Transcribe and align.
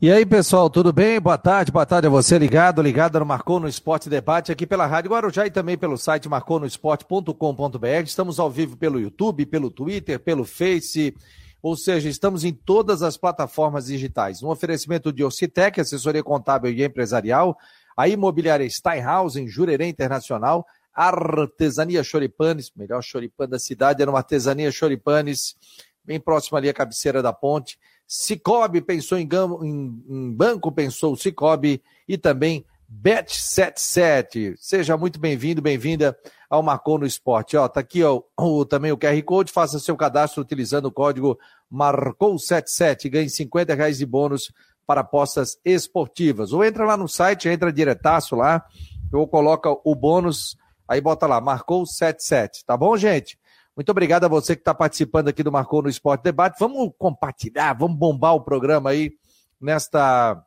E 0.00 0.12
aí, 0.12 0.24
pessoal, 0.24 0.70
tudo 0.70 0.92
bem? 0.92 1.20
Boa 1.20 1.36
tarde, 1.36 1.72
boa 1.72 1.84
tarde 1.84 2.06
a 2.06 2.10
você 2.10 2.38
ligado, 2.38 2.80
ligado 2.80 3.18
no 3.18 3.26
Marcou 3.26 3.58
no 3.58 3.66
Esporte 3.66 4.08
Debate 4.08 4.52
aqui 4.52 4.64
pela 4.64 4.86
Rádio 4.86 5.10
Guarujá 5.10 5.44
e 5.44 5.50
também 5.50 5.76
pelo 5.76 5.98
site 5.98 6.28
marconosport.com.br. 6.28 8.04
Estamos 8.04 8.38
ao 8.38 8.48
vivo 8.48 8.76
pelo 8.76 9.00
YouTube, 9.00 9.44
pelo 9.44 9.72
Twitter, 9.72 10.20
pelo 10.20 10.44
Face, 10.44 11.16
ou 11.60 11.76
seja, 11.76 12.08
estamos 12.08 12.44
em 12.44 12.52
todas 12.52 13.02
as 13.02 13.16
plataformas 13.16 13.86
digitais. 13.86 14.40
Um 14.40 14.50
oferecimento 14.50 15.12
de 15.12 15.24
Ocitec, 15.24 15.80
assessoria 15.80 16.22
contábil 16.22 16.70
e 16.70 16.84
empresarial, 16.84 17.58
a 17.96 18.06
imobiliária 18.06 18.70
Steinhaus, 18.70 19.34
Jurerê 19.48 19.88
Internacional, 19.88 20.64
Artesania 20.94 22.04
Choripanes, 22.04 22.70
melhor 22.76 23.02
choripan 23.02 23.48
da 23.48 23.58
cidade, 23.58 24.00
era 24.00 24.08
uma 24.08 24.18
artesania 24.18 24.70
Choripanes, 24.70 25.56
bem 26.04 26.20
próximo 26.20 26.56
ali 26.56 26.68
à 26.68 26.72
cabeceira 26.72 27.20
da 27.20 27.32
ponte. 27.32 27.76
Cicobi 28.08 28.80
pensou 28.80 29.18
em, 29.18 29.28
em, 29.62 30.04
em 30.08 30.32
banco, 30.32 30.72
pensou 30.72 31.14
Cicobi 31.14 31.82
e 32.08 32.16
também 32.16 32.64
Bet77. 32.90 34.54
Seja 34.56 34.96
muito 34.96 35.20
bem-vindo, 35.20 35.60
bem-vinda 35.60 36.18
ao 36.48 36.62
Marcou 36.62 36.98
no 36.98 37.04
Esporte. 37.04 37.54
Ó, 37.54 37.68
tá 37.68 37.80
aqui 37.80 38.02
ó, 38.02 38.22
o, 38.40 38.64
também 38.64 38.90
o 38.90 38.96
QR 38.96 39.22
Code, 39.24 39.52
faça 39.52 39.78
seu 39.78 39.94
cadastro 39.94 40.40
utilizando 40.40 40.86
o 40.86 40.92
código 40.92 41.38
Marcou77, 41.70 43.10
ganhe 43.10 43.28
50 43.28 43.74
reais 43.74 43.98
de 43.98 44.06
bônus 44.06 44.50
para 44.86 45.02
apostas 45.02 45.58
esportivas. 45.62 46.54
Ou 46.54 46.64
entra 46.64 46.86
lá 46.86 46.96
no 46.96 47.06
site, 47.06 47.46
entra 47.46 47.70
diretaço 47.70 48.34
lá, 48.34 48.64
ou 49.12 49.28
coloca 49.28 49.68
o 49.84 49.94
bônus, 49.94 50.56
aí 50.88 50.98
bota 50.98 51.26
lá, 51.26 51.42
Marcou77, 51.42 52.64
tá 52.66 52.74
bom, 52.74 52.96
gente? 52.96 53.38
Muito 53.78 53.90
obrigado 53.90 54.24
a 54.24 54.28
você 54.28 54.56
que 54.56 54.60
está 54.60 54.74
participando 54.74 55.28
aqui 55.28 55.40
do 55.40 55.52
Marcou 55.52 55.80
no 55.80 55.88
Esporte 55.88 56.24
Debate. 56.24 56.58
Vamos 56.58 56.90
compartilhar, 56.98 57.74
vamos 57.74 57.96
bombar 57.96 58.34
o 58.34 58.40
programa 58.40 58.90
aí 58.90 59.12
nesta 59.60 60.44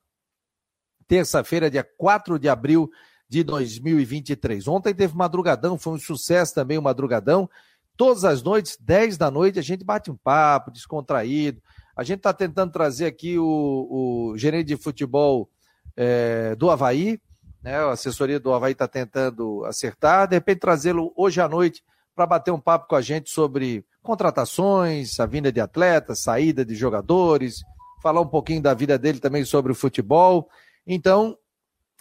terça-feira, 1.08 1.72
dia 1.72 1.88
4 1.98 2.38
de 2.38 2.50
abril 2.50 2.92
de 3.30 3.42
2023. 3.42 4.68
Ontem 4.68 4.94
teve 4.94 5.16
madrugadão, 5.16 5.78
foi 5.78 5.94
um 5.94 5.98
sucesso 5.98 6.54
também 6.54 6.78
o 6.78 6.82
madrugadão. 6.82 7.50
Todas 7.96 8.26
as 8.26 8.44
noites, 8.44 8.78
10 8.82 9.16
da 9.18 9.32
noite, 9.32 9.58
a 9.58 9.64
gente 9.64 9.86
bate 9.86 10.12
um 10.12 10.18
papo 10.18 10.70
descontraído. 10.70 11.62
A 11.96 12.04
gente 12.04 12.18
está 12.18 12.34
tentando 12.34 12.74
trazer 12.74 13.06
aqui 13.06 13.40
o, 13.40 14.32
o 14.34 14.38
gerente 14.38 14.68
de 14.68 14.76
futebol 14.76 15.50
é, 15.96 16.54
do 16.58 16.70
Havaí, 16.70 17.18
né? 17.64 17.78
A 17.78 17.92
assessoria 17.92 18.42
do 18.42 18.52
Havaí 18.52 18.74
está 18.74 18.90
tentando 18.90 19.64
acertar. 19.64 20.28
De 20.28 20.36
repente, 20.36 20.60
trazê-lo 20.60 21.14
hoje 21.16 21.40
à 21.40 21.48
noite 21.48 21.82
para 22.22 22.28
bater 22.28 22.52
um 22.52 22.60
papo 22.60 22.88
com 22.88 22.96
a 22.96 23.02
gente 23.02 23.32
sobre 23.32 23.84
contratações, 24.04 25.20
a 25.20 25.26
vinda 25.26 25.52
de 25.52 25.60
atletas, 25.60 26.22
saída 26.22 26.64
de 26.64 26.76
jogadores, 26.76 27.64
falar 28.00 28.22
um 28.22 28.28
pouquinho 28.28 28.62
da 28.62 28.76
vida 28.76 28.96
dele 28.96 29.20
também 29.20 29.44
sobre 29.44 29.72
o 29.72 29.76
futebol. 29.76 30.48
Então, 30.86 31.36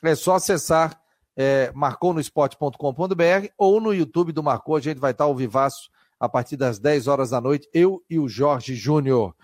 é 0.03 0.15
só 0.15 0.35
acessar 0.35 1.01
é, 1.35 1.73
marconosport.com.br 1.75 3.49
ou 3.57 3.81
no 3.81 3.95
YouTube 3.95 4.31
do 4.33 4.43
Marcou, 4.43 4.77
a 4.77 4.81
gente 4.81 4.99
vai 4.99 5.13
estar 5.13 5.25
ao 5.25 5.35
vivaço 5.35 5.89
a 6.19 6.29
partir 6.29 6.59
das 6.59 6.79
10 6.79 7.07
horas 7.07 7.31
da 7.31 7.41
noite, 7.41 7.67
eu 7.73 8.05
e 8.11 8.19
o 8.19 8.29
Jorge 8.29 8.75
Júnior. 8.75 9.35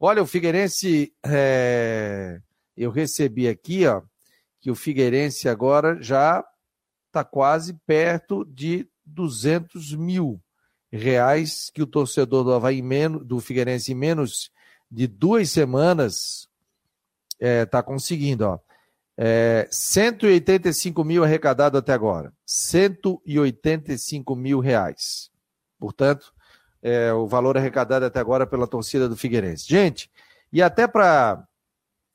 Olha, 0.00 0.20
o 0.20 0.26
Figueirense, 0.26 1.14
é... 1.24 2.40
eu 2.76 2.90
recebi 2.90 3.46
aqui, 3.46 3.86
ó, 3.86 4.02
que 4.60 4.68
o 4.68 4.74
Figueirense 4.74 5.48
agora 5.48 5.96
já 6.02 6.44
está 7.06 7.22
quase 7.22 7.74
perto 7.86 8.44
de 8.46 8.88
200 9.06 9.94
mil 9.94 10.40
reais 10.90 11.70
que 11.72 11.82
o 11.82 11.86
torcedor 11.86 12.44
do 12.44 12.52
Havaí, 12.52 12.82
do 13.24 13.40
Figueirense, 13.40 13.92
em 13.92 13.94
menos 13.94 14.50
de 14.90 15.06
duas 15.06 15.50
semanas, 15.50 16.48
está 17.32 17.46
é, 17.46 17.66
tá 17.66 17.82
conseguindo. 17.82 18.46
Ó. 18.46 18.58
É, 19.16 19.68
185 19.70 21.04
mil 21.04 21.24
arrecadado 21.24 21.78
até 21.78 21.92
agora. 21.92 22.32
185 22.46 24.36
mil 24.36 24.60
reais. 24.60 25.30
Portanto, 25.78 26.32
é, 26.82 27.12
o 27.12 27.26
valor 27.26 27.56
arrecadado 27.56 28.04
até 28.04 28.20
agora 28.20 28.46
pela 28.46 28.66
torcida 28.66 29.08
do 29.08 29.16
Figueirense. 29.16 29.66
Gente, 29.68 30.10
e 30.52 30.62
até 30.62 30.86
para 30.86 31.46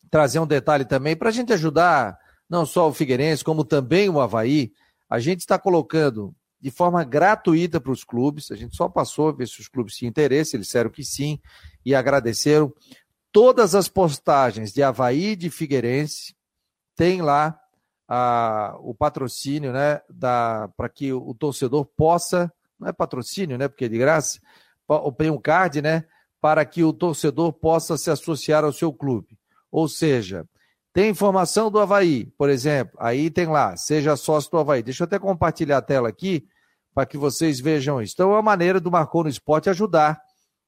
trazer 0.10 0.40
um 0.40 0.48
detalhe 0.48 0.86
também, 0.86 1.16
para 1.16 1.30
a 1.30 1.32
gente 1.32 1.54
ajudar 1.54 2.18
não 2.50 2.66
só 2.66 2.88
o 2.88 2.94
Figueirense, 2.94 3.44
como 3.44 3.64
também 3.64 4.10
o 4.10 4.20
Havaí, 4.20 4.72
a 5.10 5.20
gente 5.20 5.42
está 5.42 5.60
colocando 5.60 6.34
de 6.60 6.70
forma 6.70 7.04
gratuita 7.04 7.80
para 7.80 7.92
os 7.92 8.04
clubes. 8.04 8.52
A 8.52 8.56
gente 8.56 8.76
só 8.76 8.90
passou 8.90 9.30
a 9.30 9.32
ver 9.32 9.48
se 9.48 9.60
os 9.60 9.68
clubes 9.68 9.96
tinham 9.96 10.10
interesse, 10.10 10.56
eles 10.56 10.68
disseram 10.68 10.90
que 10.90 11.04
sim 11.04 11.40
e 11.86 11.96
agradeceram. 11.96 12.74
Todas 13.32 13.76
as 13.76 13.88
postagens 13.88 14.74
de 14.74 14.84
Havaí 14.84 15.30
e 15.32 15.36
de 15.36 15.50
Figueirense 15.50 16.36
tem 16.96 17.22
lá 17.22 17.60
a, 18.08 18.76
o 18.82 18.94
patrocínio, 18.94 19.72
né, 19.72 20.02
para 20.76 20.90
que 20.90 21.14
o, 21.14 21.34
torcedor 21.34 21.86
possa, 21.86 22.52
não 22.80 22.88
é 22.88 22.92
patrocínio, 22.92 23.58
né, 23.58 23.68
porque 23.68 23.86
é 23.86 23.88
de 23.88 23.98
graça, 23.98 24.40
tem 25.18 25.30
um 25.30 25.40
card, 25.40 25.82
né, 25.82 26.06
para 26.42 26.66
que 26.66 26.84
o 26.84 26.92
torcedor 26.92 27.54
possa 27.54 27.98
se 27.98 28.10
associar 28.10 28.64
ao 28.64 28.74
seu 28.74 28.92
clube. 28.92 29.38
Ou 29.72 29.88
seja, 29.88 30.48
tem 30.92 31.10
informação 31.10 31.70
do 31.70 31.80
Havaí, 31.80 32.26
por 32.38 32.50
exemplo, 32.50 32.98
aí 33.00 33.30
tem 33.30 33.48
lá, 33.48 33.78
seja 33.78 34.16
sócio 34.16 34.50
do 34.50 34.58
Havaí. 34.58 34.82
Deixa 34.82 35.04
eu 35.04 35.06
até 35.06 35.20
compartilhar 35.20 35.78
a 35.78 35.82
tela 35.82 36.10
aqui 36.10 36.48
para 36.94 37.06
que 37.06 37.18
vocês 37.18 37.60
vejam 37.60 38.02
isso. 38.02 38.14
Então, 38.16 38.32
é 38.32 38.36
uma 38.36 38.42
maneira 38.42 38.80
do 38.80 38.92
Marcou 38.92 39.24
no 39.24 39.30
Esporte 39.30 39.70
ajudar 39.70 40.20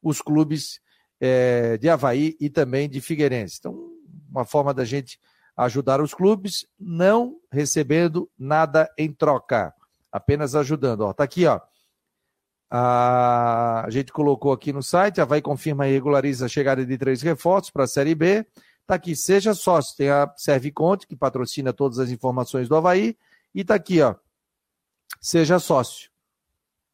os 0.02 0.22
clubes 0.22 0.80
é, 1.20 1.78
de 1.78 1.90
Havaí 1.90 2.36
e 2.40 2.50
também 2.50 2.88
de 2.88 3.02
Figueirense. 3.02 3.58
Então, 3.60 3.92
uma 4.30 4.46
forma 4.46 4.74
da 4.74 4.86
gente 4.86 5.20
ajudar 5.58 6.02
os 6.02 6.14
clubes, 6.14 6.66
não 6.80 7.38
recebendo 7.52 8.30
nada 8.38 8.90
em 8.98 9.12
troca, 9.12 9.74
apenas 10.12 10.56
ajudando. 10.56 11.02
Ó, 11.02 11.14
tá 11.14 11.24
aqui, 11.24 11.46
ó. 11.46 11.60
A, 12.70 13.84
a 13.86 13.90
gente 13.90 14.14
colocou 14.14 14.54
aqui 14.54 14.72
no 14.72 14.82
site, 14.82 15.20
a 15.20 15.24
Havaí 15.24 15.42
confirma 15.42 15.88
e 15.88 15.92
regulariza 15.92 16.46
a 16.46 16.50
chegada 16.50 16.86
de 16.86 16.98
três 16.98 17.22
reforços 17.22 17.70
para 17.70 17.84
a 17.84 17.88
Série 17.88 18.16
B. 18.16 18.46
Tá 18.86 18.96
aqui, 18.96 19.16
seja 19.16 19.54
sócio. 19.54 19.96
Tem 19.96 20.10
a 20.10 20.32
Serviconte, 20.36 21.08
que 21.08 21.16
patrocina 21.16 21.72
todas 21.72 22.00
as 22.00 22.10
informações 22.10 22.68
do 22.68 22.76
Havaí. 22.76 23.18
E 23.54 23.64
tá 23.64 23.76
aqui, 23.76 24.02
ó. 24.02 24.16
Seja 25.20 25.60
sócio. 25.60 26.10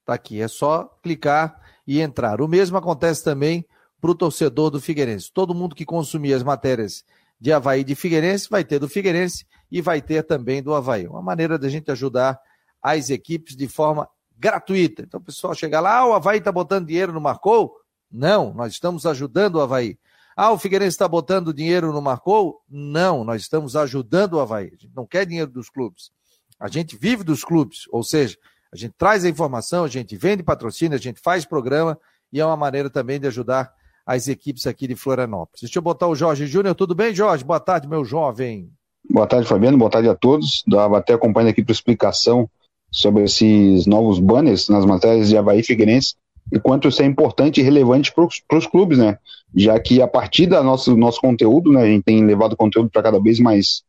Tá 0.06 0.14
aqui, 0.14 0.42
é 0.42 0.48
só 0.48 0.86
clicar 1.02 1.62
e 1.86 2.00
entrar. 2.00 2.42
O 2.42 2.48
mesmo 2.48 2.78
acontece 2.78 3.24
também 3.24 3.66
para 4.00 4.12
o 4.12 4.16
torcedor 4.16 4.70
do 4.70 4.80
Figueirense. 4.80 5.32
Todo 5.32 5.54
mundo 5.54 5.76
que 5.76 5.86
consumir 5.86 6.34
as 6.34 6.44
matérias 6.44 7.04
de 7.40 7.52
Havaí 7.52 7.84
de 7.84 7.96
Figueirense 7.96 8.50
vai 8.50 8.64
ter 8.64 8.80
do 8.80 8.88
Figueirense 8.88 9.46
e 9.72 9.82
vai 9.82 10.02
ter 10.02 10.24
também 10.24 10.64
do 10.64 10.74
Havaí. 10.74 11.08
Uma 11.08 11.22
maneira 11.22 11.58
da 11.58 11.70
gente 11.70 11.92
ajudar 11.92 12.40
as 12.82 13.10
equipes 13.10 13.56
de 13.56 13.68
forma 13.68 14.08
gratuita. 14.38 15.02
Então, 15.02 15.20
o 15.20 15.24
pessoal 15.24 15.54
chega 15.54 15.80
lá, 15.80 15.98
ah, 15.98 16.08
o 16.08 16.14
Havaí 16.14 16.38
está 16.38 16.52
botando 16.52 16.88
dinheiro 16.88 17.12
no 17.12 17.22
Marcou? 17.22 17.76
Não, 18.10 18.54
nós 18.54 18.74
estamos 18.74 19.06
ajudando 19.06 19.56
o 19.56 19.62
Havaí. 19.62 19.98
Ah, 20.40 20.52
o 20.52 20.58
Figueirense 20.60 20.90
está 20.90 21.08
botando 21.08 21.52
dinheiro 21.52 21.92
no 21.92 22.00
Marcou? 22.00 22.62
Não, 22.70 23.24
nós 23.24 23.42
estamos 23.42 23.76
ajudando 23.76 24.34
o 24.34 24.40
Havaí. 24.40 24.68
A 24.68 24.70
gente 24.70 24.92
não 24.96 25.04
quer 25.04 25.26
dinheiro 25.26 25.50
dos 25.50 25.68
clubes. 25.68 26.12
A 26.60 26.68
gente 26.68 26.96
vive 26.96 27.24
dos 27.24 27.44
clubes, 27.44 27.86
ou 27.90 28.04
seja, 28.04 28.38
a 28.72 28.78
gente 28.78 28.94
traz 28.96 29.26
a 29.26 29.30
informação, 29.30 29.84
a 29.84 29.88
gente 29.88 30.16
vende 30.16 30.44
patrocínio, 30.44 30.96
a 30.96 31.02
gente 31.02 31.20
faz 31.20 31.44
programa 31.44 31.98
e 32.32 32.40
é 32.40 32.46
uma 32.46 32.56
maneira 32.56 32.88
também 32.88 33.20
de 33.20 33.26
ajudar 33.26 33.74
as 34.06 34.28
equipes 34.28 34.68
aqui 34.68 34.88
de 34.88 34.96
Florianópolis. 34.96 35.62
Deixa 35.62 35.80
eu 35.80 35.82
botar 35.82 36.06
o 36.06 36.14
Jorge 36.14 36.46
Júnior. 36.46 36.76
Tudo 36.76 36.94
bem, 36.94 37.16
Jorge? 37.16 37.44
Boa 37.44 37.60
tarde, 37.60 37.88
meu 37.88 38.06
jovem. 38.06 38.72
Boa 39.10 39.26
tarde, 39.26 39.48
Fabiano. 39.48 39.76
Boa 39.76 39.90
tarde 39.90 40.08
a 40.08 40.16
todos. 40.16 40.64
Dava 40.68 41.00
até 41.00 41.14
acompanhando 41.14 41.50
aqui 41.50 41.64
para 41.64 41.72
explicação 41.72 42.48
sobre 42.92 43.24
esses 43.24 43.88
novos 43.88 44.20
banners 44.20 44.70
nas 44.70 44.86
matérias 44.86 45.30
de 45.30 45.36
Havaí 45.36 45.64
Figueirense 45.64 46.14
e 46.52 46.60
quanto 46.60 46.88
isso 46.88 47.02
é 47.02 47.06
importante 47.06 47.60
e 47.60 47.64
relevante 47.64 48.14
para 48.14 48.58
os 48.58 48.68
clubes, 48.68 48.98
né? 48.98 49.18
Já 49.56 49.80
que 49.80 50.02
a 50.02 50.08
partir 50.08 50.46
do 50.46 50.62
nosso, 50.64 50.96
nosso 50.96 51.20
conteúdo, 51.20 51.72
né, 51.72 51.82
a 51.82 51.86
gente 51.86 52.04
tem 52.04 52.26
levado 52.26 52.56
conteúdo 52.56 52.90
para 52.90 53.04
cada 53.04 53.20
vez 53.20 53.40
mais, 53.40 53.84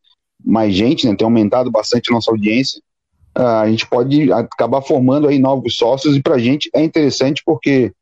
mais 0.44 0.74
gente, 0.74 1.06
né? 1.06 1.14
Tem 1.14 1.24
aumentado 1.24 1.70
bastante 1.70 2.10
a 2.10 2.14
nossa 2.14 2.30
audiência. 2.30 2.80
A 3.34 3.68
gente 3.68 3.86
pode 3.86 4.32
acabar 4.32 4.82
formando 4.82 5.28
aí 5.28 5.38
novos 5.38 5.76
sócios 5.76 6.16
e 6.16 6.22
para 6.22 6.34
a 6.34 6.38
gente 6.38 6.68
é 6.74 6.82
interessante 6.82 7.42
porque 7.44 7.92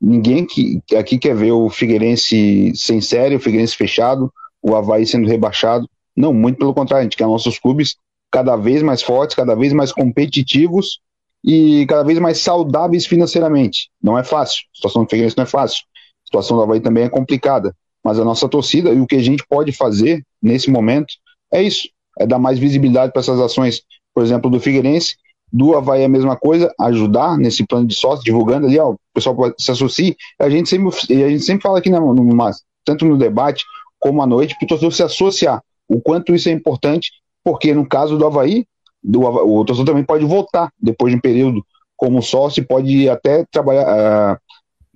ninguém 0.00 0.44
que, 0.44 0.80
aqui 0.96 1.18
quer 1.18 1.36
ver 1.36 1.52
o 1.52 1.68
Figueirense 1.70 2.72
sem 2.74 3.00
série, 3.00 3.36
o 3.36 3.40
Figueirense 3.40 3.76
fechado, 3.76 4.32
o 4.60 4.74
Havaí 4.74 5.06
sendo 5.06 5.28
rebaixado. 5.28 5.88
Não, 6.16 6.34
muito 6.34 6.58
pelo 6.58 6.74
contrário, 6.74 7.02
a 7.02 7.04
gente 7.04 7.16
quer 7.16 7.26
nossos 7.26 7.58
clubes 7.58 7.96
cada 8.30 8.56
vez 8.56 8.82
mais 8.82 9.02
fortes, 9.02 9.36
cada 9.36 9.54
vez 9.54 9.72
mais 9.72 9.92
competitivos 9.92 11.00
e 11.44 11.86
cada 11.86 12.02
vez 12.02 12.18
mais 12.18 12.38
saudáveis 12.38 13.06
financeiramente. 13.06 13.90
Não 14.02 14.18
é 14.18 14.24
fácil, 14.24 14.62
a 14.72 14.76
situação 14.76 15.04
do 15.04 15.10
Figueirense 15.10 15.36
não 15.36 15.44
é 15.44 15.46
fácil, 15.46 15.82
a 16.24 16.26
situação 16.26 16.56
do 16.56 16.62
Havaí 16.62 16.80
também 16.80 17.04
é 17.04 17.08
complicada, 17.08 17.74
mas 18.04 18.18
a 18.18 18.24
nossa 18.24 18.48
torcida 18.48 18.90
e 18.90 19.00
o 19.00 19.06
que 19.06 19.16
a 19.16 19.22
gente 19.22 19.44
pode 19.48 19.72
fazer 19.72 20.24
nesse 20.42 20.70
momento 20.70 21.14
é 21.52 21.62
isso, 21.62 21.88
é 22.18 22.26
dar 22.26 22.38
mais 22.38 22.58
visibilidade 22.58 23.12
para 23.12 23.20
essas 23.20 23.40
ações, 23.40 23.82
por 24.14 24.22
exemplo, 24.22 24.50
do 24.50 24.60
Figueirense, 24.60 25.16
do 25.52 25.76
Havaí 25.76 26.00
é 26.00 26.06
a 26.06 26.08
mesma 26.08 26.34
coisa, 26.36 26.72
ajudar 26.80 27.36
nesse 27.36 27.66
plano 27.66 27.86
de 27.86 27.94
sócio, 27.94 28.24
divulgando 28.24 28.66
ali, 28.66 28.78
ó, 28.78 28.92
o 28.92 28.98
pessoal 29.12 29.36
se 29.58 29.70
associe, 29.70 30.16
a 30.40 30.48
gente 30.48 30.68
sempre, 30.68 30.88
a 31.24 31.28
gente 31.28 31.44
sempre 31.44 31.62
fala 31.62 31.78
aqui, 31.78 31.90
né, 31.90 32.00
no, 32.00 32.50
tanto 32.84 33.04
no 33.04 33.18
debate 33.18 33.64
como 33.98 34.22
à 34.22 34.26
noite, 34.26 34.56
para 34.58 34.64
o 34.64 34.68
torcedor 34.68 34.92
se 34.92 35.02
associar. 35.02 35.62
O 35.88 36.00
quanto 36.00 36.34
isso 36.34 36.48
é 36.48 36.52
importante, 36.52 37.12
porque 37.44 37.74
no 37.74 37.86
caso 37.86 38.16
do 38.16 38.26
Havaí, 38.26 38.64
do, 39.02 39.20
o 39.20 39.64
torcedor 39.64 39.86
também 39.86 40.04
pode 40.04 40.24
votar 40.24 40.70
depois 40.80 41.12
de 41.12 41.18
um 41.18 41.20
período 41.20 41.64
como 41.96 42.22
sócio, 42.22 42.66
pode 42.66 43.08
até 43.08 43.44
trabalhar, 43.50 44.34
uh, 44.34 44.38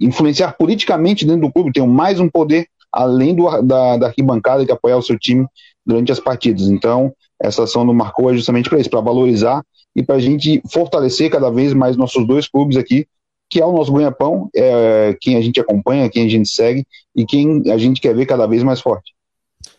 influenciar 0.00 0.53
politicamente 0.53 1.25
dentro 1.25 1.43
do 1.43 1.53
clube, 1.53 1.73
tem 1.73 1.87
mais 1.87 2.20
um 2.20 2.29
poder 2.29 2.67
além 2.93 3.35
do, 3.35 3.62
da, 3.62 3.97
da 3.97 4.06
arquibancada 4.06 4.64
de 4.64 4.73
apoiar 4.73 4.97
o 4.97 5.03
seu 5.03 5.19
time 5.19 5.47
durante 5.85 6.11
as 6.11 6.20
partidas. 6.20 6.69
Então, 6.69 7.12
essa 7.41 7.64
ação 7.64 7.87
do 7.87 7.93
Marcou 7.93 8.31
é 8.31 8.35
justamente 8.35 8.69
para 8.69 8.79
isso, 8.79 8.91
para 8.91 9.00
valorizar 9.00 9.62
e 9.94 10.03
para 10.03 10.17
a 10.17 10.19
gente 10.19 10.62
fortalecer 10.70 11.31
cada 11.31 11.50
vez 11.50 11.73
mais 11.73 11.97
nossos 11.97 12.26
dois 12.26 12.49
clubes 12.49 12.76
aqui, 12.76 13.06
que 13.49 13.61
é 13.61 13.67
o 13.67 13.73
nosso 13.73 13.93
ganha-pão, 13.93 14.50
é 14.55 15.17
quem 15.20 15.37
a 15.37 15.41
gente 15.41 15.61
acompanha, 15.61 16.11
quem 16.11 16.26
a 16.26 16.29
gente 16.29 16.49
segue 16.49 16.85
e 17.14 17.25
quem 17.25 17.62
a 17.70 17.79
gente 17.79 18.00
quer 18.00 18.14
ver 18.14 18.26
cada 18.26 18.47
vez 18.47 18.62
mais 18.62 18.81
forte. 18.81 19.14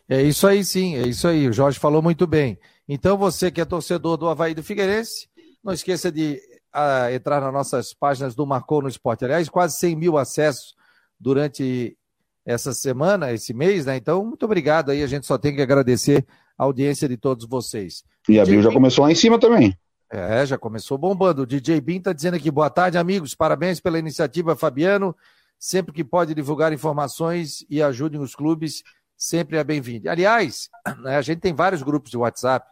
É 0.07 0.21
isso 0.21 0.47
aí 0.47 0.63
sim, 0.63 0.95
é 0.95 1.05
isso 1.05 1.27
aí. 1.27 1.47
O 1.49 1.53
Jorge 1.53 1.77
falou 1.77 2.01
muito 2.01 2.25
bem. 2.25 2.57
Então, 2.87 3.17
você 3.17 3.51
que 3.51 3.59
é 3.59 3.65
torcedor 3.65 4.17
do 4.17 4.27
Havaí 4.27 4.53
do 4.53 4.63
Figueirense, 4.63 5.27
não 5.63 5.73
esqueça 5.73 6.11
de 6.11 6.39
uh, 6.73 7.13
entrar 7.13 7.41
nas 7.41 7.53
nossas 7.53 7.93
páginas 7.93 8.33
do 8.33 8.45
Marcou 8.45 8.81
no 8.81 8.87
Esporte. 8.87 9.25
Aliás, 9.25 9.49
quase 9.49 9.77
100 9.77 9.95
mil 9.95 10.17
acessos 10.17 10.75
durante 11.19 11.97
essa 12.45 12.73
semana, 12.73 13.33
esse 13.33 13.53
mês, 13.53 13.85
né? 13.85 13.97
Então, 13.97 14.23
muito 14.23 14.45
obrigado 14.45 14.89
aí. 14.89 15.03
A 15.03 15.07
gente 15.07 15.25
só 15.25 15.37
tem 15.37 15.53
que 15.53 15.61
agradecer 15.61 16.25
a 16.57 16.63
audiência 16.63 17.07
de 17.09 17.17
todos 17.17 17.45
vocês. 17.45 18.03
E 18.29 18.39
a 18.39 18.45
Bill 18.45 18.61
já 18.61 18.71
começou 18.71 19.03
lá 19.03 19.11
em 19.11 19.15
cima 19.15 19.37
também. 19.37 19.77
É, 20.09 20.45
já 20.45 20.57
começou 20.57 20.97
bombando. 20.97 21.41
O 21.41 21.45
DJ 21.45 21.81
Bin 21.81 21.97
está 21.97 22.13
dizendo 22.13 22.35
aqui, 22.35 22.49
boa 22.49 22.69
tarde, 22.69 22.97
amigos. 22.97 23.35
Parabéns 23.35 23.81
pela 23.81 23.99
iniciativa, 23.99 24.55
Fabiano. 24.55 25.13
Sempre 25.59 25.91
que 25.91 26.03
pode 26.03 26.33
divulgar 26.33 26.71
informações 26.71 27.65
e 27.69 27.81
ajudem 27.81 28.21
os 28.21 28.35
clubes, 28.35 28.83
sempre 29.17 29.57
é 29.57 29.63
bem-vindo. 29.63 30.09
Aliás, 30.09 30.69
né, 31.03 31.17
a 31.17 31.21
gente 31.21 31.39
tem 31.39 31.53
vários 31.53 31.81
grupos 31.81 32.11
de 32.11 32.17
WhatsApp. 32.17 32.71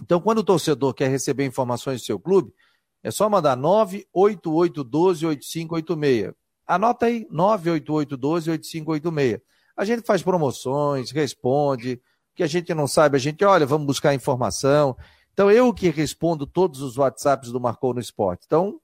Então, 0.00 0.20
quando 0.20 0.38
o 0.38 0.44
torcedor 0.44 0.94
quer 0.94 1.08
receber 1.08 1.44
informações 1.44 2.00
do 2.00 2.06
seu 2.06 2.18
clube, 2.18 2.50
é 3.02 3.10
só 3.10 3.28
mandar 3.28 3.58
988128586. 3.58 6.34
Anota 6.66 7.04
aí, 7.06 7.26
988128586. 7.30 9.42
A 9.76 9.84
gente 9.84 10.06
faz 10.06 10.22
promoções, 10.22 11.10
responde. 11.10 12.00
O 12.32 12.36
que 12.36 12.42
a 12.42 12.46
gente 12.46 12.72
não 12.72 12.86
sabe, 12.86 13.16
a 13.16 13.20
gente 13.20 13.44
olha, 13.44 13.66
vamos 13.66 13.86
buscar 13.86 14.14
informação. 14.14 14.96
Então, 15.32 15.50
eu 15.50 15.74
que 15.74 15.90
respondo 15.90 16.46
todos 16.46 16.80
os 16.80 16.96
WhatsApps 16.96 17.50
do 17.50 17.60
Marcou 17.60 17.92
no 17.92 18.00
Esporte. 18.00 18.44
Então, 18.46 18.80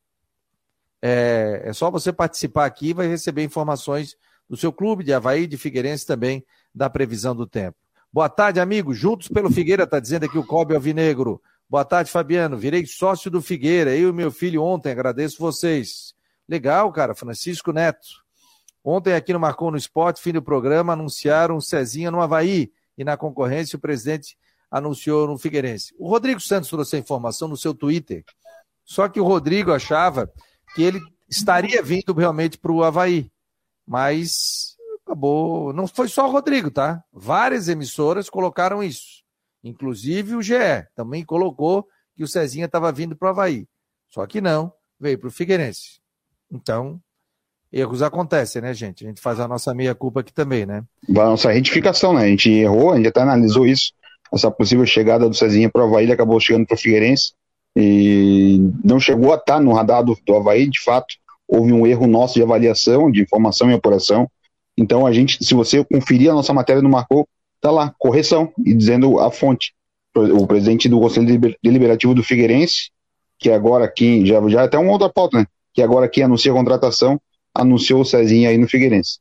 é, 1.00 1.62
é 1.64 1.72
só 1.72 1.88
você 1.90 2.12
participar 2.12 2.66
aqui 2.66 2.88
e 2.88 2.92
vai 2.92 3.06
receber 3.06 3.44
informações 3.44 4.16
do 4.48 4.56
seu 4.56 4.72
clube, 4.72 5.04
de 5.04 5.12
Havaí, 5.12 5.46
de 5.46 5.56
Figueirense 5.56 6.04
também, 6.06 6.44
da 6.74 6.90
previsão 6.90 7.36
do 7.36 7.46
tempo. 7.46 7.76
Boa 8.18 8.28
tarde, 8.28 8.58
amigo. 8.58 8.92
Juntos 8.92 9.28
pelo 9.28 9.48
Figueira, 9.48 9.84
está 9.84 10.00
dizendo 10.00 10.24
aqui 10.24 10.36
o 10.36 10.44
Cobre 10.44 10.74
Alvinegro. 10.74 11.40
Boa 11.70 11.84
tarde, 11.84 12.10
Fabiano. 12.10 12.56
Virei 12.58 12.84
sócio 12.84 13.30
do 13.30 13.40
Figueira. 13.40 13.94
Eu 13.96 14.08
e 14.08 14.12
meu 14.12 14.32
filho 14.32 14.60
ontem, 14.60 14.90
agradeço 14.90 15.38
vocês. 15.38 16.16
Legal, 16.48 16.90
cara. 16.90 17.14
Francisco 17.14 17.70
Neto. 17.70 18.08
Ontem 18.84 19.14
aqui 19.14 19.32
no 19.32 19.38
Marcou 19.38 19.70
no 19.70 19.76
Esporte, 19.76 20.20
fim 20.20 20.32
do 20.32 20.42
programa, 20.42 20.94
anunciaram 20.94 21.58
o 21.58 21.62
Cezinha 21.62 22.10
no 22.10 22.20
Havaí. 22.20 22.72
E 22.98 23.04
na 23.04 23.16
concorrência, 23.16 23.76
o 23.76 23.80
presidente 23.80 24.36
anunciou 24.68 25.28
no 25.28 25.38
Figueirense. 25.38 25.94
O 25.96 26.08
Rodrigo 26.08 26.40
Santos 26.40 26.70
trouxe 26.70 26.96
a 26.96 26.98
informação 26.98 27.46
no 27.46 27.56
seu 27.56 27.72
Twitter. 27.72 28.24
Só 28.82 29.08
que 29.08 29.20
o 29.20 29.24
Rodrigo 29.24 29.70
achava 29.70 30.28
que 30.74 30.82
ele 30.82 31.00
estaria 31.30 31.80
vindo 31.84 32.12
realmente 32.12 32.58
para 32.58 32.72
o 32.72 32.82
Havaí. 32.82 33.30
Mas 33.86 34.76
acabou. 35.08 35.72
Não 35.72 35.86
foi 35.86 36.08
só 36.08 36.28
o 36.28 36.30
Rodrigo, 36.30 36.70
tá? 36.70 37.02
Várias 37.12 37.68
emissoras 37.68 38.28
colocaram 38.28 38.82
isso. 38.82 39.22
Inclusive 39.64 40.36
o 40.36 40.42
GE 40.42 40.54
também 40.94 41.24
colocou 41.24 41.86
que 42.14 42.22
o 42.22 42.28
Cezinha 42.28 42.66
estava 42.66 42.92
vindo 42.92 43.16
para 43.16 43.28
o 43.28 43.30
Havaí. 43.30 43.66
Só 44.10 44.26
que 44.26 44.40
não, 44.40 44.72
veio 45.00 45.18
para 45.18 45.28
o 45.28 45.32
Figueirense. 45.32 46.00
Então, 46.50 47.00
erros 47.72 48.02
acontecem, 48.02 48.62
né, 48.62 48.74
gente? 48.74 49.04
A 49.04 49.08
gente 49.08 49.20
faz 49.20 49.40
a 49.40 49.48
nossa 49.48 49.74
meia-culpa 49.74 50.20
aqui 50.20 50.32
também, 50.32 50.66
né? 50.66 50.84
A 51.08 51.12
nossa 51.12 51.50
retificação, 51.50 52.12
né? 52.12 52.24
A 52.24 52.28
gente 52.28 52.50
errou, 52.50 52.92
a 52.92 52.96
gente 52.96 53.08
até 53.08 53.20
analisou 53.20 53.66
isso. 53.66 53.92
Essa 54.32 54.50
possível 54.50 54.84
chegada 54.84 55.28
do 55.28 55.34
Cezinha 55.34 55.70
para 55.70 55.82
o 55.82 55.88
Havaí, 55.88 56.04
ele 56.04 56.12
acabou 56.12 56.38
chegando 56.38 56.66
para 56.66 56.74
o 56.74 56.78
Figueirense 56.78 57.32
e 57.74 58.58
não 58.84 59.00
chegou 59.00 59.32
a 59.32 59.36
estar 59.36 59.60
no 59.60 59.72
radar 59.72 60.04
do, 60.04 60.16
do 60.26 60.34
Havaí, 60.34 60.68
de 60.68 60.80
fato. 60.82 61.14
Houve 61.46 61.72
um 61.72 61.86
erro 61.86 62.06
nosso 62.06 62.34
de 62.34 62.42
avaliação, 62.42 63.10
de 63.10 63.22
informação 63.22 63.70
e 63.70 63.74
apuração. 63.74 64.30
Então, 64.78 65.04
a 65.04 65.12
gente, 65.12 65.44
se 65.44 65.54
você 65.54 65.84
conferir 65.84 66.30
a 66.30 66.34
nossa 66.34 66.54
matéria 66.54 66.80
no 66.80 66.88
Marcou, 66.88 67.28
tá 67.60 67.68
lá, 67.68 67.92
correção, 67.98 68.52
e 68.64 68.72
dizendo 68.72 69.18
a 69.18 69.28
fonte. 69.28 69.74
O 70.14 70.46
presidente 70.46 70.88
do 70.88 71.00
Conselho 71.00 71.40
Deliberativo 71.62 72.14
do 72.14 72.22
Figueirense, 72.22 72.90
que 73.40 73.50
agora 73.50 73.84
aqui, 73.84 74.24
já, 74.24 74.40
já 74.48 74.62
é 74.62 74.64
até 74.64 74.78
uma 74.78 74.92
outra 74.92 75.08
pauta, 75.08 75.38
né? 75.38 75.46
Que 75.74 75.82
agora 75.82 76.06
aqui 76.06 76.22
anuncia 76.22 76.52
a 76.52 76.54
contratação, 76.54 77.20
anunciou 77.52 78.02
o 78.02 78.04
Cezinha 78.04 78.50
aí 78.50 78.58
no 78.58 78.68
Figueirense. 78.68 79.18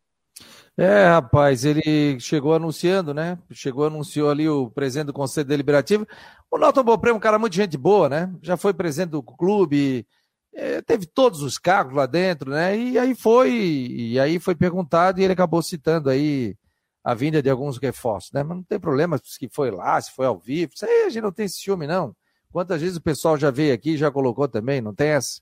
É, 0.78 1.08
rapaz, 1.08 1.66
ele 1.66 2.20
chegou 2.20 2.54
anunciando, 2.54 3.12
né? 3.12 3.40
Chegou, 3.52 3.86
anunciou 3.86 4.30
ali 4.30 4.48
o 4.48 4.70
presidente 4.70 5.08
do 5.08 5.14
Conselho 5.14 5.48
Deliberativo. 5.48 6.08
O 6.52 6.58
Nelton 6.60 6.84
Bopré 6.84 7.12
um 7.12 7.20
cara 7.20 7.40
muito 7.40 7.56
gente 7.56 7.76
boa, 7.76 8.08
né? 8.08 8.32
Já 8.44 8.56
foi 8.56 8.76
presidente 8.76 9.10
do 9.10 9.24
clube, 9.24 10.06
é, 10.54 10.82
teve 10.82 11.06
todos 11.06 11.42
os 11.42 11.58
cargos 11.58 11.96
lá 11.96 12.06
dentro, 12.06 12.50
né? 12.50 12.78
E 12.78 12.98
aí 12.98 13.14
foi, 13.16 13.52
e 13.52 14.20
aí 14.20 14.40
foi 14.40 14.56
perguntado 14.56 15.20
e 15.20 15.24
ele 15.24 15.34
acabou 15.34 15.62
citando 15.62 16.10
aí 16.10 16.56
a 17.04 17.14
vinda 17.14 17.42
de 17.42 17.50
alguns 17.50 17.78
reforços, 17.78 18.32
né? 18.34 18.44
Mas 18.44 18.58
não 18.58 18.64
tem 18.64 18.80
problema 18.80 19.20
se 19.24 19.48
foi 19.50 19.72
lá, 19.72 20.00
se 20.02 20.12
foi 20.12 20.26
ao 20.26 20.38
vivo. 20.38 20.74
Isso 20.76 20.86
aí 20.86 21.04
a 21.04 21.10
gente 21.10 21.24
não 21.24 21.32
tem 21.32 21.46
esse 21.46 21.60
ciúme, 21.60 21.88
não. 21.88 22.16
Quantas 22.52 22.82
vezes 22.82 22.98
o 22.98 23.02
pessoal 23.02 23.38
já 23.38 23.52
veio 23.52 23.74
aqui 23.74 23.96
já 23.98 24.12
colocou 24.12 24.48
também, 24.48 24.82
não 24.82 24.94
tem 24.94 25.10
essa. 25.10 25.42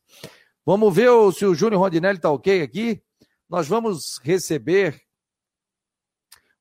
Vamos 0.66 0.94
ver 0.94 1.10
se 1.34 1.46
o 1.46 1.56
Júnior 1.56 1.81
Rondinelli 1.81 2.18
está 2.18 2.30
ok 2.30 2.62
aqui. 2.62 3.02
Nós 3.50 3.68
vamos 3.68 4.19
receber. 4.24 5.00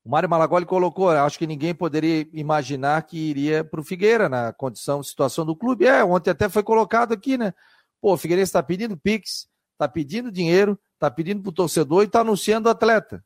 O 0.05 0.11
Mário 0.11 0.29
Malagoli 0.29 0.67
colocou, 0.67 1.11
acho 1.11 1.39
que 1.39 1.47
ninguém 1.47 1.75
poderia 1.75 2.29
imaginar 2.33 3.03
que 3.03 3.17
iria 3.17 3.65
para 3.65 3.81
o 3.81 3.85
Figueira 3.85 4.29
na 4.29 4.53
condição, 4.53 5.03
situação 5.03 5.47
do 5.47 5.57
clube. 5.57 5.87
É, 5.87 6.05
ontem 6.05 6.31
até 6.31 6.49
foi 6.49 6.63
colocado 6.63 7.13
aqui, 7.13 7.39
né? 7.39 7.55
Pô, 8.05 8.13
o 8.13 8.17
Figueirense 8.19 8.51
está 8.51 8.63
pedindo 8.63 8.99
Pix, 8.99 9.49
está 9.73 9.89
pedindo 9.89 10.31
dinheiro, 10.31 10.79
está 10.93 11.11
pedindo 11.11 11.41
para 11.41 11.49
o 11.49 11.55
torcedor 11.55 12.03
e 12.03 12.05
está 12.05 12.21
anunciando 12.21 12.69
o 12.69 12.71
atleta. 12.71 13.25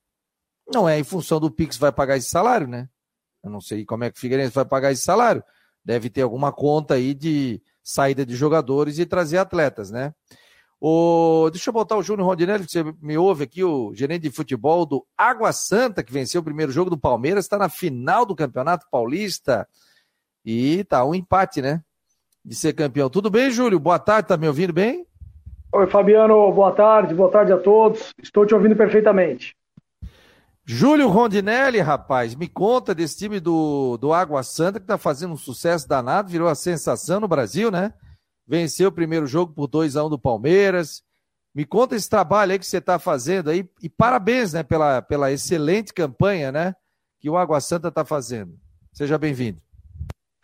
Não 0.72 0.88
é 0.88 0.96
em 0.96 1.02
função 1.02 1.40
do 1.40 1.50
Pix 1.50 1.76
vai 1.76 1.90
pagar 1.90 2.16
esse 2.16 2.30
salário, 2.30 2.69
né? 2.69 2.88
Eu 3.42 3.50
não 3.50 3.60
sei 3.60 3.84
como 3.84 4.04
é 4.04 4.10
que 4.12 4.16
o 4.16 4.20
Figueirense 4.20 4.54
vai 4.54 4.64
pagar 4.64 4.92
esse 4.92 5.02
salário. 5.02 5.42
Deve 5.84 6.08
ter 6.08 6.22
alguma 6.22 6.53
conta 6.53 6.94
aí 6.94 7.12
de 7.12 7.60
saída 7.82 8.24
de 8.24 8.36
jogadores 8.36 9.00
e 9.00 9.05
trazer 9.05 9.38
atletas, 9.38 9.91
né? 9.91 10.14
O... 10.81 11.50
Deixa 11.50 11.70
eu 11.70 11.74
botar 11.74 11.96
o 11.96 12.03
Júnior 12.05 12.29
Rondinelli, 12.29 12.64
que 12.64 12.70
você 12.70 12.84
me 13.03 13.19
ouve 13.19 13.43
aqui, 13.43 13.64
o 13.64 13.93
gerente 13.93 14.22
de 14.22 14.31
futebol 14.31 14.86
do 14.86 15.05
Água 15.17 15.53
Santa, 15.53 16.05
que 16.05 16.12
venceu 16.12 16.41
o 16.41 16.44
primeiro 16.44 16.70
jogo 16.70 16.88
do 16.88 16.96
Palmeiras, 16.96 17.46
está 17.46 17.58
na 17.58 17.69
final 17.69 18.24
do 18.24 18.36
Campeonato 18.36 18.86
Paulista. 18.93 19.69
E 20.44 20.84
tá 20.84 21.05
um 21.05 21.17
empate, 21.17 21.60
né? 21.60 21.82
De 22.48 22.55
ser 22.55 22.72
campeão. 22.72 23.10
Tudo 23.10 23.28
bem, 23.28 23.50
Júlio? 23.50 23.78
Boa 23.78 23.98
tarde, 23.98 24.28
tá 24.28 24.36
me 24.38 24.48
ouvindo 24.48 24.72
bem? 24.72 25.06
Oi, 25.70 25.86
Fabiano, 25.86 26.50
boa 26.50 26.72
tarde, 26.72 27.14
boa 27.14 27.31
tarde 27.31 27.52
a 27.52 27.58
todos. 27.58 28.14
Estou 28.22 28.46
te 28.46 28.55
ouvindo 28.55 28.74
perfeitamente. 28.74 29.55
Júlio 30.64 31.08
Rondinelli, 31.08 31.78
rapaz, 31.81 32.34
me 32.34 32.48
conta 32.48 32.94
desse 32.94 33.19
time 33.19 33.38
do, 33.38 33.98
do 33.98 34.14
Água 34.14 34.43
Santa 34.43 34.81
que 34.81 34.86
tá 34.86 34.96
fazendo 34.96 35.34
um 35.34 35.36
sucesso 35.36 35.86
danado, 35.86 36.31
virou 36.31 36.48
a 36.48 36.55
sensação 36.55 37.20
no 37.20 37.28
Brasil, 37.28 37.70
né? 37.70 37.93
Venceu 38.46 38.88
o 38.88 38.93
primeiro 38.93 39.26
jogo 39.26 39.52
por 39.52 39.67
2 39.67 39.94
a 39.94 40.02
1 40.02 40.06
um 40.06 40.08
do 40.08 40.19
Palmeiras. 40.19 41.02
Me 41.55 41.67
conta 41.67 41.96
esse 41.96 42.08
trabalho 42.08 42.52
aí 42.52 42.58
que 42.58 42.67
você 42.67 42.78
está 42.78 42.98
fazendo 42.98 43.50
aí 43.50 43.69
e 43.82 43.90
parabéns, 43.90 44.55
né, 44.55 44.62
pela, 44.62 45.02
pela 45.02 45.31
excelente 45.31 45.93
campanha, 45.93 46.50
né, 46.50 46.74
que 47.20 47.28
o 47.28 47.36
Água 47.36 47.60
Santa 47.60 47.88
está 47.88 48.06
fazendo. 48.06 48.55
Seja 48.94 49.19
bem-vindo. 49.19 49.60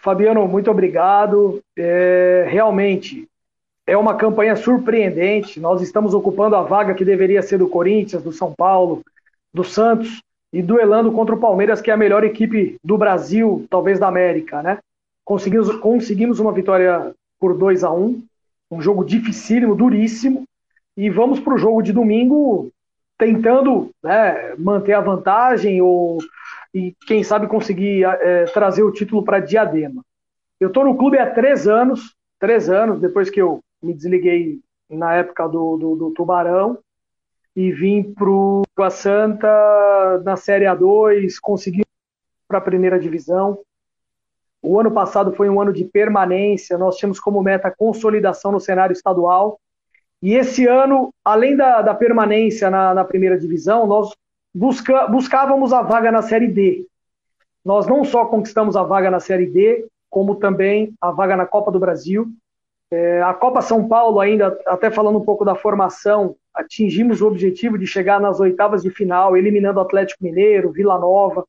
Fabiano, 0.05 0.47
muito 0.47 0.71
obrigado. 0.71 1.63
É, 1.75 2.47
realmente 2.47 3.27
é 3.87 3.97
uma 3.97 4.15
campanha 4.15 4.55
surpreendente. 4.55 5.59
Nós 5.59 5.81
estamos 5.81 6.13
ocupando 6.13 6.55
a 6.57 6.63
vaga 6.63 6.93
que 6.93 7.07
deveria 7.07 7.41
ser 7.41 7.57
do 7.57 7.69
Corinthians, 7.69 8.23
do 8.23 8.31
São 8.31 8.53
Paulo, 8.53 9.03
do 9.53 9.65
Santos 9.65 10.21
e 10.53 10.61
duelando 10.61 11.11
contra 11.11 11.35
o 11.35 11.41
Palmeiras, 11.41 11.81
que 11.81 11.91
é 11.91 11.95
a 11.95 11.97
melhor 11.97 12.23
equipe 12.23 12.77
do 12.85 12.99
Brasil, 12.99 13.67
talvez 13.71 13.99
da 13.99 14.07
América, 14.07 14.63
né? 14.63 14.79
Conseguimos, 15.25 15.75
conseguimos 15.77 16.39
uma 16.39 16.53
vitória 16.53 17.15
por 17.41 17.57
2 17.57 17.83
a 17.83 17.91
1 17.91 18.05
um, 18.05 18.23
um 18.73 18.83
jogo 18.83 19.07
dificílimo, 19.07 19.75
duríssimo, 19.75 20.45
e 20.99 21.09
vamos 21.09 21.41
para 21.41 21.55
o 21.55 21.59
jogo 21.59 21.83
de 21.83 21.95
domingo 21.95 22.71
tentando 23.17 23.91
né, 24.03 24.55
manter 24.59 24.93
a 24.93 25.01
vantagem 25.01 25.81
ou 25.81 26.19
e 26.75 26.95
quem 27.07 27.23
sabe 27.23 27.47
conseguir 27.47 28.05
é, 28.05 28.45
trazer 28.47 28.83
o 28.83 28.93
título 28.93 29.23
para 29.23 29.39
Diadema. 29.39 30.05
Eu 30.59 30.69
estou 30.69 30.85
no 30.85 30.97
clube 30.97 31.19
há 31.19 31.31
três 31.31 31.69
anos, 31.69 32.17
três 32.39 32.69
anos 32.69 33.01
depois 33.01 33.31
que 33.31 33.41
eu 33.41 33.61
me 33.81 33.95
desliguei 33.95 34.61
na 34.91 35.15
época 35.15 35.47
do, 35.47 35.77
do, 35.77 35.97
do 35.97 36.11
Tubarão, 36.11 36.79
e 37.55 37.71
vim 37.71 38.03
para 38.03 38.29
o 38.29 38.65
Santa 38.91 40.21
na 40.25 40.37
Série 40.37 40.65
A2, 40.65 41.35
consegui 41.41 41.83
para 42.49 42.59
a 42.59 42.63
primeira 42.63 42.99
divisão. 42.99 43.61
O 44.61 44.81
ano 44.81 44.91
passado 44.91 45.33
foi 45.35 45.49
um 45.49 45.61
ano 45.61 45.73
de 45.73 45.85
permanência, 45.85 46.77
nós 46.77 46.97
tínhamos 46.97 47.21
como 47.21 47.43
meta 47.43 47.71
consolidação 47.71 48.51
no 48.51 48.59
cenário 48.59 48.93
estadual. 48.93 49.61
E 50.23 50.35
esse 50.35 50.67
ano, 50.67 51.13
além 51.25 51.55
da, 51.57 51.83
da 51.83 51.95
permanência 51.95 52.71
na, 52.71 52.95
na, 52.95 53.05
primeira 53.05 53.39
divisão, 53.39 53.87
nós 53.87 54.09
busca, 54.55 55.09
buscávamos 55.09 55.73
a 55.73 55.83
vaga 55.83 56.13
na 56.13 56.23
Série 56.23 56.49
D. 56.49 56.87
Nós 57.65 57.87
não 57.87 58.05
só 58.05 58.27
conquistamos 58.27 58.77
a 58.77 58.83
vaga 58.83 59.11
na 59.11 59.19
Série 59.19 59.47
D, 59.47 59.87
como 60.09 60.37
também 60.37 60.95
a 61.01 61.11
vaga 61.11 61.37
na 61.37 61.47
Copa 61.47 61.73
do 61.73 61.81
Brasil. 61.81 62.29
É, 62.91 63.23
a 63.23 63.35
Copa 63.35 63.61
São 63.61 63.89
Paulo, 63.89 64.21
ainda, 64.21 64.57
até 64.67 64.91
falando 64.91 65.19
um 65.19 65.25
pouco 65.25 65.45
da 65.45 65.55
formação, 65.55 66.37
atingimos 66.55 67.21
o 67.21 67.27
objetivo 67.27 67.77
de 67.77 67.87
chegar 67.87 68.21
nas 68.21 68.39
oitavas 68.39 68.83
de 68.83 68.91
final, 68.91 69.37
eliminando 69.37 69.81
o 69.81 69.83
Atlético 69.83 70.23
Mineiro, 70.23 70.71
Vila 70.71 70.99
Nova. 70.99 71.45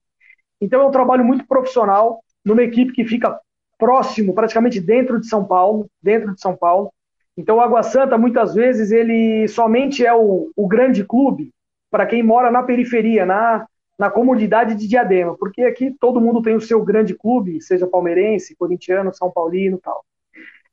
Então 0.59 0.81
é 0.81 0.85
um 0.85 0.91
trabalho 0.91 1.23
muito 1.23 1.45
profissional, 1.45 2.21
numa 2.43 2.63
equipe 2.63 2.93
que 2.93 3.05
fica 3.05 3.37
próximo, 3.77 4.33
praticamente 4.33 4.79
dentro 4.79 5.19
de 5.19 5.27
São 5.27 5.45
Paulo, 5.45 5.87
dentro 6.01 6.33
de 6.33 6.41
São 6.41 6.55
Paulo. 6.55 6.91
Então 7.37 7.57
o 7.57 7.61
Água 7.61 7.83
Santa, 7.83 8.17
muitas 8.17 8.55
vezes, 8.55 8.91
ele 8.91 9.47
somente 9.49 10.05
é 10.05 10.13
o, 10.13 10.49
o 10.55 10.67
grande 10.67 11.03
clube 11.03 11.51
para 11.95 12.05
quem 12.05 12.21
mora 12.21 12.51
na 12.51 12.61
periferia, 12.61 13.25
na, 13.25 13.65
na 13.97 14.09
comodidade 14.09 14.75
de 14.75 14.85
Diadema, 14.85 15.33
porque 15.37 15.61
aqui 15.61 15.95
todo 15.97 16.19
mundo 16.19 16.41
tem 16.41 16.53
o 16.53 16.59
seu 16.59 16.83
grande 16.83 17.15
clube, 17.15 17.61
seja 17.61 17.87
palmeirense, 17.87 18.53
corintiano, 18.53 19.13
são 19.13 19.31
paulino 19.31 19.79
tal. 19.81 20.03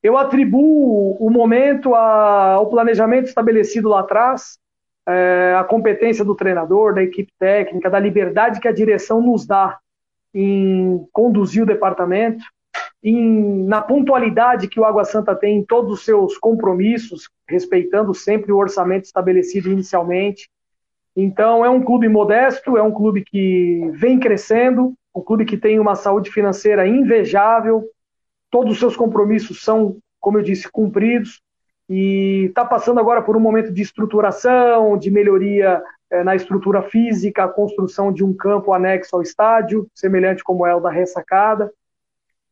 Eu 0.03 0.19
atribuo 0.19 1.17
o 1.21 1.31
momento 1.31 1.95
ao 1.95 2.69
planejamento 2.69 3.29
estabelecido 3.29 3.89
lá 3.91 4.01
atrás, 4.01 4.59
é, 5.07 5.55
a 5.57 5.63
competência 5.63 6.25
do 6.25 6.35
treinador, 6.35 6.93
da 6.93 7.05
equipe 7.05 7.31
técnica, 7.39 7.89
da 7.89 8.01
liberdade 8.01 8.59
que 8.59 8.67
a 8.67 8.73
direção 8.73 9.23
nos 9.23 9.47
dá 9.47 9.79
em 10.35 11.07
conduzir 11.13 11.63
o 11.63 11.67
departamento, 11.67 12.43
em, 13.01 13.65
na 13.65 13.81
pontualidade 13.81 14.67
que 14.67 14.81
o 14.81 14.85
Água 14.85 15.05
Santa 15.05 15.37
tem 15.37 15.59
em 15.59 15.65
todos 15.65 15.93
os 15.93 16.05
seus 16.05 16.37
compromissos, 16.37 17.31
respeitando 17.47 18.13
sempre 18.13 18.51
o 18.51 18.59
orçamento 18.59 19.05
estabelecido 19.05 19.71
inicialmente. 19.71 20.51
Então, 21.15 21.65
é 21.65 21.69
um 21.69 21.83
clube 21.83 22.09
modesto, 22.09 22.77
é 22.77 22.83
um 22.83 22.93
clube 22.93 23.23
que 23.23 23.91
vem 23.93 24.19
crescendo, 24.19 24.95
um 25.15 25.21
clube 25.21 25.45
que 25.45 25.57
tem 25.57 25.79
uma 25.79 25.95
saúde 25.95 26.31
financeira 26.31 26.87
invejável, 26.87 27.85
todos 28.51 28.73
os 28.73 28.79
seus 28.79 28.97
compromissos 28.97 29.63
são, 29.63 29.99
como 30.21 30.39
eu 30.39 30.43
disse, 30.43 30.71
cumpridos. 30.71 31.43
E 31.89 32.47
está 32.49 32.65
passando 32.65 33.01
agora 33.01 33.21
por 33.21 33.37
um 33.37 33.41
momento 33.41 33.73
de 33.73 33.83
estruturação, 33.83 34.97
de 34.97 35.11
melhoria 35.11 35.83
é, 36.11 36.25
na 36.25 36.35
estrutura 36.35 36.83
física, 36.83 37.45
a 37.45 37.49
construção 37.49 38.13
de 38.13 38.25
um 38.25 38.35
campo 38.35 38.73
anexo 38.73 39.17
ao 39.17 39.23
estádio, 39.23 39.87
semelhante 39.95 40.43
como 40.43 40.67
é 40.67 40.75
o 40.75 40.81
da 40.81 40.91
ressacada, 40.91 41.73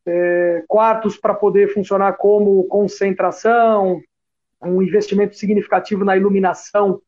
é, 0.05 0.63
quartos 0.67 1.17
para 1.17 1.33
poder 1.33 1.73
funcionar 1.73 2.13
como 2.13 2.63
concentração, 2.65 4.01
um 4.61 4.81
investimento 4.81 5.35
significativo 5.35 6.05
na 6.05 6.15
iluminação 6.15 7.01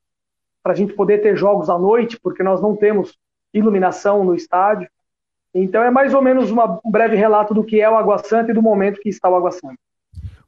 para 0.63 0.71
a 0.71 0.75
gente 0.75 0.93
poder 0.93 1.21
ter 1.21 1.35
jogos 1.35 1.69
à 1.69 1.77
noite, 1.77 2.17
porque 2.19 2.41
nós 2.41 2.61
não 2.61 2.75
temos 2.75 3.17
iluminação 3.53 4.23
no 4.23 4.33
estádio. 4.33 4.87
Então 5.53 5.83
é 5.83 5.91
mais 5.91 6.13
ou 6.13 6.21
menos 6.21 6.49
uma, 6.49 6.79
um 6.83 6.89
breve 6.89 7.15
relato 7.15 7.53
do 7.53 7.63
que 7.63 7.81
é 7.81 7.89
o 7.89 7.95
Água 7.95 8.17
Santa 8.17 8.51
e 8.51 8.53
do 8.55 8.61
momento 8.61 8.99
que 9.01 9.09
está 9.09 9.29
o 9.29 9.35
Água 9.35 9.51
Santa. 9.51 9.77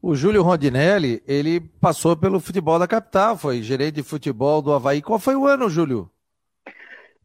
O 0.02 0.16
Júlio 0.16 0.42
Rondinelli, 0.42 1.22
ele 1.28 1.60
passou 1.60 2.16
pelo 2.16 2.40
futebol 2.40 2.80
da 2.80 2.88
capital, 2.88 3.38
foi 3.38 3.62
gerente 3.62 3.96
de 3.96 4.04
futebol 4.04 4.62
do 4.62 4.72
Havaí. 4.72 5.02
Qual 5.02 5.20
foi 5.20 5.36
o 5.36 5.46
ano, 5.46 5.70
Júlio? 5.70 6.10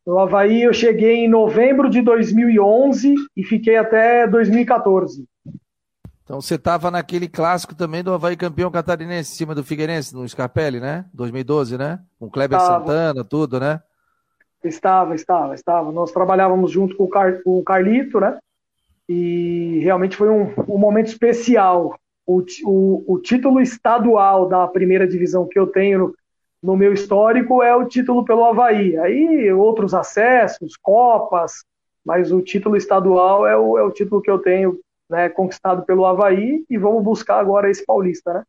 No 0.07 0.19
Havaí 0.19 0.63
eu 0.63 0.73
cheguei 0.73 1.17
em 1.17 1.29
novembro 1.29 1.89
de 1.89 2.01
2011 2.01 3.15
e 3.37 3.45
fiquei 3.45 3.77
até 3.77 4.27
2014. 4.27 5.27
Então 6.31 6.41
você 6.41 6.55
estava 6.55 6.93
naquele 6.93 7.27
clássico 7.27 7.75
também 7.75 8.05
do 8.05 8.15
Havaí 8.15 8.37
campeão 8.37 8.71
catarinense, 8.71 9.33
em 9.33 9.37
cima 9.37 9.53
do 9.53 9.65
Figueirense, 9.65 10.15
no 10.15 10.29
Scarpelli, 10.29 10.79
né? 10.79 11.05
2012, 11.13 11.77
né? 11.77 11.99
Com 12.21 12.31
Kleber 12.31 12.57
estava. 12.57 12.87
Santana, 12.87 13.25
tudo, 13.25 13.59
né? 13.59 13.83
Estava, 14.63 15.17
estava, 15.17 15.57
estava. 15.57 15.91
Nós 15.91 16.13
trabalhávamos 16.13 16.71
junto 16.71 16.95
com 16.95 17.03
o, 17.03 17.09
Car... 17.09 17.43
com 17.43 17.59
o 17.59 17.65
Carlito, 17.65 18.21
né? 18.21 18.39
E 19.09 19.81
realmente 19.83 20.17
foi 20.17 20.29
um, 20.29 20.55
um 20.69 20.79
momento 20.79 21.09
especial. 21.09 21.99
O, 22.25 22.45
o, 22.63 23.15
o, 23.15 23.19
título 23.19 23.61
estadual 23.61 24.49
da 24.49 24.69
primeira 24.69 25.09
divisão 25.09 25.49
que 25.49 25.59
eu 25.59 25.67
tenho 25.67 25.99
no, 25.99 26.15
no 26.63 26.77
meu 26.77 26.93
histórico 26.93 27.61
é 27.61 27.75
o 27.75 27.89
título 27.89 28.25
pelo 28.25 28.45
Havaí. 28.45 28.97
Aí 28.99 29.53
outros 29.53 29.95
acessos, 29.95 30.77
Copas, 30.81 31.65
mas 32.07 32.31
o 32.31 32.41
título 32.41 32.77
estadual 32.77 33.45
é 33.49 33.57
o, 33.57 33.77
é 33.77 33.83
o 33.83 33.91
título 33.91 34.23
que 34.23 34.31
eu 34.31 34.39
tenho 34.39 34.79
né, 35.11 35.29
conquistado 35.29 35.85
pelo 35.85 36.07
Havaí 36.07 36.65
e 36.71 36.79
vamos 36.79 37.03
buscar 37.03 37.41
agora 37.41 37.71
esse 37.71 37.85
paulista, 37.85 38.33
né? 38.33 38.43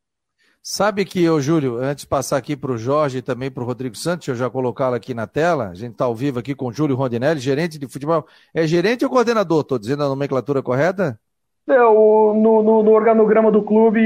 Sabe 0.63 1.05
que 1.05 1.23
eu, 1.23 1.41
Júlio, 1.41 1.77
antes 1.77 2.03
de 2.03 2.07
passar 2.07 2.37
aqui 2.37 2.55
para 2.55 2.71
o 2.71 2.77
Jorge 2.77 3.17
e 3.17 3.21
também 3.21 3.49
para 3.49 3.63
o 3.63 3.65
Rodrigo 3.65 3.95
Santos, 3.95 4.27
eu 4.27 4.35
já 4.35 4.47
colocá-lo 4.47 4.93
aqui 4.93 5.11
na 5.11 5.25
tela, 5.25 5.69
a 5.69 5.73
gente 5.73 5.93
está 5.93 6.05
ao 6.05 6.13
vivo 6.13 6.37
aqui 6.37 6.53
com 6.53 6.67
o 6.67 6.71
Júlio 6.71 6.95
Rondinelli, 6.95 7.39
gerente 7.39 7.79
de 7.79 7.87
futebol. 7.87 8.27
É 8.53 8.67
gerente 8.67 9.03
ou 9.03 9.09
coordenador? 9.09 9.61
Estou 9.61 9.79
dizendo 9.79 10.03
a 10.03 10.07
nomenclatura 10.07 10.61
correta? 10.61 11.19
Eu, 11.65 12.33
no, 12.35 12.61
no, 12.61 12.83
no, 12.83 12.91
organograma 12.91 13.51
do 13.51 13.63
clube, 13.63 13.99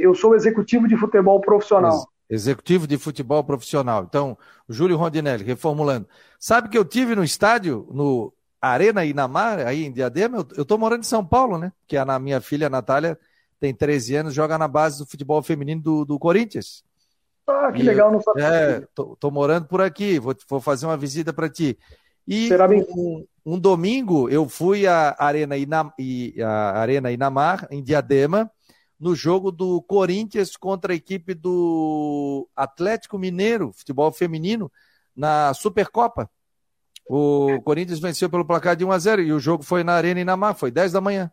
eu 0.00 0.14
sou 0.14 0.36
executivo 0.36 0.86
de 0.86 0.96
futebol 0.96 1.40
profissional. 1.40 1.96
Ex 2.30 2.42
executivo 2.42 2.86
de 2.86 2.96
futebol 2.96 3.42
profissional. 3.42 4.04
Então, 4.08 4.36
Júlio 4.68 4.96
Rondinelli, 4.96 5.42
reformulando. 5.42 6.06
Sabe 6.38 6.68
que 6.68 6.78
eu 6.78 6.84
tive 6.84 7.16
no 7.16 7.24
estádio, 7.24 7.88
no 7.90 8.32
Arena 8.60 9.04
Inamar, 9.04 9.60
aí 9.60 9.84
em 9.84 9.92
Diadema, 9.92 10.38
eu, 10.56 10.62
estou 10.62 10.78
morando 10.78 11.00
em 11.00 11.06
São 11.06 11.24
Paulo, 11.24 11.58
né? 11.58 11.72
Que 11.86 11.96
a 11.96 12.18
minha 12.18 12.40
filha, 12.40 12.66
a 12.66 12.70
Natália, 12.70 13.18
tem 13.60 13.74
13 13.74 14.16
anos, 14.16 14.34
joga 14.34 14.58
na 14.58 14.68
base 14.68 14.98
do 14.98 15.06
futebol 15.06 15.42
feminino 15.42 15.82
do, 15.82 16.04
do 16.04 16.18
Corinthians. 16.18 16.84
Ah, 17.46 17.72
que 17.72 17.80
e 17.80 17.82
legal, 17.82 18.12
não 18.12 18.20
sabia. 18.20 18.44
É, 18.44 18.86
tô, 18.94 19.16
tô, 19.16 19.30
morando 19.30 19.66
por 19.66 19.80
aqui, 19.80 20.18
vou, 20.18 20.34
vou 20.48 20.60
fazer 20.60 20.86
uma 20.86 20.96
visita 20.96 21.32
para 21.32 21.48
ti. 21.48 21.78
E 22.26 22.48
Será 22.48 22.68
bem... 22.68 22.84
um, 22.90 23.26
um, 23.44 23.58
domingo 23.58 24.28
eu 24.28 24.46
fui 24.48 24.86
à 24.86 25.16
Arena, 25.18 25.56
Inam, 25.56 25.90
à 26.44 26.78
Arena 26.78 27.10
Inamar, 27.10 27.66
em 27.70 27.82
Diadema, 27.82 28.50
no 29.00 29.14
jogo 29.14 29.50
do 29.50 29.80
Corinthians 29.82 30.56
contra 30.56 30.92
a 30.92 30.96
equipe 30.96 31.32
do 31.32 32.46
Atlético 32.54 33.18
Mineiro, 33.18 33.72
futebol 33.72 34.12
feminino, 34.12 34.70
na 35.16 35.54
Supercopa. 35.54 36.30
O 37.08 37.60
Corinthians 37.64 38.00
venceu 38.00 38.28
pelo 38.28 38.44
placar 38.44 38.76
de 38.76 38.84
1 38.84 38.92
a 38.92 38.98
0 38.98 39.22
e 39.22 39.32
o 39.32 39.40
jogo 39.40 39.62
foi 39.62 39.82
na 39.82 39.94
Arena 39.94 40.20
Inamar, 40.20 40.54
foi 40.54 40.70
10 40.70 40.92
da 40.92 41.00
manhã. 41.00 41.30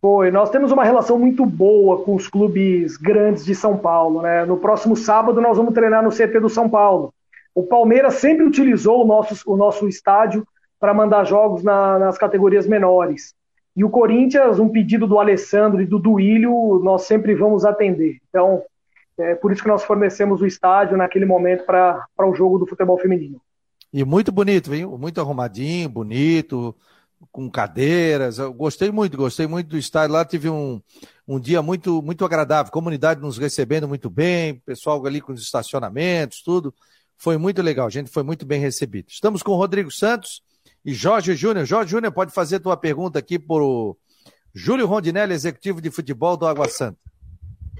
Foi, 0.00 0.30
nós 0.30 0.50
temos 0.50 0.72
uma 0.72 0.84
relação 0.84 1.18
muito 1.18 1.44
boa 1.44 2.02
com 2.02 2.14
os 2.14 2.28
clubes 2.28 2.96
grandes 2.96 3.44
de 3.44 3.54
São 3.54 3.76
Paulo. 3.76 4.22
Né? 4.22 4.44
No 4.44 4.56
próximo 4.56 4.96
sábado 4.96 5.40
nós 5.40 5.56
vamos 5.56 5.74
treinar 5.74 6.02
no 6.02 6.10
CT 6.10 6.40
do 6.40 6.48
São 6.48 6.68
Paulo. 6.68 7.12
O 7.54 7.64
Palmeiras 7.64 8.14
sempre 8.14 8.44
utilizou 8.44 9.02
o 9.02 9.06
nosso, 9.06 9.50
o 9.50 9.56
nosso 9.56 9.88
estádio 9.88 10.46
para 10.78 10.94
mandar 10.94 11.24
jogos 11.24 11.62
na, 11.62 11.98
nas 11.98 12.18
categorias 12.18 12.66
menores. 12.66 13.34
E 13.76 13.84
o 13.84 13.90
Corinthians, 13.90 14.58
um 14.58 14.68
pedido 14.68 15.06
do 15.06 15.18
Alessandro 15.18 15.80
e 15.80 15.86
do 15.86 15.98
Duílio, 15.98 16.80
nós 16.82 17.02
sempre 17.02 17.34
vamos 17.34 17.64
atender. 17.64 18.18
Então, 18.28 18.62
é 19.18 19.34
por 19.34 19.52
isso 19.52 19.62
que 19.62 19.68
nós 19.68 19.84
fornecemos 19.84 20.42
o 20.42 20.46
estádio 20.46 20.96
naquele 20.96 21.24
momento 21.24 21.64
para 21.64 22.06
o 22.18 22.34
jogo 22.34 22.58
do 22.58 22.66
futebol 22.66 22.98
feminino. 22.98 23.40
E 23.92 24.04
muito 24.04 24.32
bonito, 24.32 24.70
viu? 24.70 24.96
Muito 24.96 25.20
arrumadinho, 25.20 25.88
bonito 25.88 26.74
com 27.30 27.50
cadeiras. 27.50 28.38
Eu 28.38 28.52
gostei 28.52 28.90
muito, 28.90 29.16
gostei 29.16 29.46
muito 29.46 29.68
do 29.68 29.78
estádio. 29.78 30.14
Lá 30.14 30.24
tive 30.24 30.48
um, 30.48 30.80
um 31.28 31.38
dia 31.38 31.62
muito, 31.62 32.02
muito 32.02 32.24
agradável, 32.24 32.72
comunidade 32.72 33.20
nos 33.20 33.38
recebendo 33.38 33.86
muito 33.86 34.10
bem, 34.10 34.60
pessoal 34.66 35.04
ali 35.06 35.20
com 35.20 35.32
os 35.32 35.42
estacionamentos, 35.42 36.42
tudo. 36.42 36.74
Foi 37.16 37.36
muito 37.36 37.62
legal, 37.62 37.88
gente 37.88 38.10
foi 38.10 38.22
muito 38.22 38.44
bem 38.44 38.60
recebido. 38.60 39.06
Estamos 39.08 39.42
com 39.42 39.54
Rodrigo 39.54 39.90
Santos 39.90 40.42
e 40.84 40.92
Jorge 40.92 41.36
Júnior. 41.36 41.64
Jorge 41.64 41.90
Júnior, 41.90 42.12
pode 42.12 42.32
fazer 42.32 42.58
tua 42.58 42.76
pergunta 42.76 43.18
aqui 43.18 43.38
para 43.38 43.62
o 43.62 43.96
Júlio 44.52 44.86
Rondinelli, 44.86 45.32
executivo 45.32 45.80
de 45.80 45.90
futebol 45.90 46.36
do 46.36 46.46
Água 46.46 46.68
Santa. 46.68 46.98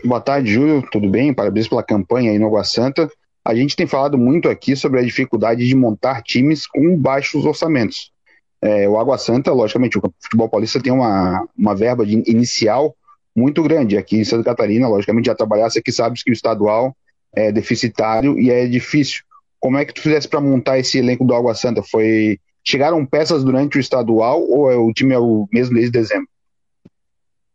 Boa 0.05 0.21
tarde, 0.21 0.53
Júlio. 0.53 0.89
Tudo 0.91 1.09
bem? 1.09 1.35
Parabéns 1.35 1.69
pela 1.69 1.83
campanha 1.83 2.31
aí 2.31 2.39
no 2.39 2.47
Água 2.47 2.65
Santa. 2.65 3.11
A 3.45 3.55
gente 3.55 3.75
tem 3.75 3.87
falado 3.87 4.17
muito 4.17 4.49
aqui 4.49 4.77
sobre 4.77 5.01
a 5.01 5.03
dificuldade 5.03 5.67
de 5.67 5.75
montar 5.75 6.23
times 6.23 6.67
com 6.67 6.97
baixos 6.97 7.45
orçamentos. 7.45 8.13
É, 8.61 8.89
o 8.89 8.97
Água 8.97 9.19
Santa, 9.19 9.53
logicamente, 9.53 9.99
o 9.99 10.03
futebol 10.21 10.49
paulista 10.49 10.81
tem 10.81 10.93
uma, 10.93 11.47
uma 11.59 11.75
verba 11.75 12.07
de, 12.07 12.23
inicial 12.31 12.95
muito 13.35 13.61
grande. 13.63 13.99
Aqui 13.99 14.19
em 14.19 14.25
Santa 14.25 14.45
Catarina, 14.45 14.87
logicamente, 14.87 15.27
já 15.27 15.35
trabalhasse 15.35 15.81
aqui, 15.81 15.91
sabes 15.91 16.23
que 16.23 16.31
o 16.31 16.33
estadual 16.33 16.97
é 17.35 17.51
deficitário 17.51 18.39
e 18.39 18.51
é 18.51 18.67
difícil. 18.67 19.23
Como 19.59 19.77
é 19.77 19.85
que 19.85 19.95
tu 19.95 20.03
fizesse 20.03 20.29
para 20.29 20.41
montar 20.41 20.79
esse 20.79 20.99
elenco 20.99 21.25
do 21.25 21.35
Água 21.35 21.55
Santa? 21.55 21.83
Foi 21.83 22.39
chegaram 22.65 23.05
peças 23.05 23.43
durante 23.43 23.77
o 23.77 23.81
estadual 23.81 24.41
ou 24.49 24.71
é 24.71 24.77
o 24.77 24.93
time 24.93 25.15
é 25.15 25.19
o 25.19 25.49
mesmo 25.53 25.75
desde 25.75 25.91
dezembro? 25.91 26.29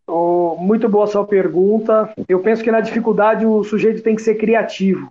Oh, 0.06 0.56
muito 0.60 0.90
boa 0.90 1.08
sua 1.08 1.26
pergunta. 1.26 2.14
Eu 2.28 2.40
penso 2.40 2.64
que 2.64 2.72
na 2.72 2.82
dificuldade 2.82 3.46
o 3.46 3.64
sujeito 3.64 4.02
tem 4.02 4.16
que 4.16 4.22
ser 4.22 4.36
criativo. 4.36 5.10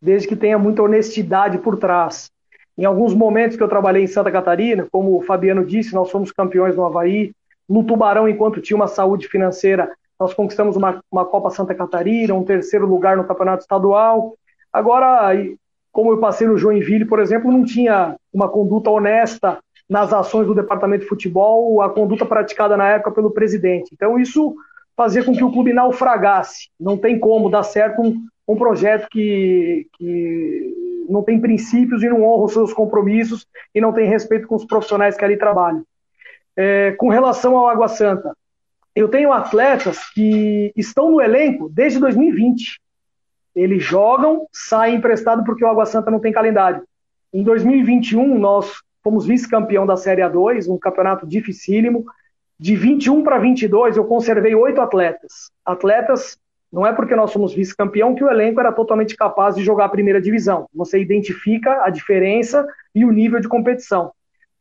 Desde 0.00 0.28
que 0.28 0.36
tenha 0.36 0.58
muita 0.58 0.82
honestidade 0.82 1.58
por 1.58 1.76
trás. 1.76 2.30
Em 2.76 2.84
alguns 2.84 3.12
momentos 3.12 3.56
que 3.56 3.62
eu 3.62 3.68
trabalhei 3.68 4.04
em 4.04 4.06
Santa 4.06 4.30
Catarina, 4.30 4.86
como 4.90 5.16
o 5.16 5.22
Fabiano 5.22 5.64
disse, 5.64 5.94
nós 5.94 6.10
fomos 6.10 6.30
campeões 6.30 6.76
no 6.76 6.84
Havaí. 6.84 7.32
No 7.68 7.84
Tubarão, 7.84 8.28
enquanto 8.28 8.60
tinha 8.60 8.76
uma 8.76 8.86
saúde 8.86 9.28
financeira, 9.28 9.90
nós 10.18 10.32
conquistamos 10.32 10.76
uma, 10.76 11.00
uma 11.10 11.24
Copa 11.24 11.50
Santa 11.50 11.74
Catarina, 11.74 12.34
um 12.34 12.44
terceiro 12.44 12.86
lugar 12.86 13.16
no 13.16 13.24
Campeonato 13.24 13.62
Estadual. 13.62 14.34
Agora, 14.72 15.32
como 15.92 16.12
eu 16.12 16.18
passei 16.18 16.46
no 16.46 16.56
Joinville, 16.56 17.04
por 17.04 17.20
exemplo, 17.20 17.50
não 17.50 17.64
tinha 17.64 18.16
uma 18.32 18.48
conduta 18.48 18.90
honesta 18.90 19.58
nas 19.88 20.12
ações 20.12 20.46
do 20.46 20.54
departamento 20.54 21.02
de 21.02 21.08
futebol, 21.08 21.80
a 21.82 21.90
conduta 21.90 22.24
praticada 22.24 22.76
na 22.76 22.88
época 22.88 23.10
pelo 23.10 23.30
presidente. 23.30 23.90
Então, 23.92 24.18
isso 24.18 24.54
fazia 24.96 25.24
com 25.24 25.32
que 25.32 25.44
o 25.44 25.50
clube 25.52 25.72
naufragasse. 25.72 26.68
Não 26.78 26.96
tem 26.96 27.18
como 27.18 27.50
dar 27.50 27.62
certo 27.62 28.14
um 28.48 28.56
projeto 28.56 29.06
que, 29.10 29.86
que 29.98 31.06
não 31.08 31.22
tem 31.22 31.38
princípios 31.38 32.02
e 32.02 32.08
não 32.08 32.22
honra 32.22 32.44
os 32.44 32.52
seus 32.54 32.72
compromissos 32.72 33.46
e 33.74 33.80
não 33.80 33.92
tem 33.92 34.08
respeito 34.08 34.48
com 34.48 34.54
os 34.54 34.64
profissionais 34.64 35.16
que 35.16 35.24
ali 35.24 35.36
trabalham. 35.36 35.84
É, 36.56 36.92
com 36.92 37.08
relação 37.08 37.56
ao 37.56 37.68
Água 37.68 37.88
Santa, 37.88 38.34
eu 38.96 39.08
tenho 39.08 39.32
atletas 39.32 40.10
que 40.10 40.72
estão 40.74 41.10
no 41.10 41.20
elenco 41.20 41.68
desde 41.68 42.00
2020. 42.00 42.80
Eles 43.54 43.82
jogam, 43.82 44.46
saem 44.52 44.96
emprestado 44.96 45.44
porque 45.44 45.64
o 45.64 45.68
Água 45.68 45.86
Santa 45.86 46.10
não 46.10 46.18
tem 46.18 46.32
calendário. 46.32 46.82
Em 47.32 47.42
2021, 47.42 48.38
nós 48.38 48.80
fomos 49.04 49.26
vice-campeão 49.26 49.86
da 49.86 49.96
Série 49.96 50.22
A2, 50.22 50.68
um 50.68 50.78
campeonato 50.78 51.26
dificílimo. 51.26 52.04
De 52.58 52.74
21 52.74 53.22
para 53.22 53.38
22, 53.38 53.96
eu 53.96 54.04
conservei 54.04 54.54
oito 54.54 54.80
atletas. 54.80 55.50
Atletas, 55.64 56.38
não 56.72 56.86
é 56.86 56.92
porque 56.92 57.16
nós 57.16 57.30
somos 57.30 57.54
vice-campeão 57.54 58.14
que 58.14 58.22
o 58.22 58.30
elenco 58.30 58.60
era 58.60 58.72
totalmente 58.72 59.16
capaz 59.16 59.54
de 59.54 59.64
jogar 59.64 59.86
a 59.86 59.90
primeira 59.90 60.20
divisão. 60.20 60.66
Você 60.74 61.00
identifica 61.00 61.84
a 61.84 61.90
diferença 61.90 62.66
e 62.94 63.04
o 63.04 63.10
nível 63.10 63.40
de 63.40 63.48
competição. 63.48 64.12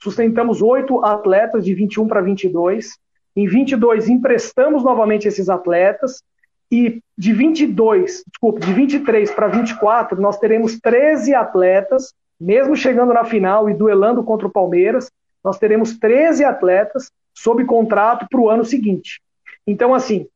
Sustentamos 0.02 0.62
oito 0.62 1.04
atletas 1.04 1.66
de 1.66 1.74
21 1.74 2.08
para 2.08 2.22
22. 2.22 2.98
Em 3.36 3.48
22, 3.48 4.10
emprestamos 4.10 4.84
novamente 4.84 5.28
esses 5.28 5.50
atletas. 5.50 6.24
E 6.72 7.02
de 7.18 7.34
22, 7.34 8.24
desculpa, 8.28 8.60
de 8.60 8.74
23 8.74 9.32
para 9.32 9.48
24, 9.48 10.22
nós 10.22 10.38
teremos 10.38 10.80
13 10.80 11.34
atletas 11.34 12.14
mesmo 12.40 12.76
chegando 12.76 13.14
na 13.14 13.26
final 13.26 13.70
e 13.70 13.74
duelando 13.74 14.24
contra 14.24 14.48
o 14.48 14.52
Palmeiras, 14.52 15.12
nós 15.44 15.58
teremos 15.58 15.98
13 15.98 16.44
atletas 16.44 17.12
sob 17.34 17.66
contrato 17.66 18.28
para 18.30 18.40
o 18.40 18.50
ano 18.50 18.64
seguinte. 18.64 19.22
Então, 19.66 19.94
assim, 19.94 20.28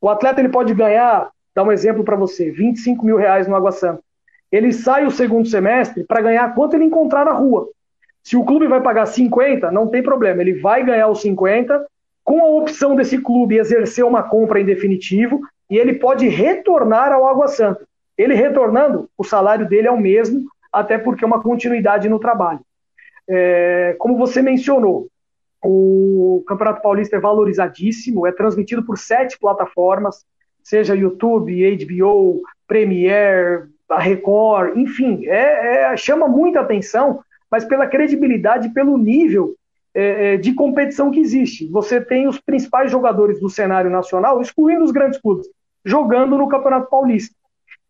o 0.00 0.08
atleta 0.08 0.40
ele 0.40 0.48
pode 0.48 0.72
ganhar, 0.74 1.30
dar 1.54 1.62
um 1.62 1.72
exemplo 1.72 2.02
para 2.04 2.16
você, 2.16 2.50
25 2.50 3.04
mil 3.04 3.16
reais 3.16 3.46
no 3.46 3.54
Água 3.54 3.72
Santa. 3.72 4.02
Ele 4.50 4.72
sai 4.72 5.06
o 5.06 5.10
segundo 5.10 5.46
semestre 5.46 6.04
para 6.04 6.22
ganhar 6.22 6.54
quanto 6.54 6.74
ele 6.74 6.84
encontrar 6.84 7.24
na 7.24 7.32
rua. 7.32 7.68
Se 8.22 8.36
o 8.36 8.44
clube 8.44 8.66
vai 8.66 8.80
pagar 8.80 9.06
50, 9.06 9.70
não 9.70 9.88
tem 9.88 10.02
problema, 10.02 10.42
ele 10.42 10.54
vai 10.54 10.84
ganhar 10.84 11.08
os 11.08 11.20
50 11.20 11.86
com 12.24 12.42
a 12.42 12.48
opção 12.48 12.94
desse 12.94 13.18
clube 13.18 13.58
exercer 13.58 14.04
uma 14.04 14.22
compra 14.22 14.60
em 14.60 14.64
definitivo 14.64 15.40
e 15.68 15.78
ele 15.78 15.94
pode 15.94 16.28
retornar 16.28 17.12
ao 17.12 17.26
Água 17.26 17.48
Santa. 17.48 17.86
Ele 18.18 18.34
retornando, 18.34 19.08
o 19.16 19.24
salário 19.24 19.68
dele 19.68 19.88
é 19.88 19.90
o 19.90 20.00
mesmo 20.00 20.44
até 20.72 20.98
porque 20.98 21.24
é 21.24 21.26
uma 21.26 21.42
continuidade 21.42 22.08
no 22.08 22.18
trabalho. 22.18 22.60
É, 23.28 23.96
como 23.98 24.16
você 24.16 24.42
mencionou, 24.42 25.08
o 25.62 26.42
Campeonato 26.46 26.82
Paulista 26.82 27.16
é 27.16 27.20
valorizadíssimo, 27.20 28.26
é 28.26 28.32
transmitido 28.32 28.82
por 28.82 28.96
sete 28.98 29.38
plataformas, 29.38 30.24
seja 30.62 30.94
YouTube, 30.94 31.76
HBO, 31.84 32.42
Premiere, 32.66 33.68
a 33.88 33.98
Record, 33.98 34.76
enfim, 34.76 35.26
é, 35.26 35.92
é, 35.92 35.96
chama 35.96 36.28
muita 36.28 36.60
atenção, 36.60 37.20
mas 37.50 37.64
pela 37.64 37.86
credibilidade, 37.86 38.68
pelo 38.70 38.96
nível 38.96 39.56
é, 39.92 40.34
é, 40.34 40.36
de 40.36 40.54
competição 40.54 41.10
que 41.10 41.18
existe. 41.18 41.66
Você 41.68 42.00
tem 42.00 42.28
os 42.28 42.38
principais 42.38 42.90
jogadores 42.90 43.40
do 43.40 43.50
cenário 43.50 43.90
nacional, 43.90 44.40
excluindo 44.40 44.84
os 44.84 44.92
grandes 44.92 45.20
clubes, 45.20 45.48
jogando 45.84 46.38
no 46.38 46.48
Campeonato 46.48 46.88
Paulista. 46.88 47.34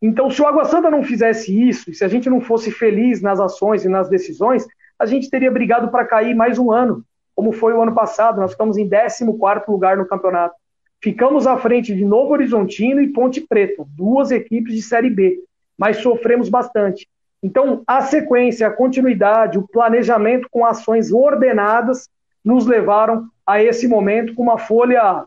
Então, 0.00 0.30
se 0.30 0.40
o 0.40 0.46
Água 0.46 0.64
Santa 0.64 0.90
não 0.90 1.04
fizesse 1.04 1.68
isso, 1.68 1.90
e 1.90 1.94
se 1.94 2.02
a 2.02 2.08
gente 2.08 2.30
não 2.30 2.40
fosse 2.40 2.70
feliz 2.70 3.20
nas 3.20 3.38
ações 3.38 3.84
e 3.84 3.88
nas 3.88 4.08
decisões, 4.08 4.66
a 4.98 5.04
gente 5.04 5.28
teria 5.28 5.50
brigado 5.50 5.88
para 5.90 6.06
cair 6.06 6.34
mais 6.34 6.58
um 6.58 6.72
ano, 6.72 7.04
como 7.34 7.52
foi 7.52 7.72
o 7.72 7.82
ano 7.82 7.94
passado. 7.94 8.40
Nós 8.40 8.52
ficamos 8.52 8.76
em 8.76 8.88
14 8.88 9.24
lugar 9.68 9.96
no 9.96 10.06
campeonato. 10.06 10.54
Ficamos 11.02 11.46
à 11.46 11.56
frente 11.56 11.94
de 11.94 12.04
Novo 12.04 12.32
Horizontino 12.32 13.00
e 13.00 13.08
Ponte 13.08 13.40
Preta, 13.40 13.84
duas 13.96 14.30
equipes 14.30 14.74
de 14.74 14.82
Série 14.82 15.08
B, 15.08 15.42
mas 15.78 15.96
sofremos 15.98 16.50
bastante. 16.50 17.08
Então, 17.42 17.82
a 17.86 18.02
sequência, 18.02 18.66
a 18.66 18.70
continuidade, 18.70 19.58
o 19.58 19.66
planejamento 19.66 20.46
com 20.50 20.64
ações 20.64 21.10
ordenadas 21.10 22.08
nos 22.44 22.66
levaram 22.66 23.26
a 23.46 23.62
esse 23.62 23.88
momento 23.88 24.34
com 24.34 24.42
uma 24.42 24.58
folha 24.58 25.24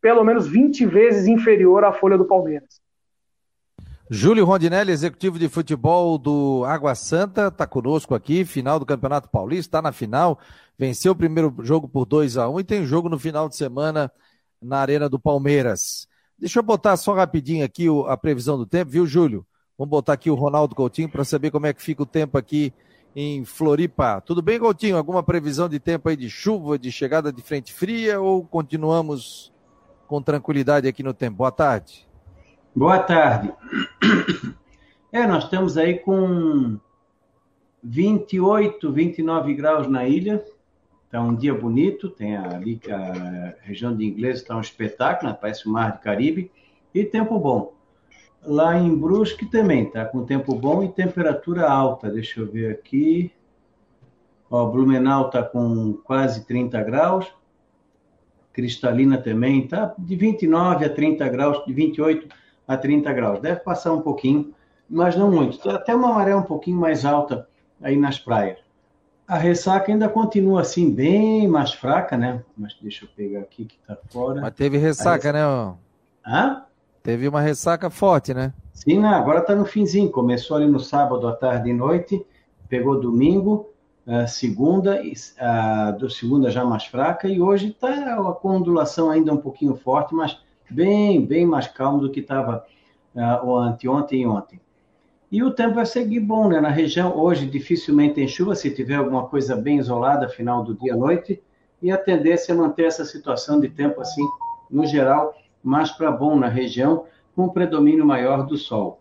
pelo 0.00 0.22
menos 0.22 0.46
20 0.46 0.84
vezes 0.84 1.26
inferior 1.26 1.82
à 1.84 1.92
folha 1.92 2.18
do 2.18 2.26
Palmeiras. 2.26 2.83
Júlio 4.10 4.44
Rondinelli, 4.44 4.92
executivo 4.92 5.38
de 5.38 5.48
futebol 5.48 6.18
do 6.18 6.62
Água 6.66 6.94
Santa, 6.94 7.48
está 7.48 7.66
conosco 7.66 8.14
aqui, 8.14 8.44
final 8.44 8.78
do 8.78 8.84
Campeonato 8.84 9.30
Paulista, 9.30 9.78
está 9.78 9.82
na 9.82 9.92
final, 9.92 10.38
venceu 10.78 11.12
o 11.12 11.16
primeiro 11.16 11.54
jogo 11.60 11.88
por 11.88 12.04
2 12.04 12.36
a 12.36 12.46
1 12.46 12.52
um, 12.54 12.60
e 12.60 12.64
tem 12.64 12.84
jogo 12.84 13.08
no 13.08 13.18
final 13.18 13.48
de 13.48 13.56
semana 13.56 14.12
na 14.60 14.78
Arena 14.78 15.08
do 15.08 15.18
Palmeiras. 15.18 16.06
Deixa 16.38 16.58
eu 16.58 16.62
botar 16.62 16.98
só 16.98 17.14
rapidinho 17.14 17.64
aqui 17.64 17.86
a 18.06 18.14
previsão 18.14 18.58
do 18.58 18.66
tempo, 18.66 18.90
viu, 18.90 19.06
Júlio? 19.06 19.46
Vamos 19.78 19.90
botar 19.90 20.12
aqui 20.12 20.30
o 20.30 20.34
Ronaldo 20.34 20.74
Coutinho 20.74 21.08
para 21.08 21.24
saber 21.24 21.50
como 21.50 21.66
é 21.66 21.72
que 21.72 21.82
fica 21.82 22.02
o 22.02 22.06
tempo 22.06 22.36
aqui 22.36 22.74
em 23.16 23.42
Floripa. 23.46 24.20
Tudo 24.20 24.42
bem, 24.42 24.58
Coutinho? 24.58 24.98
Alguma 24.98 25.22
previsão 25.22 25.66
de 25.66 25.80
tempo 25.80 26.10
aí 26.10 26.16
de 26.16 26.28
chuva, 26.28 26.78
de 26.78 26.92
chegada 26.92 27.32
de 27.32 27.40
frente 27.40 27.72
fria 27.72 28.20
ou 28.20 28.44
continuamos 28.44 29.50
com 30.06 30.20
tranquilidade 30.20 30.86
aqui 30.86 31.02
no 31.02 31.14
tempo? 31.14 31.38
Boa 31.38 31.50
tarde. 31.50 32.06
Boa 32.76 32.98
tarde. 32.98 33.52
É, 35.12 35.24
nós 35.28 35.44
estamos 35.44 35.78
aí 35.78 36.00
com 36.00 36.76
28, 37.80 38.90
29 38.90 39.54
graus 39.54 39.86
na 39.86 40.08
ilha. 40.08 40.44
Está 41.06 41.20
um 41.20 41.36
dia 41.36 41.54
bonito, 41.54 42.10
tem 42.10 42.36
ali 42.36 42.80
a 42.90 43.54
região 43.62 43.96
de 43.96 44.04
inglês 44.04 44.38
está 44.40 44.56
um 44.56 44.60
espetáculo, 44.60 45.30
né? 45.30 45.38
parece 45.40 45.68
o 45.68 45.70
Mar 45.70 45.92
do 45.92 46.00
Caribe, 46.00 46.50
e 46.92 47.04
tempo 47.04 47.38
bom. 47.38 47.74
Lá 48.42 48.76
em 48.76 48.92
Brusque 48.92 49.46
também 49.46 49.84
está 49.84 50.04
com 50.04 50.24
tempo 50.24 50.52
bom 50.56 50.82
e 50.82 50.88
temperatura 50.88 51.70
alta. 51.70 52.10
Deixa 52.10 52.40
eu 52.40 52.50
ver 52.50 52.72
aqui. 52.72 53.30
Ó, 54.50 54.66
Blumenau 54.66 55.26
está 55.28 55.44
com 55.44 55.92
quase 56.02 56.44
30 56.44 56.82
graus. 56.82 57.32
Cristalina 58.52 59.16
também 59.16 59.60
está 59.60 59.94
de 59.96 60.16
29 60.16 60.84
a 60.84 60.90
30 60.90 61.28
graus, 61.28 61.64
de 61.64 61.72
28 61.72 62.42
a 62.66 62.76
30 62.76 63.12
graus. 63.12 63.40
Deve 63.40 63.60
passar 63.60 63.92
um 63.92 64.00
pouquinho, 64.00 64.54
mas 64.88 65.16
não 65.16 65.30
muito. 65.30 65.68
Até 65.68 65.94
uma 65.94 66.12
maré 66.12 66.34
um 66.34 66.42
pouquinho 66.42 66.78
mais 66.78 67.04
alta 67.04 67.48
aí 67.82 67.96
nas 67.96 68.18
praias. 68.18 68.58
A 69.26 69.36
ressaca 69.36 69.90
ainda 69.90 70.08
continua 70.08 70.60
assim, 70.60 70.90
bem 70.90 71.48
mais 71.48 71.72
fraca, 71.72 72.16
né? 72.16 72.42
Mas 72.56 72.76
deixa 72.80 73.06
eu 73.06 73.08
pegar 73.16 73.40
aqui 73.40 73.64
que 73.64 73.78
tá 73.86 73.96
fora. 74.10 74.40
Mas 74.40 74.54
teve 74.54 74.76
ressaca, 74.76 75.32
né? 75.32 75.40
Hã? 76.26 76.62
Teve 77.02 77.28
uma 77.28 77.40
ressaca 77.40 77.88
forte, 77.88 78.34
né? 78.34 78.52
Sim, 78.72 79.00
né? 79.00 79.08
agora 79.08 79.40
tá 79.40 79.54
no 79.54 79.64
finzinho. 79.64 80.10
Começou 80.10 80.56
ali 80.56 80.66
no 80.66 80.80
sábado 80.80 81.26
à 81.26 81.34
tarde 81.34 81.70
e 81.70 81.72
noite, 81.72 82.24
pegou 82.68 83.00
domingo, 83.00 83.70
uh, 84.06 84.26
segunda, 84.28 85.00
uh, 85.00 85.98
do 85.98 86.10
segunda 86.10 86.50
já 86.50 86.64
mais 86.64 86.84
fraca, 86.84 87.28
e 87.28 87.40
hoje 87.40 87.72
tá 87.72 87.88
a 87.88 88.32
condulação 88.32 89.10
ainda 89.10 89.32
um 89.32 89.38
pouquinho 89.38 89.74
forte, 89.74 90.14
mas 90.14 90.38
bem, 90.70 91.24
bem 91.24 91.46
mais 91.46 91.66
calmo 91.66 92.00
do 92.00 92.10
que 92.10 92.20
estava 92.20 92.64
uh, 93.14 93.56
anteontem 93.56 94.22
e 94.22 94.26
ontem. 94.26 94.60
E 95.30 95.42
o 95.42 95.50
tempo 95.50 95.74
vai 95.74 95.86
seguir 95.86 96.20
bom, 96.20 96.48
né? 96.48 96.60
Na 96.60 96.68
região, 96.68 97.16
hoje 97.18 97.46
dificilmente 97.46 98.14
tem 98.14 98.28
chuva, 98.28 98.54
se 98.54 98.70
tiver 98.70 98.96
alguma 98.96 99.26
coisa 99.26 99.56
bem 99.56 99.78
isolada, 99.78 100.28
final 100.28 100.62
do 100.62 100.74
dia 100.74 100.94
à 100.94 100.96
noite, 100.96 101.42
e 101.82 101.90
a 101.90 101.98
tendência 101.98 102.52
é 102.52 102.54
manter 102.54 102.84
essa 102.84 103.04
situação 103.04 103.58
de 103.58 103.68
tempo 103.68 104.00
assim, 104.00 104.24
no 104.70 104.86
geral, 104.86 105.34
mais 105.62 105.90
para 105.90 106.10
bom 106.10 106.36
na 106.36 106.48
região, 106.48 107.06
com 107.34 107.48
predomínio 107.48 108.06
maior 108.06 108.46
do 108.46 108.56
sol. 108.56 109.00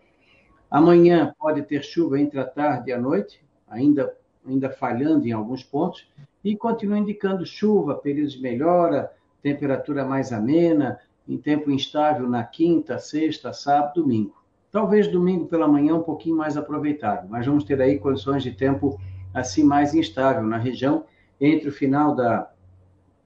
Amanhã 0.71 1.35
pode 1.37 1.61
ter 1.61 1.83
chuva 1.83 2.19
entre 2.19 2.39
a 2.39 2.45
tarde 2.45 2.89
e 2.89 2.93
a 2.93 2.99
noite, 2.99 3.39
ainda, 3.69 4.11
ainda 4.43 4.71
falhando 4.71 5.27
em 5.27 5.31
alguns 5.31 5.63
pontos, 5.63 6.07
e 6.43 6.57
continua 6.57 6.97
indicando 6.97 7.45
chuva, 7.45 7.95
períodos 7.95 8.33
de 8.33 8.41
melhora, 8.41 9.11
temperatura 9.41 10.03
mais 10.03 10.33
amena, 10.33 10.99
em 11.27 11.37
tempo 11.37 11.71
instável 11.71 12.27
na 12.29 12.43
quinta, 12.43 12.97
sexta, 12.99 13.53
sábado, 13.53 14.01
domingo. 14.01 14.35
Talvez 14.71 15.07
domingo 15.07 15.45
pela 15.45 15.67
manhã 15.67 15.95
um 15.95 16.03
pouquinho 16.03 16.35
mais 16.35 16.57
aproveitado, 16.57 17.27
mas 17.29 17.45
vamos 17.45 17.63
ter 17.63 17.81
aí 17.81 17.99
condições 17.99 18.43
de 18.43 18.51
tempo 18.51 18.99
assim 19.33 19.63
mais 19.63 19.93
instável 19.93 20.43
na 20.43 20.57
região 20.57 21.05
entre 21.39 21.69
o 21.69 21.71
final 21.71 22.15
da, 22.15 22.49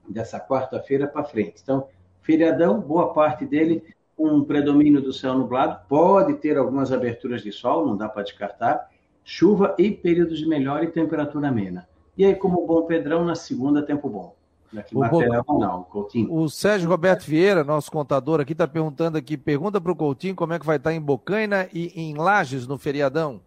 dessa 0.07 0.39
quarta-feira 0.39 1.07
para 1.07 1.23
frente. 1.23 1.62
Então, 1.62 1.88
feriadão, 2.21 2.79
boa 2.79 3.13
parte 3.13 3.45
dele 3.45 3.83
um 4.17 4.43
predomínio 4.43 5.01
do 5.01 5.13
céu 5.13 5.36
nublado, 5.36 5.79
pode 5.88 6.33
ter 6.36 6.57
algumas 6.57 6.91
aberturas 6.91 7.43
de 7.43 7.51
sol, 7.51 7.86
não 7.86 7.95
dá 7.95 8.10
para 8.10 8.23
descartar, 8.23 8.89
chuva 9.23 9.75
e 9.77 9.91
períodos 9.91 10.39
de 10.39 10.47
melhor 10.47 10.83
e 10.83 10.88
temperatura 10.88 11.49
amena. 11.49 11.88
E 12.17 12.25
aí, 12.25 12.36
como 12.36 12.65
bom 12.65 12.81
Pedrão, 12.83 13.23
na 13.23 13.36
segunda, 13.36 13.83
tempo 13.83 14.10
bom. 14.10 14.36
Daqui 14.71 14.95
o, 14.95 15.60
não, 15.60 15.84
Coutinho. 15.84 16.34
o 16.34 16.49
Sérgio 16.49 16.89
Roberto 16.89 17.23
Vieira, 17.23 17.63
nosso 17.63 17.89
contador 17.91 18.41
aqui, 18.41 18.51
está 18.51 18.67
perguntando 18.67 19.17
aqui, 19.17 19.38
pergunta 19.38 19.80
para 19.80 19.91
o 19.91 19.95
Coutinho 19.95 20.36
como 20.36 20.53
é 20.53 20.60
que 20.60 20.65
vai 20.65 20.75
estar 20.75 20.89
tá 20.89 20.95
em 20.95 20.99
Bocaina 20.99 21.69
e 21.73 21.91
em 21.95 22.15
Lages 22.15 22.67
no 22.67 22.77
feriadão. 22.77 23.39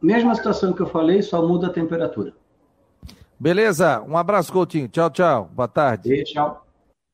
Mesma 0.00 0.34
situação 0.34 0.74
que 0.74 0.82
eu 0.82 0.86
falei, 0.86 1.22
só 1.22 1.46
muda 1.46 1.68
a 1.68 1.70
temperatura. 1.70 2.34
Beleza, 3.40 4.02
um 4.02 4.16
abraço, 4.16 4.52
Coutinho. 4.52 4.88
Tchau, 4.88 5.10
tchau. 5.10 5.50
Boa 5.52 5.68
tarde. 5.68 6.12
E 6.12 6.24
tchau. 6.24 6.66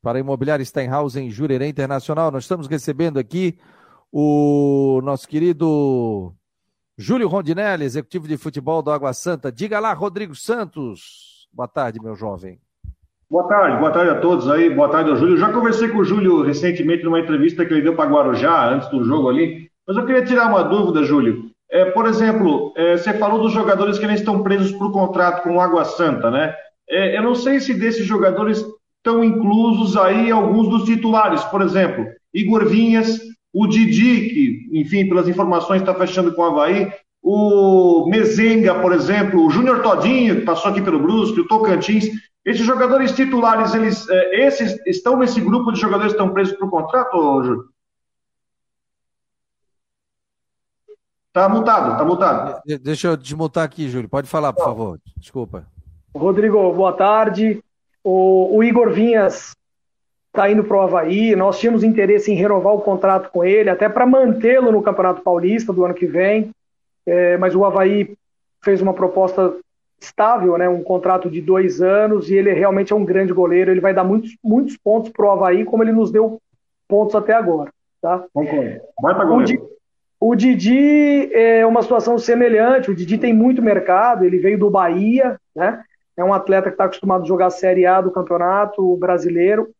Para 0.02 0.18
a 0.18 0.20
Imobiliária 0.20 0.64
Steinhaus 0.64 1.14
em 1.14 1.30
Jurerê 1.30 1.68
Internacional, 1.68 2.30
nós 2.30 2.44
estamos 2.44 2.66
recebendo 2.66 3.18
aqui 3.18 3.58
o 4.10 5.00
nosso 5.04 5.28
querido 5.28 6.34
Júlio 6.98 7.28
Rondinelli, 7.28 7.84
executivo 7.84 8.26
de 8.26 8.36
futebol 8.36 8.82
do 8.82 8.90
Água 8.90 9.12
Santa. 9.12 9.52
Diga 9.52 9.78
lá, 9.78 9.92
Rodrigo 9.92 10.34
Santos. 10.34 11.48
Boa 11.52 11.68
tarde, 11.68 12.00
meu 12.00 12.14
jovem. 12.14 12.60
Boa 13.30 13.46
tarde, 13.46 13.78
boa 13.78 13.92
tarde 13.92 14.10
a 14.10 14.16
todos 14.16 14.50
aí, 14.50 14.68
boa 14.68 14.88
tarde 14.88 15.08
ao 15.08 15.16
Júlio. 15.16 15.36
Já 15.36 15.52
conversei 15.52 15.86
com 15.86 15.98
o 15.98 16.04
Júlio 16.04 16.42
recentemente 16.42 17.04
numa 17.04 17.20
entrevista 17.20 17.64
que 17.64 17.72
ele 17.72 17.82
deu 17.82 17.94
para 17.94 18.10
Guarujá, 18.10 18.68
antes 18.68 18.88
do 18.88 19.04
jogo 19.04 19.28
ali, 19.28 19.70
mas 19.86 19.96
eu 19.96 20.04
queria 20.04 20.24
tirar 20.24 20.48
uma 20.48 20.64
dúvida, 20.64 21.04
Júlio. 21.04 21.44
É, 21.70 21.84
por 21.84 22.06
exemplo, 22.06 22.72
é, 22.76 22.96
você 22.96 23.12
falou 23.12 23.40
dos 23.40 23.52
jogadores 23.52 24.00
que 24.00 24.04
ainda 24.04 24.18
estão 24.18 24.42
presos 24.42 24.72
por 24.72 24.90
contrato 24.90 25.44
com 25.44 25.54
o 25.54 25.60
Água 25.60 25.84
Santa, 25.84 26.28
né? 26.28 26.52
É, 26.88 27.16
eu 27.16 27.22
não 27.22 27.36
sei 27.36 27.60
se 27.60 27.72
desses 27.72 28.04
jogadores 28.04 28.66
estão 28.96 29.22
inclusos 29.22 29.96
aí 29.96 30.32
alguns 30.32 30.68
dos 30.68 30.82
titulares, 30.82 31.44
por 31.44 31.62
exemplo, 31.62 32.04
Igor 32.34 32.66
Vinhas, 32.66 33.20
o 33.54 33.68
Didi, 33.68 34.28
que, 34.28 34.68
enfim, 34.72 35.08
pelas 35.08 35.28
informações 35.28 35.82
está 35.82 35.94
fechando 35.94 36.34
com 36.34 36.42
o 36.42 36.46
Havaí, 36.46 36.92
o 37.22 38.06
Mezenga, 38.08 38.80
por 38.80 38.92
exemplo, 38.92 39.44
o 39.44 39.50
Júnior 39.50 39.82
Todinho, 39.82 40.36
que 40.36 40.44
passou 40.44 40.70
aqui 40.70 40.80
pelo 40.80 40.98
Brusque, 40.98 41.40
o 41.40 41.48
Tocantins. 41.48 42.06
Esses 42.44 42.64
jogadores 42.64 43.12
titulares, 43.12 43.74
eles 43.74 44.08
é, 44.08 44.46
esses 44.46 44.78
estão 44.86 45.18
nesse 45.18 45.40
grupo 45.40 45.72
de 45.72 45.80
jogadores 45.80 46.12
que 46.12 46.18
estão 46.18 46.32
presos 46.32 46.56
por 46.56 46.70
contrato, 46.70 47.42
Júlio? 47.42 47.64
Tá 51.32 51.48
mutado, 51.48 51.96
tá 51.96 52.04
mutado. 52.04 52.62
Deixa 52.80 53.08
eu 53.08 53.16
desmutar 53.16 53.64
aqui, 53.64 53.88
Júlio. 53.88 54.08
Pode 54.08 54.28
falar, 54.28 54.52
por 54.52 54.64
favor. 54.64 54.98
Desculpa. 55.16 55.64
Rodrigo, 56.14 56.72
boa 56.72 56.92
tarde. 56.92 57.62
O, 58.02 58.56
o 58.56 58.64
Igor 58.64 58.90
Vinhas 58.90 59.54
está 60.26 60.50
indo 60.50 60.64
para 60.64 60.76
o 60.76 60.80
Havaí. 60.80 61.36
Nós 61.36 61.60
tínhamos 61.60 61.84
interesse 61.84 62.32
em 62.32 62.34
renovar 62.34 62.74
o 62.74 62.80
contrato 62.80 63.30
com 63.30 63.44
ele, 63.44 63.70
até 63.70 63.88
para 63.88 64.06
mantê-lo 64.06 64.72
no 64.72 64.82
Campeonato 64.82 65.22
Paulista 65.22 65.72
do 65.72 65.84
ano 65.84 65.94
que 65.94 66.06
vem. 66.06 66.50
É, 67.06 67.36
mas 67.36 67.54
o 67.54 67.64
Havaí 67.64 68.14
fez 68.62 68.80
uma 68.80 68.94
proposta 68.94 69.54
estável, 70.00 70.56
né, 70.56 70.68
um 70.68 70.82
contrato 70.82 71.30
de 71.30 71.40
dois 71.40 71.82
anos, 71.82 72.30
e 72.30 72.34
ele 72.34 72.52
realmente 72.52 72.92
é 72.92 72.96
um 72.96 73.04
grande 73.04 73.32
goleiro. 73.32 73.70
Ele 73.70 73.80
vai 73.80 73.92
dar 73.92 74.04
muitos, 74.04 74.36
muitos 74.42 74.76
pontos 74.76 75.10
para 75.10 75.26
o 75.26 75.30
Havaí, 75.30 75.64
como 75.64 75.82
ele 75.82 75.92
nos 75.92 76.10
deu 76.10 76.40
pontos 76.88 77.14
até 77.14 77.34
agora. 77.34 77.70
Tá? 78.00 78.24
Vai 79.00 79.14
para 79.14 79.24
goleiro. 79.24 79.68
O 80.18 80.34
Didi 80.34 81.32
é 81.32 81.64
uma 81.64 81.82
situação 81.82 82.18
semelhante. 82.18 82.90
O 82.90 82.94
Didi 82.94 83.16
tem 83.16 83.32
muito 83.32 83.62
mercado, 83.62 84.24
ele 84.24 84.38
veio 84.38 84.58
do 84.58 84.68
Bahia, 84.68 85.38
né? 85.56 85.82
É 86.14 86.22
um 86.22 86.34
atleta 86.34 86.68
que 86.68 86.74
está 86.74 86.84
acostumado 86.84 87.22
a 87.22 87.26
jogar 87.26 87.46
a 87.46 87.50
Série 87.50 87.86
A 87.86 88.02
do 88.02 88.10
campeonato 88.10 88.96
brasileiro. 88.98 89.70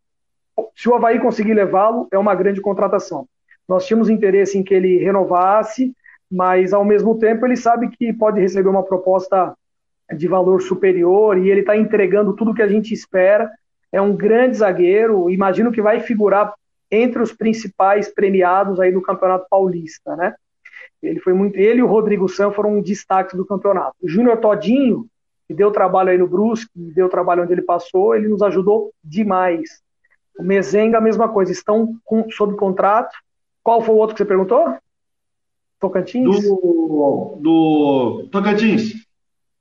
Se 0.75 0.89
o 0.89 0.95
Havaí 0.95 1.19
conseguir 1.19 1.53
levá-lo, 1.53 2.09
é 2.11 2.19
uma 2.19 2.35
grande 2.35 2.63
contratação. 2.63 3.27
Nós 3.69 3.85
tínhamos 3.85 4.09
interesse 4.09 4.57
em 4.57 4.63
que 4.63 4.73
ele 4.73 4.97
renovasse, 4.97 5.93
mas 6.31 6.73
ao 6.73 6.85
mesmo 6.85 7.19
tempo 7.19 7.45
ele 7.45 7.57
sabe 7.57 7.89
que 7.89 8.13
pode 8.13 8.41
receber 8.41 8.69
uma 8.69 8.85
proposta 8.85 9.55
de 10.17 10.29
valor 10.29 10.63
superior 10.63 11.39
e 11.39 11.51
ele 11.51 11.61
está 11.61 11.77
entregando 11.77 12.35
tudo 12.35 12.51
o 12.51 12.55
que 12.55 12.63
a 12.63 12.69
gente 12.69 12.95
espera. 12.95 13.51
É 13.93 14.01
um 14.01 14.17
grande 14.17 14.59
zagueiro, 14.59 15.31
imagino 15.31 15.73
que 15.73 15.83
vai 15.83 16.01
figurar 16.01 16.55
entre 16.91 17.23
os 17.23 17.33
principais 17.33 18.13
premiados 18.13 18.81
aí 18.81 18.93
do 18.93 19.03
Campeonato 19.03 19.47
Paulista, 19.49 20.17
né? 20.17 20.35
Ele 21.03 21.21
foi 21.21 21.33
muito, 21.33 21.57
ele 21.57 21.81
e 21.81 21.83
o 21.83 21.87
Rodrigo 21.87 22.29
San 22.29 22.51
foram 22.51 22.77
um 22.77 22.83
destaque 22.83 23.37
do 23.37 23.47
campeonato. 23.47 23.97
O 24.03 24.09
Júnior 24.09 24.37
Todinho, 24.39 25.07
que 25.49 25.55
deu 25.55 25.71
trabalho 25.71 26.11
aí 26.11 26.19
no 26.19 26.29
Brusque, 26.29 26.71
deu 26.75 27.09
trabalho 27.09 27.43
onde 27.43 27.53
ele 27.53 27.63
passou, 27.63 28.15
ele 28.15 28.29
nos 28.29 28.43
ajudou 28.43 28.93
demais. 29.03 29.81
O 30.39 30.43
Mezenga, 30.43 30.99
a 30.99 31.01
mesma 31.01 31.29
coisa, 31.29 31.53
estão 31.53 31.97
com, 32.05 32.31
sob 32.31 32.55
contrato. 32.57 33.17
Qual 33.63 33.81
foi 33.81 33.95
o 33.95 33.99
outro 33.99 34.15
que 34.15 34.23
você 34.23 34.29
perguntou? 34.29 34.77
Tocantins? 35.81 36.43
Do, 36.43 37.39
do 37.41 38.29
Tocantins. 38.31 38.93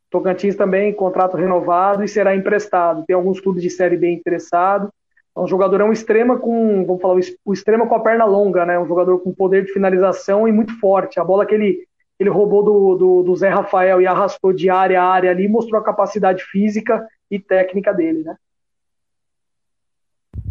Tocantins 0.09 0.55
também, 0.55 0.93
contrato 0.93 1.37
renovado 1.37 2.03
e 2.03 2.07
será 2.07 2.35
emprestado. 2.35 3.05
Tem 3.05 3.15
alguns 3.15 3.39
clubes 3.39 3.63
de 3.63 3.69
Série 3.69 3.95
B 3.95 4.11
interessados. 4.11 4.89
É 5.35 5.39
um 5.39 5.47
jogador, 5.47 5.79
é 5.79 5.83
um 5.83 5.93
extrema 5.93 6.37
com, 6.37 6.83
vamos 6.85 7.01
falar, 7.01 7.19
o 7.45 7.53
extrema 7.53 7.87
com 7.87 7.95
a 7.95 7.99
perna 7.99 8.25
longa, 8.25 8.65
né? 8.65 8.77
Um 8.77 8.87
jogador 8.87 9.19
com 9.19 9.33
poder 9.33 9.63
de 9.63 9.71
finalização 9.71 10.47
e 10.47 10.51
muito 10.51 10.77
forte. 10.79 11.19
A 11.19 11.23
bola 11.23 11.45
que 11.45 11.55
ele, 11.55 11.87
ele 12.19 12.29
roubou 12.29 12.63
do, 12.63 12.95
do, 12.95 13.23
do 13.23 13.35
Zé 13.35 13.47
Rafael 13.47 14.01
e 14.01 14.07
arrastou 14.07 14.51
de 14.51 14.69
área 14.69 15.01
a 15.01 15.07
área 15.07 15.31
ali, 15.31 15.47
mostrou 15.47 15.79
a 15.79 15.83
capacidade 15.83 16.43
física 16.43 17.07
e 17.31 17.39
técnica 17.39 17.93
dele, 17.93 18.23
né? 18.23 18.35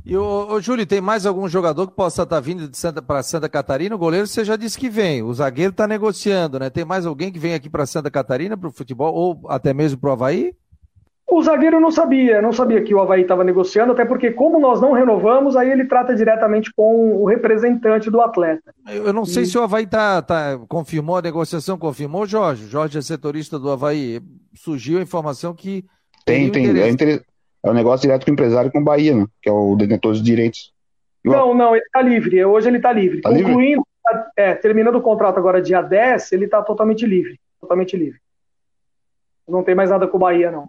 E 0.09 0.17
o, 0.17 0.55
o 0.55 0.61
Júlio, 0.63 0.87
tem 0.87 1.03
mais 1.03 1.27
algum 1.27 1.47
jogador 1.47 1.87
que 1.87 1.95
possa 1.95 2.23
estar 2.23 2.41
vindo 2.41 2.71
para 3.07 3.23
Santa 3.23 3.47
Catarina? 3.47 3.95
O 3.95 3.99
goleiro 3.99 4.27
você 4.27 4.43
já 4.43 4.57
disse 4.57 4.79
que 4.79 4.89
vem, 4.89 5.23
o 5.23 5.35
zagueiro 5.35 5.71
está 5.71 5.87
negociando, 5.87 6.59
né? 6.59 6.71
Tem 6.71 6.83
mais 6.83 7.05
alguém 7.05 7.31
que 7.31 7.39
vem 7.39 7.53
aqui 7.53 7.69
para 7.69 7.85
Santa 7.85 8.11
Catarina 8.11 8.57
para 8.57 8.71
o 8.71 8.73
futebol 8.73 9.15
ou 9.15 9.43
até 9.51 9.75
mesmo 9.75 10.01
para 10.01 10.09
o 10.09 10.13
Havaí? 10.15 10.55
O 11.31 11.43
zagueiro 11.43 11.79
não 11.79 11.91
sabia, 11.91 12.41
não 12.41 12.53
sabia 12.53 12.83
que 12.83 12.95
o 12.95 13.01
Havaí 13.03 13.21
estava 13.21 13.45
negociando, 13.45 13.93
até 13.93 14.03
porque, 14.03 14.31
como 14.31 14.59
nós 14.59 14.81
não 14.81 14.95
renovamos, 14.95 15.57
aí 15.57 15.71
ele 15.71 15.85
trata 15.85 16.15
diretamente 16.15 16.73
com 16.75 17.23
o 17.23 17.27
representante 17.27 18.11
do 18.11 18.23
atleta. 18.23 18.73
Eu 18.87 19.13
não 19.13 19.27
sei 19.27 19.43
e... 19.43 19.47
se 19.47 19.59
o 19.59 19.63
Havaí 19.63 19.87
tá, 19.87 20.23
tá, 20.23 20.59
confirmou 20.71 21.19
a 21.19 21.23
negociação, 21.23 21.77
confirmou, 21.77 22.25
Jorge. 22.25 22.67
Jorge 22.67 22.97
é 22.97 23.03
setorista 23.03 23.59
do 23.59 23.71
Havaí. 23.71 24.23
Surgiu 24.55 25.01
a 25.01 25.03
informação 25.03 25.55
que. 25.55 25.85
Tem, 26.25 26.51
tem. 26.51 26.67
É, 26.81 26.89
inter... 26.89 27.23
é 27.63 27.71
um 27.71 27.75
negócio 27.75 28.03
direto 28.03 28.25
com 28.25 28.31
o 28.31 28.35
empresário 28.35 28.71
com 28.71 28.81
o 28.81 28.85
Bahia, 28.85 29.15
né? 29.15 29.27
Que 29.43 29.49
é 29.49 29.53
o 29.53 29.77
detentor 29.77 30.15
de 30.15 30.23
direitos. 30.23 30.73
Não, 31.25 31.55
não, 31.55 31.75
ele 31.75 31.85
está 31.85 32.01
livre. 32.01 32.45
Hoje 32.45 32.69
ele 32.69 32.77
está 32.77 32.93
livre. 32.93 33.21
Tá 33.21 33.31
Concluindo, 33.31 33.61
livre? 33.61 33.83
É, 34.37 34.55
terminando 34.55 34.97
o 34.97 35.03
contrato 35.03 35.39
agora 35.39 35.61
dia 35.61 35.83
10, 35.83 36.33
ele 36.33 36.47
está 36.47 36.63
totalmente 36.63 37.05
livre. 37.05 37.39
Totalmente 37.61 37.97
livre. 37.97 38.19
Não 39.47 39.63
tem 39.63 39.75
mais 39.75 39.91
nada 39.91 40.07
com 40.07 40.17
o 40.17 40.21
Bahia, 40.21 40.51
não. 40.51 40.69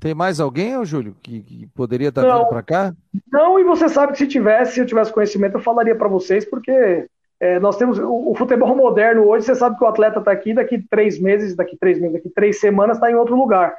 Tem 0.00 0.14
mais 0.14 0.38
alguém, 0.38 0.84
Júlio, 0.84 1.16
que, 1.22 1.40
que 1.40 1.66
poderia 1.74 2.08
estar 2.08 2.22
vindo 2.22 2.48
para 2.48 2.62
cá? 2.62 2.94
Não, 3.32 3.58
e 3.58 3.64
você 3.64 3.88
sabe 3.88 4.12
que 4.12 4.18
se 4.18 4.28
tivesse, 4.28 4.74
se 4.74 4.80
eu 4.80 4.86
tivesse 4.86 5.12
conhecimento, 5.12 5.54
eu 5.56 5.60
falaria 5.60 5.94
para 5.94 6.06
vocês, 6.06 6.44
porque 6.44 7.06
é, 7.40 7.58
nós 7.58 7.76
temos 7.76 7.98
o, 7.98 8.30
o, 8.30 8.34
futebol 8.34 8.76
moderno 8.76 9.24
hoje, 9.24 9.46
você 9.46 9.56
sabe 9.56 9.76
que 9.76 9.82
o 9.82 9.88
atleta 9.88 10.20
está 10.20 10.30
aqui, 10.30 10.54
daqui 10.54 10.80
três 10.88 11.18
meses, 11.18 11.56
daqui 11.56 11.76
três 11.76 11.98
meses, 11.98 12.14
daqui 12.14 12.30
três 12.30 12.60
semanas 12.60 12.96
está 12.96 13.10
em 13.10 13.16
outro 13.16 13.36
lugar. 13.36 13.76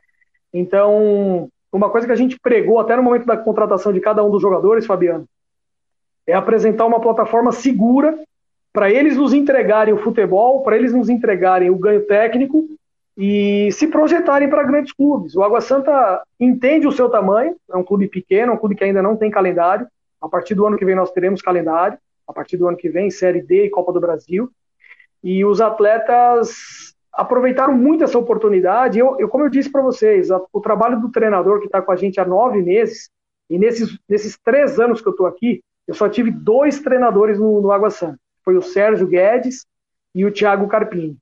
Então, 0.54 1.50
uma 1.72 1.90
coisa 1.90 2.08
que 2.08 2.14
a 2.14 2.16
gente 2.16 2.40
pregou 2.40 2.80
até 2.80 2.96
no 2.96 3.04
momento 3.04 3.26
da 3.26 3.38
contratação 3.38 3.94
de 3.94 4.00
cada 4.00 4.24
um 4.24 4.32
dos 4.32 4.42
jogadores, 4.42 4.86
Fabiano, 4.86 5.26
é 6.26 6.34
apresentar 6.34 6.86
uma 6.86 7.00
plataforma 7.00 7.52
segura 7.52 8.18
para 8.72 8.92
eles 8.92 9.18
nos 9.18 9.34
entregarem 9.34 9.94
o 9.94 9.98
futebol, 9.98 10.62
para 10.62 10.78
eles 10.78 10.94
nos 10.94 11.10
entregarem 11.10 11.70
o 11.70 11.78
ganho 11.78 12.06
técnico 12.06 12.68
e 13.18 13.72
se 13.72 13.88
projetarem 13.88 14.50
para 14.50 14.64
grandes 14.64 14.94
clubes. 14.94 15.36
O 15.36 15.44
Água 15.44 15.60
Santa 15.60 16.24
entende 16.40 16.88
o 16.88 16.92
seu 16.92 17.10
tamanho, 17.10 17.56
é 17.70 17.76
um 17.76 17.84
clube 17.84 18.08
pequeno, 18.08 18.52
é 18.52 18.56
um 18.56 18.58
clube 18.58 18.76
que 18.76 18.84
ainda 18.84 19.02
não 19.02 19.18
tem 19.18 19.30
calendário. 19.30 19.88
A 20.22 20.30
partir 20.30 20.56
do 20.56 20.66
ano 20.66 20.78
que 20.78 20.86
vem 20.86 20.96
nós 20.96 21.12
teremos 21.12 21.42
calendário, 21.42 21.98
a 22.28 22.34
partir 22.34 22.58
do 22.58 22.68
ano 22.68 22.78
que 22.78 22.90
vem, 22.90 23.10
Série 23.10 23.42
D 23.42 23.66
e 23.66 23.70
Copa 23.70 23.92
do 23.92 24.00
Brasil. 24.00 24.50
E 25.24 25.44
os 25.44 25.60
atletas 25.60 26.89
aproveitaram 27.14 27.74
muito 27.74 28.04
essa 28.04 28.18
oportunidade. 28.18 29.00
Eu, 29.00 29.18
eu 29.20 29.28
como 29.28 29.44
eu 29.44 29.50
disse 29.50 29.72
para 29.72 29.82
vocês, 29.82 30.32
a, 30.32 30.42
o 30.52 30.62
trabalho 30.62 31.00
do 31.00 31.10
treinador 31.10 31.60
que 31.60 31.66
está 31.66 31.82
com 31.82 31.92
a 31.92 31.96
gente 31.96 32.20
há 32.20 32.26
nove 32.26 32.62
meses, 32.62 33.10
e 33.50 33.58
nesses, 33.58 33.98
nesses 34.08 34.38
três 34.38 34.80
anos 34.80 35.02
que 35.02 35.08
eu 35.08 35.12
estou 35.12 35.26
aqui, 35.26 35.62
eu 35.88 35.94
só 35.94 36.08
tive 36.08 36.30
dois 36.30 36.80
treinadores 36.80 37.40
no, 37.40 37.62
no 37.62 37.72
Água 37.72 37.90
Santa. 37.90 38.20
Foi 38.44 38.56
o 38.56 38.62
Sérgio 38.62 39.08
Guedes 39.08 39.66
e 40.14 40.24
o 40.24 40.32
Thiago 40.32 40.68
Carpini. 40.68 41.18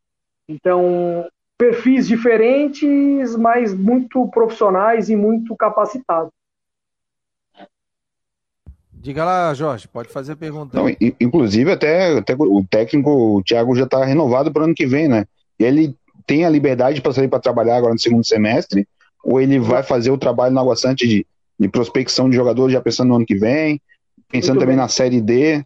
Então, 0.47 1.25
perfis 1.57 2.07
diferentes, 2.07 3.35
mas 3.35 3.73
muito 3.73 4.27
profissionais 4.27 5.09
e 5.09 5.15
muito 5.15 5.55
capacitados. 5.55 6.31
Diga 8.91 9.23
lá, 9.23 9.53
Jorge, 9.53 9.87
pode 9.87 10.09
fazer 10.09 10.33
a 10.33 10.35
pergunta. 10.35 10.77
Não, 10.77 10.89
inclusive, 11.19 11.71
até, 11.71 12.17
até 12.17 12.35
o 12.37 12.63
técnico, 12.69 13.37
o 13.37 13.43
Thiago, 13.43 13.75
já 13.75 13.85
está 13.85 14.03
renovado 14.03 14.51
para 14.51 14.63
o 14.63 14.65
ano 14.65 14.75
que 14.75 14.85
vem, 14.85 15.07
né? 15.07 15.25
Ele 15.59 15.95
tem 16.25 16.45
a 16.45 16.49
liberdade 16.49 17.01
para 17.01 17.13
sair 17.13 17.27
para 17.27 17.39
trabalhar 17.39 17.77
agora 17.77 17.93
no 17.93 17.99
segundo 17.99 18.25
semestre, 18.25 18.87
ou 19.23 19.39
ele 19.41 19.59
vai 19.59 19.81
fazer 19.81 20.11
o 20.11 20.17
trabalho 20.17 20.53
na 20.53 20.61
Água 20.61 20.75
Sante 20.75 21.07
de, 21.07 21.25
de 21.59 21.69
prospecção 21.69 22.29
de 22.29 22.35
jogadores 22.35 22.73
já 22.73 22.81
pensando 22.81 23.09
no 23.09 23.15
ano 23.15 23.25
que 23.25 23.35
vem, 23.35 23.81
pensando 24.29 24.55
Muito 24.55 24.61
também 24.61 24.75
bem. 24.75 24.83
na 24.83 24.89
Série 24.89 25.21
D. 25.21 25.63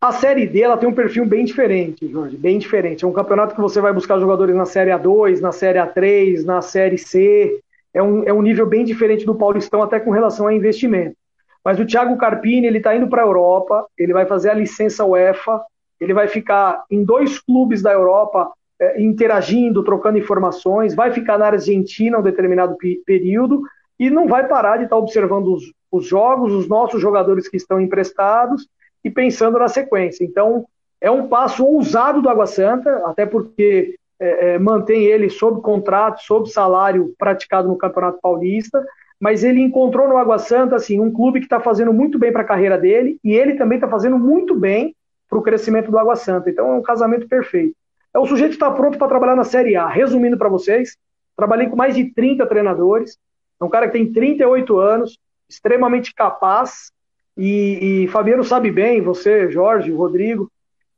A 0.00 0.12
Série 0.12 0.46
D 0.46 0.62
ela 0.62 0.78
tem 0.78 0.88
um 0.88 0.94
perfil 0.94 1.26
bem 1.26 1.44
diferente, 1.44 2.08
Jorge, 2.08 2.36
bem 2.36 2.58
diferente. 2.58 3.04
É 3.04 3.08
um 3.08 3.12
campeonato 3.12 3.54
que 3.54 3.60
você 3.60 3.80
vai 3.80 3.92
buscar 3.92 4.18
jogadores 4.18 4.54
na 4.54 4.64
Série 4.64 4.90
A2, 4.90 5.40
na 5.40 5.52
Série 5.52 5.78
A3, 5.78 6.44
na 6.44 6.62
Série 6.62 6.96
C. 6.96 7.60
É 7.92 8.02
um, 8.02 8.22
é 8.24 8.32
um 8.32 8.40
nível 8.40 8.66
bem 8.66 8.84
diferente 8.84 9.26
do 9.26 9.34
Paulistão, 9.34 9.82
até 9.82 10.00
com 10.00 10.10
relação 10.10 10.46
a 10.46 10.54
investimento. 10.54 11.16
Mas 11.62 11.78
o 11.78 11.84
Thiago 11.84 12.16
Carpini, 12.16 12.66
ele 12.66 12.78
está 12.78 12.96
indo 12.96 13.08
para 13.08 13.22
a 13.22 13.26
Europa, 13.26 13.86
ele 13.98 14.14
vai 14.14 14.24
fazer 14.24 14.50
a 14.50 14.54
licença 14.54 15.04
UEFA, 15.04 15.62
ele 16.00 16.14
vai 16.14 16.28
ficar 16.28 16.84
em 16.90 17.04
dois 17.04 17.38
clubes 17.38 17.82
da 17.82 17.92
Europa 17.92 18.50
é, 18.80 19.00
interagindo, 19.02 19.84
trocando 19.84 20.18
informações, 20.18 20.94
vai 20.94 21.12
ficar 21.12 21.38
na 21.38 21.46
Argentina 21.46 22.18
um 22.18 22.22
determinado 22.22 22.76
período 23.04 23.62
e 23.98 24.08
não 24.08 24.26
vai 24.26 24.48
parar 24.48 24.78
de 24.78 24.84
estar 24.84 24.96
observando 24.96 25.52
os, 25.52 25.72
os 25.92 26.06
jogos, 26.06 26.52
os 26.52 26.66
nossos 26.66 27.00
jogadores 27.00 27.48
que 27.48 27.58
estão 27.58 27.80
emprestados 27.80 28.66
e 29.04 29.10
pensando 29.10 29.58
na 29.58 29.68
sequência. 29.68 30.24
Então, 30.24 30.64
é 31.00 31.10
um 31.10 31.28
passo 31.28 31.64
ousado 31.64 32.22
do 32.22 32.28
Água 32.28 32.46
Santa, 32.46 33.02
até 33.06 33.26
porque 33.26 33.96
é, 34.18 34.54
é, 34.54 34.58
mantém 34.58 35.04
ele 35.04 35.30
sob 35.30 35.60
contrato, 35.62 36.22
sob 36.22 36.50
salário 36.50 37.14
praticado 37.18 37.68
no 37.68 37.76
Campeonato 37.76 38.18
Paulista, 38.20 38.84
mas 39.18 39.44
ele 39.44 39.60
encontrou 39.60 40.08
no 40.08 40.16
Água 40.16 40.38
Santa 40.38 40.76
assim, 40.76 41.00
um 41.00 41.12
clube 41.12 41.40
que 41.40 41.46
está 41.46 41.60
fazendo 41.60 41.92
muito 41.92 42.18
bem 42.18 42.32
para 42.32 42.42
a 42.42 42.46
carreira 42.46 42.78
dele 42.78 43.18
e 43.22 43.32
ele 43.32 43.54
também 43.54 43.76
está 43.76 43.88
fazendo 43.88 44.18
muito 44.18 44.54
bem 44.54 44.94
para 45.28 45.38
o 45.38 45.42
crescimento 45.42 45.90
do 45.90 45.98
Água 45.98 46.16
Santa. 46.16 46.50
Então 46.50 46.68
é 46.68 46.74
um 46.74 46.82
casamento 46.82 47.28
perfeito. 47.28 47.74
É 48.14 48.18
o 48.18 48.26
sujeito 48.26 48.52
está 48.52 48.70
pronto 48.70 48.98
para 48.98 49.08
trabalhar 49.08 49.36
na 49.36 49.44
Série 49.44 49.76
A. 49.76 49.86
Resumindo 49.86 50.36
para 50.36 50.48
vocês, 50.48 50.96
trabalhei 51.36 51.68
com 51.68 51.76
mais 51.76 51.94
de 51.94 52.12
30 52.12 52.46
treinadores. 52.46 53.18
É 53.60 53.64
um 53.64 53.68
cara 53.68 53.86
que 53.86 53.92
tem 53.92 54.12
38 54.12 54.78
anos, 54.78 55.18
extremamente 55.48 56.14
capaz. 56.14 56.90
E, 57.36 58.04
e 58.04 58.08
Fabiano 58.08 58.42
sabe 58.42 58.70
bem, 58.70 59.00
você, 59.00 59.50
Jorge, 59.50 59.92
Rodrigo, 59.92 60.50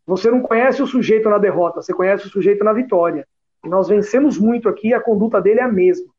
você 0.07 0.31
não 0.31 0.41
conhece 0.41 0.83
o 0.83 0.87
sujeito 0.87 1.29
na 1.29 1.39
derrota, 1.39 1.83
você 1.83 1.93
conhece 1.93 2.27
o 2.27 2.31
sujeito 2.31 2.65
na 2.65 2.73
vitória. 2.73 3.27
E 3.65 3.69
nós 3.69 3.89
vencemos 3.89 4.39
muito 4.39 4.69
aqui 4.69 4.89
e 4.89 4.95
a 4.95 5.01
conduta 5.01 5.41
dele 5.41 5.61
é 5.61 5.65
a 5.65 5.71
mesma. 5.71 6.13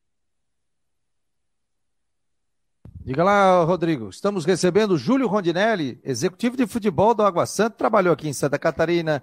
Diga 3.06 3.22
lá, 3.22 3.62
Rodrigo. 3.66 4.08
Estamos 4.08 4.46
recebendo 4.46 4.98
Júlio 4.98 5.28
Rondinelli, 5.28 6.00
executivo 6.06 6.56
de 6.56 6.66
futebol 6.66 7.14
do 7.14 7.22
Água 7.22 7.46
Santa, 7.46 7.76
trabalhou 7.76 8.14
aqui 8.14 8.30
em 8.30 8.34
Santa 8.34 8.58
Catarina, 8.58 9.22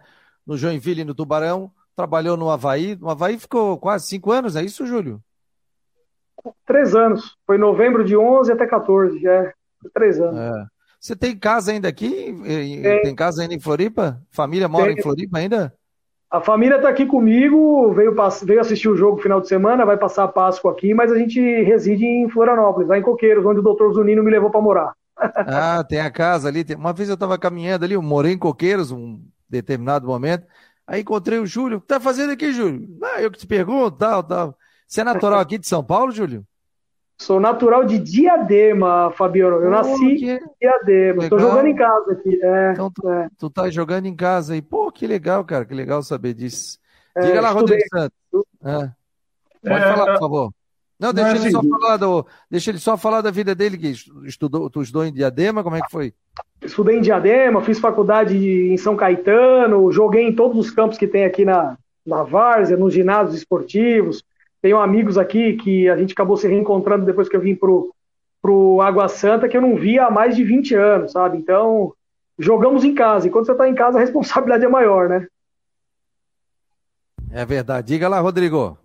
no 0.50 0.56
Joinville, 0.56 1.04
no 1.04 1.14
Tubarão, 1.14 1.70
trabalhou 1.94 2.36
no 2.36 2.50
Havaí. 2.50 2.96
No 2.96 3.08
Havaí 3.08 3.38
ficou 3.38 3.78
quase 3.78 4.08
cinco 4.08 4.32
anos, 4.32 4.56
é 4.56 4.64
isso, 4.64 4.84
Júlio? 4.84 5.22
Três 6.66 6.92
anos. 6.92 7.36
Foi 7.46 7.56
novembro 7.56 8.04
de 8.04 8.16
11 8.16 8.50
até 8.50 8.66
14, 8.66 9.24
é. 9.28 9.52
Três 9.94 10.20
anos. 10.20 10.36
É. 10.36 10.66
Você 10.98 11.14
tem 11.14 11.38
casa 11.38 11.70
ainda 11.70 11.86
aqui? 11.86 12.36
Tem, 12.42 13.02
tem 13.02 13.14
casa 13.14 13.42
ainda 13.42 13.54
em 13.54 13.60
Floripa? 13.60 14.20
Família 14.28 14.66
mora 14.66 14.88
tem. 14.88 14.98
em 14.98 15.02
Floripa 15.02 15.38
ainda? 15.38 15.72
A 16.28 16.40
família 16.40 16.76
está 16.76 16.88
aqui 16.88 17.06
comigo, 17.06 17.92
veio, 17.92 18.12
veio 18.44 18.60
assistir 18.60 18.88
o 18.88 18.96
jogo 18.96 19.16
no 19.16 19.22
final 19.22 19.40
de 19.40 19.46
semana, 19.46 19.86
vai 19.86 19.96
passar 19.96 20.24
a 20.24 20.28
Páscoa 20.28 20.72
aqui, 20.72 20.92
mas 20.92 21.12
a 21.12 21.18
gente 21.18 21.40
reside 21.40 22.04
em 22.04 22.28
Florianópolis, 22.28 22.88
lá 22.88 22.98
em 22.98 23.02
Coqueiros, 23.02 23.46
onde 23.46 23.60
o 23.60 23.62
doutor 23.62 23.92
Zunino 23.92 24.22
me 24.22 24.30
levou 24.32 24.50
para 24.50 24.60
morar. 24.60 24.92
Ah, 25.46 25.84
tem 25.84 26.00
a 26.00 26.10
casa 26.10 26.48
ali. 26.48 26.64
Uma 26.76 26.92
vez 26.92 27.08
eu 27.08 27.14
estava 27.14 27.38
caminhando 27.38 27.84
ali, 27.84 27.94
eu 27.94 28.02
morei 28.02 28.32
em 28.32 28.38
Coqueiros 28.38 28.90
um 28.90 29.20
determinado 29.50 30.06
momento, 30.06 30.46
aí 30.86 31.00
encontrei 31.00 31.38
o 31.38 31.46
Júlio. 31.46 31.78
O 31.78 31.80
que 31.80 31.86
tá 31.86 32.00
fazendo 32.00 32.32
aqui, 32.32 32.52
Júlio? 32.52 32.88
Ah, 33.02 33.20
eu 33.20 33.30
que 33.30 33.38
te 33.38 33.46
pergunto, 33.46 33.98
tal, 33.98 34.22
tal. 34.22 34.56
Você 34.86 35.00
é 35.00 35.04
natural 35.04 35.40
aqui 35.40 35.58
de 35.58 35.68
São 35.68 35.84
Paulo, 35.84 36.12
Júlio? 36.12 36.44
Sou 37.20 37.38
natural 37.38 37.84
de 37.84 37.98
Diadema, 37.98 39.12
Fabiano. 39.12 39.56
Eu 39.56 39.68
oh, 39.68 39.70
nasci 39.70 40.14
que... 40.16 40.30
em 40.30 40.40
Diadema. 40.58 41.24
Estou 41.24 41.38
jogando 41.38 41.66
em 41.66 41.76
casa 41.76 42.12
aqui. 42.12 42.40
É, 42.42 42.72
então 42.72 42.90
tu, 42.90 43.10
é. 43.10 43.28
tu 43.38 43.50
tá 43.50 43.68
jogando 43.68 44.06
em 44.06 44.16
casa 44.16 44.54
aí. 44.54 44.62
Pô, 44.62 44.90
que 44.90 45.06
legal, 45.06 45.44
cara. 45.44 45.66
Que 45.66 45.74
legal 45.74 46.02
saber 46.02 46.32
disso. 46.32 46.78
É, 47.14 47.20
Diga 47.20 47.42
lá, 47.42 47.50
Rodrigo 47.50 47.82
Santos. 47.92 48.18
É. 48.64 48.90
Pode 49.68 49.84
falar, 49.84 50.12
por 50.12 50.18
favor. 50.18 50.52
Não, 51.00 51.14
deixa 51.14 51.36
ele, 51.36 51.50
só 51.50 51.62
falar 51.62 51.96
do, 51.96 52.26
deixa 52.50 52.70
ele 52.70 52.78
só 52.78 52.96
falar 52.96 53.20
da 53.22 53.30
vida 53.30 53.54
dele, 53.54 53.78
que 53.78 53.94
estudou, 54.26 54.68
tu 54.68 54.82
estudou 54.82 55.04
em 55.04 55.12
Diadema, 55.12 55.62
como 55.62 55.76
é 55.76 55.80
que 55.80 55.90
foi? 55.90 56.12
Estudei 56.62 56.98
em 56.98 57.00
Diadema, 57.00 57.62
fiz 57.62 57.78
faculdade 57.78 58.36
em 58.36 58.76
São 58.76 58.94
Caetano, 58.94 59.90
joguei 59.90 60.28
em 60.28 60.34
todos 60.34 60.58
os 60.58 60.70
campos 60.70 60.98
que 60.98 61.06
tem 61.06 61.24
aqui 61.24 61.42
na, 61.42 61.78
na 62.04 62.22
Várzea, 62.22 62.76
nos 62.76 62.92
ginásios 62.92 63.34
esportivos, 63.34 64.22
tenho 64.60 64.78
amigos 64.78 65.16
aqui 65.16 65.54
que 65.54 65.88
a 65.88 65.96
gente 65.96 66.12
acabou 66.12 66.36
se 66.36 66.46
reencontrando 66.46 67.06
depois 67.06 67.30
que 67.30 67.36
eu 67.36 67.40
vim 67.40 67.54
pro, 67.54 67.94
pro 68.42 68.82
Água 68.82 69.08
Santa, 69.08 69.48
que 69.48 69.56
eu 69.56 69.62
não 69.62 69.76
via 69.76 70.04
há 70.04 70.10
mais 70.10 70.36
de 70.36 70.44
20 70.44 70.74
anos, 70.74 71.12
sabe? 71.12 71.38
Então, 71.38 71.94
jogamos 72.38 72.84
em 72.84 72.94
casa. 72.94 73.26
E 73.26 73.30
quando 73.30 73.46
você 73.46 73.52
está 73.52 73.66
em 73.66 73.74
casa, 73.74 73.96
a 73.96 74.00
responsabilidade 74.02 74.66
é 74.66 74.68
maior, 74.68 75.08
né? 75.08 75.26
É 77.30 77.44
verdade. 77.46 77.88
Diga 77.88 78.06
lá, 78.06 78.20
Rodrigo. 78.20 78.76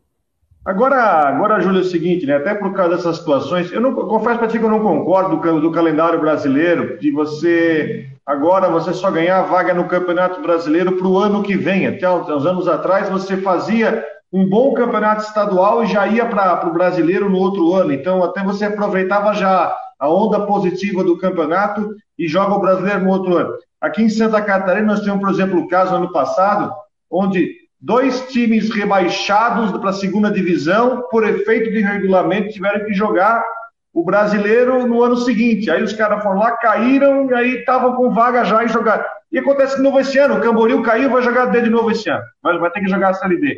Agora, 0.66 0.98
agora, 1.28 1.62
Júlio, 1.62 1.78
é 1.78 1.82
o 1.82 1.86
seguinte, 1.86 2.26
né? 2.26 2.38
Até 2.38 2.56
por 2.56 2.74
causa 2.74 2.96
dessas 2.96 3.18
situações, 3.18 3.72
eu 3.72 3.80
não 3.80 3.92
eu 3.92 4.08
confesso 4.08 4.40
para 4.40 4.48
ti 4.48 4.58
que 4.58 4.66
eu 4.66 4.70
não 4.70 4.80
concordo 4.80 5.38
do, 5.38 5.62
do, 5.62 5.72
calendário 5.72 6.20
brasileiro, 6.20 6.98
de 6.98 7.12
você 7.12 8.10
agora 8.26 8.68
você 8.68 8.92
só 8.92 9.12
ganhar 9.12 9.44
vaga 9.44 9.76
no 9.76 9.88
Campeonato 9.88 10.42
Brasileiro 10.42 10.94
para 10.94 11.08
o 11.08 11.20
ano 11.20 11.44
que 11.44 11.56
vem. 11.56 11.86
Até 11.86 12.10
uns 12.10 12.48
anos 12.48 12.68
atrás 12.68 13.08
você 13.10 13.38
fazia 13.38 14.04
um 14.34 14.50
bom 14.50 14.74
campeonato 14.74 15.22
estadual 15.22 15.84
e 15.84 15.88
já 15.88 16.08
ia 16.08 16.26
para 16.26 16.68
o 16.68 16.74
brasileiro 16.74 17.30
no 17.30 17.38
outro 17.38 17.76
ano. 17.76 17.94
Então, 17.94 18.24
até 18.24 18.44
você 18.44 18.66
aproveitava 18.66 19.36
já 19.36 19.72
a 20.00 20.10
onda 20.10 20.48
positiva 20.48 21.04
do 21.04 21.18
campeonato 21.20 21.96
e 22.18 22.28
joga 22.28 22.56
o 22.56 22.60
brasileiro 22.60 23.04
no 23.04 23.12
outro 23.12 23.38
ano. 23.38 23.54
Aqui 23.80 24.02
em 24.02 24.10
Santa 24.10 24.42
Catarina, 24.42 24.88
nós 24.88 25.02
temos, 25.02 25.20
por 25.20 25.30
exemplo, 25.30 25.60
o 25.60 25.68
caso 25.68 25.94
ano 25.94 26.12
passado, 26.12 26.74
onde 27.10 27.65
dois 27.86 28.22
times 28.30 28.74
rebaixados 28.74 29.72
para 29.80 29.92
a 29.92 29.94
segunda 29.94 30.32
divisão, 30.32 31.04
por 31.12 31.24
efeito 31.24 31.72
de 31.72 31.82
regulamento, 31.82 32.50
tiveram 32.50 32.84
que 32.84 32.94
jogar 32.96 33.46
o 33.94 34.04
brasileiro 34.04 34.88
no 34.88 35.04
ano 35.04 35.16
seguinte. 35.18 35.70
Aí 35.70 35.84
os 35.84 35.94
caras 35.94 36.24
foram 36.24 36.40
lá, 36.40 36.58
caíram, 36.58 37.30
e 37.30 37.34
aí 37.36 37.60
estavam 37.60 37.94
com 37.96 38.12
vaga 38.12 38.44
já 38.44 38.64
e 38.64 38.68
jogar. 38.68 39.06
E 39.32 39.38
acontece 39.38 39.76
de 39.76 39.84
novo 39.84 40.00
esse 40.00 40.18
ano, 40.18 40.36
o 40.36 40.42
Camboriú 40.42 40.82
caiu, 40.82 41.12
vai 41.12 41.22
jogar 41.22 41.46
D 41.46 41.62
de 41.62 41.70
novo 41.70 41.92
esse 41.92 42.10
ano. 42.10 42.24
Vai, 42.42 42.58
vai 42.58 42.72
ter 42.72 42.80
que 42.80 42.90
jogar 42.90 43.10
a 43.10 43.14
Série 43.14 43.38
D. 43.38 43.56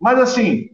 Mas, 0.00 0.20
assim, 0.20 0.70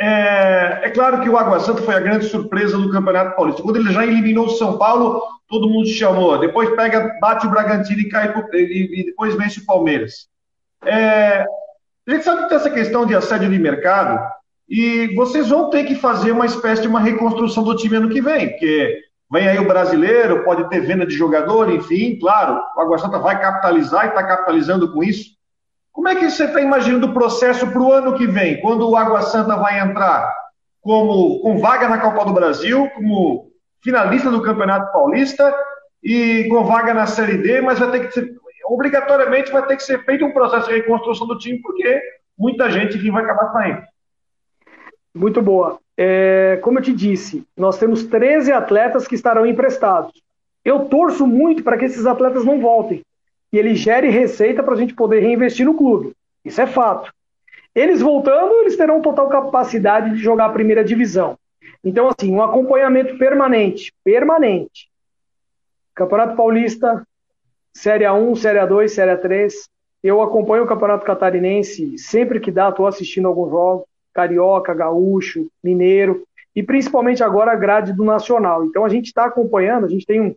é, 0.00 0.82
é, 0.84 0.90
claro 0.90 1.20
que 1.20 1.28
o 1.28 1.36
Água 1.36 1.58
Santa 1.58 1.82
foi 1.82 1.96
a 1.96 2.00
grande 2.00 2.26
surpresa 2.26 2.78
do 2.78 2.92
Campeonato 2.92 3.34
Paulista. 3.34 3.60
Quando 3.60 3.78
ele 3.78 3.92
já 3.92 4.06
eliminou 4.06 4.46
o 4.46 4.50
São 4.50 4.78
Paulo, 4.78 5.20
todo 5.48 5.68
mundo 5.68 5.88
chamou. 5.88 6.38
Depois 6.38 6.70
pega, 6.76 7.18
bate 7.20 7.44
o 7.44 7.50
Bragantino 7.50 8.00
e 8.02 8.08
cai 8.08 8.32
e, 8.52 9.00
e 9.00 9.04
depois 9.06 9.34
vence 9.34 9.58
o 9.58 9.66
Palmeiras. 9.66 10.28
É, 10.86 11.44
a 12.08 12.14
gente 12.14 12.24
sabe 12.24 12.42
que 12.42 12.48
tem 12.48 12.56
essa 12.56 12.70
questão 12.70 13.04
de 13.04 13.14
assédio 13.14 13.50
de 13.50 13.58
mercado 13.58 14.18
e 14.66 15.14
vocês 15.14 15.50
vão 15.50 15.68
ter 15.68 15.84
que 15.84 15.94
fazer 15.94 16.32
uma 16.32 16.46
espécie 16.46 16.82
de 16.82 16.88
uma 16.88 17.00
reconstrução 17.00 17.62
do 17.62 17.76
time 17.76 17.96
ano 17.96 18.08
que 18.08 18.22
vem, 18.22 18.48
porque 18.48 18.98
vem 19.30 19.46
aí 19.46 19.58
o 19.58 19.68
brasileiro, 19.68 20.42
pode 20.42 20.66
ter 20.70 20.80
venda 20.80 21.06
de 21.06 21.14
jogador, 21.14 21.70
enfim, 21.70 22.18
claro, 22.18 22.62
o 22.76 22.80
Água 22.80 22.98
Santa 22.98 23.18
vai 23.18 23.38
capitalizar 23.38 24.06
e 24.06 24.08
está 24.08 24.24
capitalizando 24.24 24.90
com 24.90 25.04
isso. 25.04 25.36
Como 25.92 26.08
é 26.08 26.14
que 26.14 26.30
você 26.30 26.44
está 26.44 26.62
imaginando 26.62 27.08
o 27.08 27.12
processo 27.12 27.66
para 27.66 27.82
o 27.82 27.92
ano 27.92 28.16
que 28.16 28.26
vem, 28.26 28.58
quando 28.62 28.88
o 28.88 28.96
Água 28.96 29.20
Santa 29.20 29.56
vai 29.56 29.78
entrar 29.78 30.32
como 30.80 31.40
com 31.40 31.58
vaga 31.58 31.88
na 31.88 31.98
Copa 31.98 32.24
do 32.24 32.32
Brasil, 32.32 32.88
como 32.94 33.50
finalista 33.82 34.30
do 34.30 34.40
Campeonato 34.40 34.90
Paulista 34.92 35.54
e 36.02 36.46
com 36.48 36.64
vaga 36.64 36.94
na 36.94 37.06
Série 37.06 37.36
D, 37.36 37.60
mas 37.60 37.78
vai 37.78 37.90
ter 37.90 38.08
que 38.08 38.14
obrigatoriamente 38.68 39.50
vai 39.50 39.66
ter 39.66 39.76
que 39.76 39.82
ser 39.82 40.04
feito 40.04 40.24
um 40.24 40.32
processo 40.32 40.68
de 40.68 40.74
reconstrução 40.74 41.26
do 41.26 41.38
time, 41.38 41.60
porque 41.60 42.00
muita 42.38 42.70
gente 42.70 42.96
aqui 42.96 43.10
vai 43.10 43.24
acabar 43.24 43.52
saindo. 43.52 43.82
Muito 45.14 45.40
boa. 45.42 45.78
É, 45.96 46.58
como 46.62 46.78
eu 46.78 46.82
te 46.82 46.92
disse, 46.92 47.44
nós 47.56 47.78
temos 47.78 48.04
13 48.04 48.52
atletas 48.52 49.08
que 49.08 49.14
estarão 49.14 49.46
emprestados. 49.46 50.12
Eu 50.64 50.84
torço 50.84 51.26
muito 51.26 51.62
para 51.62 51.76
que 51.76 51.86
esses 51.86 52.06
atletas 52.06 52.44
não 52.44 52.60
voltem 52.60 53.02
e 53.52 53.58
ele 53.58 53.74
gere 53.74 54.10
receita 54.10 54.62
para 54.62 54.74
a 54.74 54.76
gente 54.76 54.94
poder 54.94 55.20
reinvestir 55.20 55.64
no 55.64 55.74
clube. 55.74 56.12
Isso 56.44 56.60
é 56.60 56.66
fato. 56.66 57.12
Eles 57.74 58.00
voltando, 58.00 58.60
eles 58.60 58.76
terão 58.76 59.00
total 59.00 59.28
capacidade 59.28 60.10
de 60.10 60.18
jogar 60.18 60.46
a 60.46 60.52
primeira 60.52 60.84
divisão. 60.84 61.38
Então, 61.82 62.08
assim, 62.08 62.32
um 62.32 62.42
acompanhamento 62.42 63.16
permanente, 63.18 63.92
permanente. 64.04 64.88
Campeonato 65.94 66.36
Paulista, 66.36 67.06
Série 67.78 68.04
A1, 68.04 68.34
Série 68.34 68.58
A2, 68.58 68.88
Série 68.88 69.16
A3. 69.16 69.52
Eu 70.02 70.20
acompanho 70.20 70.64
o 70.64 70.66
Campeonato 70.66 71.06
Catarinense 71.06 71.96
sempre 71.96 72.40
que 72.40 72.50
dá, 72.50 72.70
estou 72.70 72.88
assistindo 72.88 73.28
alguns 73.28 73.50
jogos. 73.50 73.86
Carioca, 74.12 74.74
Gaúcho, 74.74 75.48
Mineiro. 75.62 76.24
E 76.56 76.60
principalmente 76.60 77.22
agora 77.22 77.52
a 77.52 77.56
grade 77.56 77.92
do 77.92 78.02
Nacional. 78.02 78.64
Então 78.64 78.84
a 78.84 78.88
gente 78.88 79.06
está 79.06 79.26
acompanhando, 79.26 79.86
a 79.86 79.88
gente 79.88 80.04
tem 80.04 80.20
um, 80.20 80.34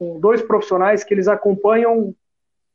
um, 0.00 0.20
dois 0.20 0.40
profissionais 0.42 1.02
que 1.02 1.12
eles 1.12 1.26
acompanham 1.26 2.14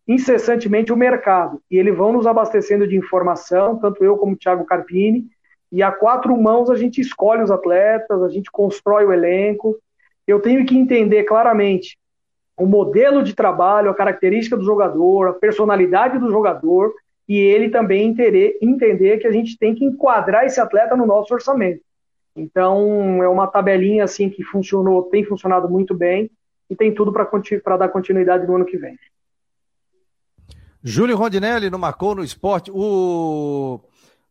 incessantemente 0.06 0.91
o 0.91 0.97
mercado. 0.97 1.62
E 1.71 1.78
eles 1.78 1.95
vão 1.95 2.12
nos 2.12 2.28
abastecendo 2.28 2.86
de 2.86 2.97
informação, 2.97 3.78
tanto 3.78 4.04
eu 4.04 4.17
como 4.17 4.34
o 4.34 4.38
Thiago 4.38 4.65
Carpini, 4.65 5.26
e 5.71 5.82
a 5.82 5.89
quatro 5.89 6.36
mãos 6.36 6.69
a 6.69 6.76
gente 6.76 7.00
escolhe 7.00 7.43
os 7.43 7.52
atletas, 7.52 8.21
a 8.21 8.28
gente 8.28 8.52
constrói 8.52 9.06
o 9.06 9.13
elenco. 9.13 9.78
Eu 10.28 10.41
tenho 10.41 10.65
que 10.65 10.78
entender 10.78 11.24
claramente 11.24 11.97
o 12.58 12.66
modelo 12.66 13.24
de 13.24 13.34
trabalho, 13.34 13.90
a 13.90 13.96
característica 13.96 14.56
do 14.58 14.64
jogador, 14.64 15.30
a 15.30 15.34
personalidade 15.34 16.20
do 16.20 16.30
jogador, 16.30 16.94
e 17.28 17.38
ele 17.38 17.70
também 17.70 18.10
entender, 18.10 18.58
entender 18.62 19.18
que 19.18 19.28
a 19.28 19.32
gente 19.32 19.58
tem 19.58 19.74
que 19.74 19.86
enquadrar 19.86 20.46
esse 20.46 20.60
atleta 20.60 20.96
no 20.96 21.06
nosso 21.06 21.34
orçamento. 21.34 21.82
Então, 22.36 23.22
é 23.24 23.28
uma 23.28 23.48
tabelinha 23.48 24.04
assim 24.04 24.30
que 24.30 24.44
funcionou, 24.44 25.04
tem 25.04 25.24
funcionado 25.24 25.70
muito 25.70 25.94
bem 25.94 26.30
e 26.70 26.76
tem 26.76 26.94
tudo 26.94 27.12
para 27.12 27.78
dar 27.78 27.90
continuidade 27.90 28.48
no 28.48 28.56
ano 28.56 28.66
que 28.66 28.78
vem. 28.78 28.98
Júlio 30.84 31.18
Rondinelli 31.18 31.70
não 31.70 31.78
marcou 31.78 32.16
no 32.16 32.24
esporte. 32.24 32.72
O, 32.74 33.80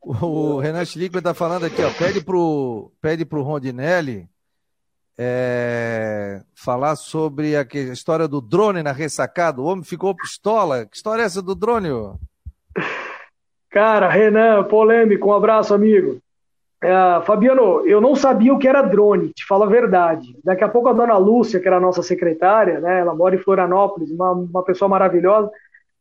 o 0.00 0.58
Renan 0.58 0.84
Schlickler 0.84 1.20
está 1.20 1.34
falando 1.34 1.64
aqui, 1.64 1.82
ó, 1.82 1.90
pede 1.92 2.24
pro, 2.24 2.90
pede 3.00 3.24
pro 3.24 3.42
Rondinelli 3.42 4.28
é, 5.22 6.40
falar 6.54 6.96
sobre 6.96 7.54
a, 7.54 7.66
história 7.92 8.26
do 8.26 8.40
drone 8.40 8.82
na 8.82 8.90
ressacada. 8.90 9.60
O 9.60 9.66
homem 9.66 9.84
ficou 9.84 10.16
pistola. 10.16 10.86
Que 10.86 10.96
história 10.96 11.20
é 11.20 11.26
essa 11.26 11.42
do 11.42 11.54
drone? 11.54 11.88
Cara, 13.68 14.08
Renan, 14.08 14.64
polêmico, 14.64 15.28
um 15.28 15.34
abraço, 15.34 15.74
amigo. 15.74 16.18
É, 16.82 17.20
Fabiano, 17.26 17.86
eu 17.86 18.00
não 18.00 18.16
sabia 18.16 18.54
o 18.54 18.58
que 18.58 18.66
era 18.66 18.80
drone, 18.80 19.34
te 19.34 19.44
falo 19.44 19.64
a 19.64 19.68
verdade. 19.68 20.34
Daqui 20.42 20.64
a 20.64 20.68
pouco 20.68 20.88
a 20.88 20.94
dona 20.94 21.18
Lúcia, 21.18 21.60
que 21.60 21.68
era 21.68 21.76
a 21.76 21.80
nossa 21.80 22.02
secretária, 22.02 22.80
né, 22.80 23.00
ela 23.00 23.14
mora 23.14 23.36
em 23.36 23.38
Florianópolis, 23.38 24.10
uma, 24.10 24.32
uma 24.32 24.62
pessoa 24.64 24.88
maravilhosa, 24.88 25.50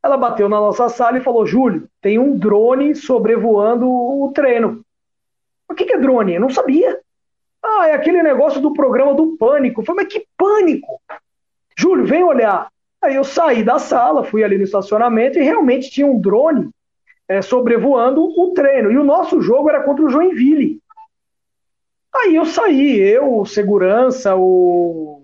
ela 0.02 0.16
bateu 0.16 0.48
na 0.48 0.62
nossa 0.62 0.88
sala 0.88 1.18
e 1.18 1.22
falou: 1.22 1.46
Júlio, 1.46 1.90
tem 2.02 2.18
um 2.18 2.38
drone 2.38 2.96
sobrevoando 2.96 3.86
o 3.86 4.32
treino. 4.34 4.82
O 5.70 5.76
que, 5.76 5.84
que 5.84 5.94
é 5.94 6.00
drone? 6.00 6.36
Eu 6.36 6.42
não 6.42 6.50
sabia. 6.50 7.02
Ah, 7.64 7.88
é 7.88 7.94
aquele 7.94 8.24
negócio 8.24 8.62
do 8.62 8.74
programa 8.74 9.14
do 9.14 9.38
pânico. 9.38 9.82
Eu 9.82 9.86
falei, 9.86 10.06
mas 10.06 10.14
que 10.14 10.26
pânico? 10.38 11.02
Júlio, 11.78 12.06
vem 12.06 12.24
olhar. 12.24 12.70
Aí 13.02 13.16
eu 13.16 13.24
saí 13.24 13.64
da 13.64 13.80
sala, 13.80 14.24
fui 14.24 14.44
ali 14.44 14.58
no 14.58 14.64
estacionamento 14.64 15.38
e 15.38 15.44
realmente 15.44 15.90
tinha 15.90 16.08
um 16.08 16.20
drone 16.20 16.70
é, 17.28 17.42
sobrevoando 17.42 18.24
o 18.24 18.54
treino. 18.54 18.92
E 18.92 18.98
o 18.98 19.04
nosso 19.04 19.42
jogo 19.42 19.70
era 19.70 19.84
contra 19.84 20.04
o 20.04 20.10
Joinville. 20.10 20.82
Aí 22.14 22.36
eu 22.36 22.46
saí, 22.46 23.00
eu, 23.00 23.38
o 23.40 23.46
segurança, 23.46 24.36
o, 24.36 25.24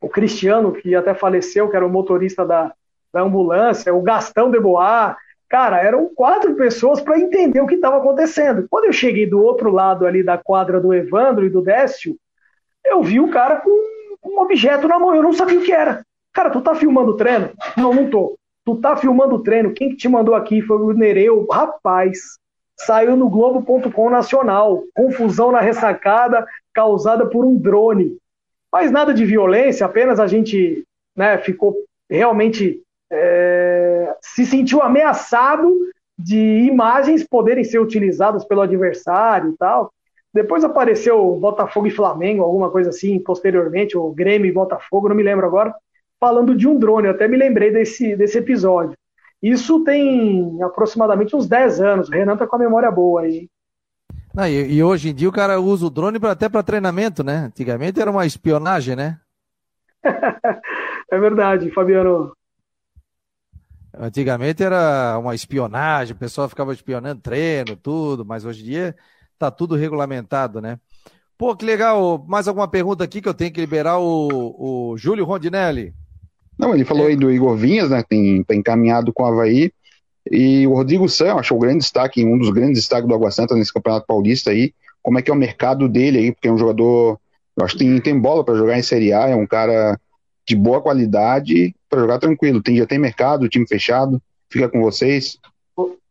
o 0.00 0.08
Cristiano, 0.08 0.72
que 0.72 0.94
até 0.94 1.14
faleceu, 1.14 1.68
que 1.68 1.76
era 1.76 1.86
o 1.86 1.90
motorista 1.90 2.44
da, 2.44 2.72
da 3.12 3.22
ambulância, 3.22 3.94
o 3.94 4.02
Gastão 4.02 4.50
de 4.50 4.60
Boa. 4.60 5.16
Cara, 5.48 5.80
eram 5.80 6.10
quatro 6.14 6.54
pessoas 6.54 7.00
para 7.00 7.18
entender 7.18 7.60
o 7.60 7.66
que 7.66 7.76
estava 7.76 7.98
acontecendo. 7.98 8.66
Quando 8.68 8.84
eu 8.84 8.92
cheguei 8.92 9.26
do 9.26 9.40
outro 9.42 9.70
lado 9.70 10.04
ali 10.04 10.22
da 10.22 10.36
quadra 10.36 10.80
do 10.80 10.92
Evandro 10.92 11.46
e 11.46 11.50
do 11.50 11.62
Décio, 11.62 12.16
eu 12.84 13.02
vi 13.02 13.20
o 13.20 13.30
cara 13.30 13.56
com 13.56 13.70
um 14.24 14.40
objeto 14.40 14.88
na 14.88 14.98
mão, 14.98 15.14
eu 15.14 15.22
não 15.22 15.32
sabia 15.32 15.58
o 15.58 15.62
que 15.62 15.72
era. 15.72 16.04
Cara, 16.32 16.50
tu 16.50 16.60
tá 16.60 16.74
filmando 16.74 17.12
o 17.12 17.16
treino? 17.16 17.50
Não, 17.76 17.94
não 17.94 18.10
tô. 18.10 18.36
Tu 18.64 18.76
tá 18.76 18.96
filmando 18.96 19.36
o 19.36 19.42
treino, 19.42 19.72
quem 19.72 19.90
que 19.90 19.96
te 19.96 20.08
mandou 20.08 20.34
aqui 20.34 20.60
foi 20.60 20.76
o 20.78 20.92
Nereu. 20.92 21.46
Rapaz, 21.50 22.18
saiu 22.76 23.16
no 23.16 23.30
Globo.com 23.30 24.10
Nacional. 24.10 24.82
Confusão 24.94 25.52
na 25.52 25.60
ressacada 25.60 26.44
causada 26.74 27.24
por 27.26 27.44
um 27.44 27.56
drone. 27.56 28.18
Mas 28.72 28.90
nada 28.90 29.14
de 29.14 29.24
violência, 29.24 29.86
apenas 29.86 30.18
a 30.18 30.26
gente 30.26 30.84
né, 31.16 31.38
ficou 31.38 31.76
realmente. 32.10 32.82
É, 33.08 33.95
se 34.20 34.46
sentiu 34.46 34.82
ameaçado 34.82 35.72
de 36.18 36.38
imagens 36.38 37.24
poderem 37.24 37.64
ser 37.64 37.78
utilizadas 37.78 38.44
pelo 38.44 38.62
adversário 38.62 39.50
e 39.50 39.56
tal. 39.56 39.92
Depois 40.32 40.64
apareceu 40.64 41.36
Botafogo 41.36 41.86
e 41.86 41.90
Flamengo, 41.90 42.42
alguma 42.42 42.70
coisa 42.70 42.90
assim, 42.90 43.18
posteriormente, 43.18 43.96
o 43.96 44.10
Grêmio 44.10 44.48
e 44.48 44.52
Botafogo, 44.52 45.08
não 45.08 45.16
me 45.16 45.22
lembro 45.22 45.46
agora 45.46 45.74
falando 46.20 46.54
de 46.54 46.66
um 46.66 46.78
drone. 46.78 47.06
Eu 47.06 47.14
até 47.14 47.28
me 47.28 47.36
lembrei 47.36 47.70
desse, 47.70 48.16
desse 48.16 48.38
episódio. 48.38 48.96
Isso 49.42 49.84
tem 49.84 50.62
aproximadamente 50.62 51.36
uns 51.36 51.46
10 51.46 51.80
anos. 51.80 52.08
O 52.08 52.12
Renan 52.12 52.36
tá 52.36 52.46
com 52.46 52.56
a 52.56 52.58
memória 52.58 52.90
boa 52.90 53.22
aí. 53.22 53.48
Não, 54.34 54.46
e, 54.46 54.74
e, 54.74 54.82
hoje 54.82 55.10
em 55.10 55.14
dia 55.14 55.28
o 55.28 55.32
cara 55.32 55.58
usa 55.60 55.86
o 55.86 55.90
drone 55.90 56.18
pra, 56.18 56.32
até 56.32 56.48
para 56.48 56.62
treinamento, 56.62 57.24
né? 57.24 57.46
Antigamente 57.46 58.00
era 58.00 58.10
uma 58.10 58.26
espionagem, 58.26 58.94
né? 58.94 59.18
é 61.10 61.18
verdade, 61.18 61.70
Fabiano. 61.70 62.32
Antigamente 63.98 64.62
era 64.62 65.18
uma 65.18 65.34
espionagem, 65.34 66.14
o 66.14 66.18
pessoal 66.18 66.48
ficava 66.48 66.72
espionando 66.72 67.20
treino, 67.20 67.76
tudo, 67.76 68.24
mas 68.24 68.44
hoje 68.44 68.62
em 68.62 68.66
dia 68.66 68.96
tá 69.38 69.50
tudo 69.50 69.74
regulamentado, 69.74 70.60
né? 70.60 70.78
Pô, 71.38 71.54
que 71.54 71.64
legal. 71.64 72.24
Mais 72.26 72.48
alguma 72.48 72.68
pergunta 72.68 73.04
aqui 73.04 73.20
que 73.20 73.28
eu 73.28 73.34
tenho 73.34 73.52
que 73.52 73.60
liberar 73.60 73.98
o, 73.98 74.90
o 74.92 74.96
Júlio 74.96 75.24
Rondinelli? 75.24 75.94
Não, 76.58 76.74
ele 76.74 76.84
falou 76.84 77.04
é. 77.04 77.08
aí 77.08 77.16
do 77.16 77.30
Igor 77.30 77.56
Vinhas, 77.56 77.90
né? 77.90 78.02
Tem, 78.06 78.42
tá 78.42 78.54
encaminhado 78.54 79.12
com 79.12 79.22
o 79.22 79.26
Havaí. 79.26 79.70
E 80.30 80.66
o 80.66 80.74
Rodrigo 80.74 81.08
San, 81.08 81.34
acho 81.34 81.54
o 81.54 81.58
grande 81.58 81.78
destaque, 81.78 82.24
um 82.24 82.38
dos 82.38 82.50
grandes 82.50 82.78
destaques 82.78 83.06
do 83.06 83.14
Água 83.14 83.30
Santa 83.30 83.54
nesse 83.54 83.72
Campeonato 83.72 84.06
Paulista 84.06 84.50
aí. 84.50 84.72
Como 85.02 85.18
é 85.18 85.22
que 85.22 85.30
é 85.30 85.34
o 85.34 85.36
mercado 85.36 85.88
dele 85.88 86.18
aí? 86.18 86.32
Porque 86.32 86.48
é 86.48 86.52
um 86.52 86.58
jogador, 86.58 87.20
eu 87.56 87.64
acho 87.64 87.76
que 87.76 87.84
tem, 87.84 88.00
tem 88.00 88.18
bola 88.18 88.44
para 88.44 88.56
jogar 88.56 88.78
em 88.78 88.82
Série 88.82 89.12
A, 89.12 89.28
é 89.28 89.36
um 89.36 89.46
cara 89.46 90.00
de 90.46 90.54
boa 90.56 90.80
qualidade 90.80 91.74
para 91.88 92.00
jogar 92.00 92.18
tranquilo. 92.18 92.62
Tem, 92.62 92.76
já 92.76 92.86
tem 92.86 92.98
mercado, 92.98 93.48
time 93.48 93.66
fechado. 93.66 94.20
Fica 94.50 94.68
com 94.68 94.80
vocês. 94.80 95.38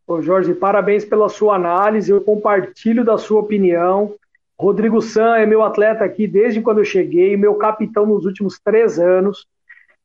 Ô, 0.07 0.21
Jorge, 0.21 0.53
parabéns 0.53 1.05
pela 1.05 1.29
sua 1.29 1.55
análise. 1.55 2.11
Eu 2.11 2.21
compartilho 2.21 3.03
da 3.03 3.17
sua 3.17 3.39
opinião. 3.39 4.13
Rodrigo 4.59 5.01
San 5.01 5.37
é 5.37 5.45
meu 5.45 5.63
atleta 5.63 6.03
aqui 6.03 6.27
desde 6.27 6.61
quando 6.61 6.77
eu 6.77 6.85
cheguei, 6.85 7.35
meu 7.35 7.55
capitão 7.55 8.05
nos 8.05 8.25
últimos 8.25 8.59
três 8.59 8.97
anos 8.97 9.45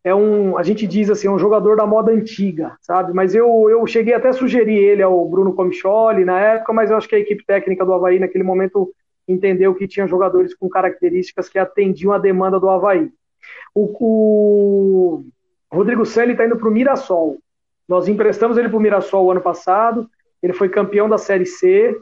é 0.03 0.15
um, 0.15 0.57
a 0.57 0.63
gente 0.63 0.87
diz 0.87 1.11
assim, 1.11 1.29
é 1.29 1.31
um 1.31 1.39
jogador 1.39 1.77
da 1.77 1.87
moda 1.87 2.11
antiga, 2.11 2.77
sabe? 2.81 3.13
Mas 3.13 3.35
eu, 3.35 3.69
eu 3.69 3.87
cheguei 3.87 4.15
até 4.15 4.29
a 4.29 4.33
sugerir 4.33 4.77
ele 4.77 5.03
ao 5.03 5.29
Bruno 5.29 5.53
Comicholi 5.53 6.25
na 6.25 6.41
época, 6.41 6.73
mas 6.73 6.91
eu 6.91 6.97
acho 6.97 7.09
que 7.09 7.15
a 7.15 7.19
equipe 7.19 7.45
técnica 7.45 7.85
do 7.85 7.93
Havaí 7.93 8.19
naquele 8.19 8.45
momento 8.45 8.93
entendeu 9.29 9.75
que 9.75 9.87
tinha 9.87 10.07
jogadores 10.07 10.55
com 10.55 10.69
características 10.69 11.49
que 11.49 11.59
atendiam 11.59 12.13
a 12.13 12.19
demanda 12.19 12.59
do 12.59 12.69
Havaí. 12.69 13.11
O, 13.75 13.85
o 13.85 15.25
Rodrigo 15.73 16.05
Selle 16.05 16.33
está 16.33 16.47
indo 16.47 16.57
para 16.57 16.69
o 16.69 16.73
Mirassol. 16.73 17.39
Nós 17.89 18.09
emprestamos 18.09 18.57
ele 18.57 18.69
para 18.69 18.79
o 18.79 18.81
Mirassol 18.81 19.31
ano 19.31 19.41
passado, 19.41 20.09
ele 20.43 20.53
foi 20.53 20.69
campeão 20.69 21.09
da 21.09 21.19
Série 21.19 21.47
C 21.47 21.97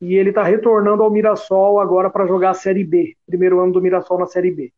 e 0.00 0.14
ele 0.14 0.30
está 0.30 0.42
retornando 0.42 1.02
ao 1.02 1.10
Mirassol 1.10 1.80
agora 1.80 2.10
para 2.10 2.26
jogar 2.26 2.50
a 2.50 2.54
Série 2.54 2.84
B, 2.84 3.16
primeiro 3.26 3.60
ano 3.60 3.72
do 3.72 3.80
Mirassol 3.80 4.18
na 4.18 4.26
Série 4.26 4.50
B. 4.50 4.72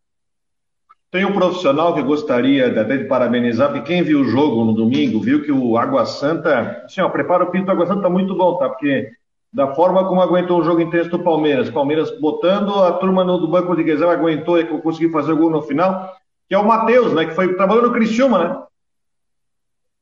Tem 1.11 1.25
um 1.25 1.33
profissional 1.33 1.95
que 1.95 2.03
gostaria 2.03 2.67
até 2.67 2.97
de 2.97 3.05
parabenizar, 3.05 3.71
porque 3.71 3.87
quem 3.87 4.03
viu 4.03 4.21
o 4.21 4.25
jogo 4.25 4.65
no 4.65 4.73
domingo 4.73 5.21
viu 5.21 5.43
que 5.43 5.53
o 5.53 5.77
Água 5.77 6.05
Santa, 6.05 6.83
assim, 6.85 7.01
ó, 7.01 7.09
prepara 7.09 7.45
o 7.45 7.51
pinto 7.53 7.67
do 7.67 7.71
Água 7.71 7.87
Santa 7.87 8.03
tá 8.03 8.11
muito 8.11 8.35
bom, 8.35 8.57
tá? 8.57 8.69
Porque 8.69 9.13
da 9.55 9.73
forma 9.73 10.09
como 10.09 10.21
aguentou 10.21 10.61
o 10.61 10.65
jogo 10.65 10.81
intenso 10.81 11.11
do 11.11 11.23
Palmeiras, 11.23 11.71
Palmeiras 11.71 12.11
botando 12.19 12.75
a 12.75 12.93
turma 12.95 13.23
no, 13.23 13.39
do 13.39 13.47
banco 13.47 13.77
de 13.77 13.85
reserva, 13.85 14.13
aguentou 14.13 14.59
e 14.59 14.67
conseguiu 14.81 15.13
fazer 15.13 15.33
o 15.33 15.37
gol 15.37 15.49
no 15.49 15.63
final, 15.63 16.13
que 16.49 16.55
é 16.57 16.59
o 16.59 16.67
Matheus, 16.67 17.15
né? 17.15 17.25
Que 17.25 17.35
foi 17.35 17.55
trabalhando 17.55 17.87
no 17.87 17.93
Criciúma, 17.93 18.39
né? 18.43 18.63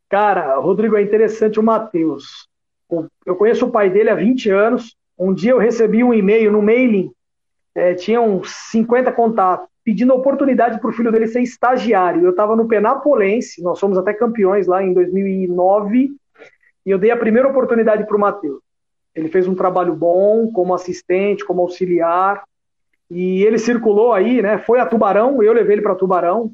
Cara, 0.08 0.56
Rodrigo, 0.56 0.96
é 0.96 1.02
interessante 1.02 1.60
o 1.60 1.62
Matheus. 1.62 2.48
Eu 3.26 3.36
conheço 3.36 3.66
o 3.66 3.70
pai 3.70 3.90
dele 3.90 4.08
há 4.08 4.14
20 4.14 4.48
anos. 4.50 4.96
Um 5.18 5.34
dia 5.34 5.50
eu 5.50 5.58
recebi 5.58 6.02
um 6.02 6.14
e-mail 6.14 6.50
no 6.50 6.62
mailing, 6.62 7.12
é, 7.74 7.94
tinha 7.94 8.20
uns 8.20 8.50
50 8.70 9.12
contatos 9.12 9.68
pedindo 9.84 10.14
oportunidade 10.14 10.80
para 10.80 10.88
o 10.88 10.92
filho 10.92 11.12
dele 11.12 11.26
ser 11.26 11.42
estagiário. 11.42 12.22
Eu 12.22 12.30
estava 12.30 12.56
no 12.56 12.66
Penapolense, 12.66 13.62
nós 13.62 13.78
fomos 13.78 13.98
até 13.98 14.14
campeões 14.14 14.66
lá 14.66 14.82
em 14.82 14.94
2009, 14.94 16.10
e 16.86 16.90
eu 16.90 16.98
dei 16.98 17.10
a 17.10 17.16
primeira 17.16 17.48
oportunidade 17.48 18.06
para 18.06 18.16
o 18.16 18.20
Matheus. 18.20 18.60
Ele 19.14 19.28
fez 19.28 19.46
um 19.46 19.54
trabalho 19.54 19.94
bom 19.94 20.50
como 20.52 20.74
assistente, 20.74 21.44
como 21.44 21.62
auxiliar, 21.62 22.44
e 23.10 23.42
ele 23.44 23.58
circulou 23.58 24.12
aí, 24.12 24.40
né? 24.40 24.58
Foi 24.58 24.80
a 24.80 24.86
Tubarão, 24.86 25.42
eu 25.42 25.52
levei 25.52 25.74
ele 25.74 25.82
para 25.82 25.94
Tubarão, 25.94 26.50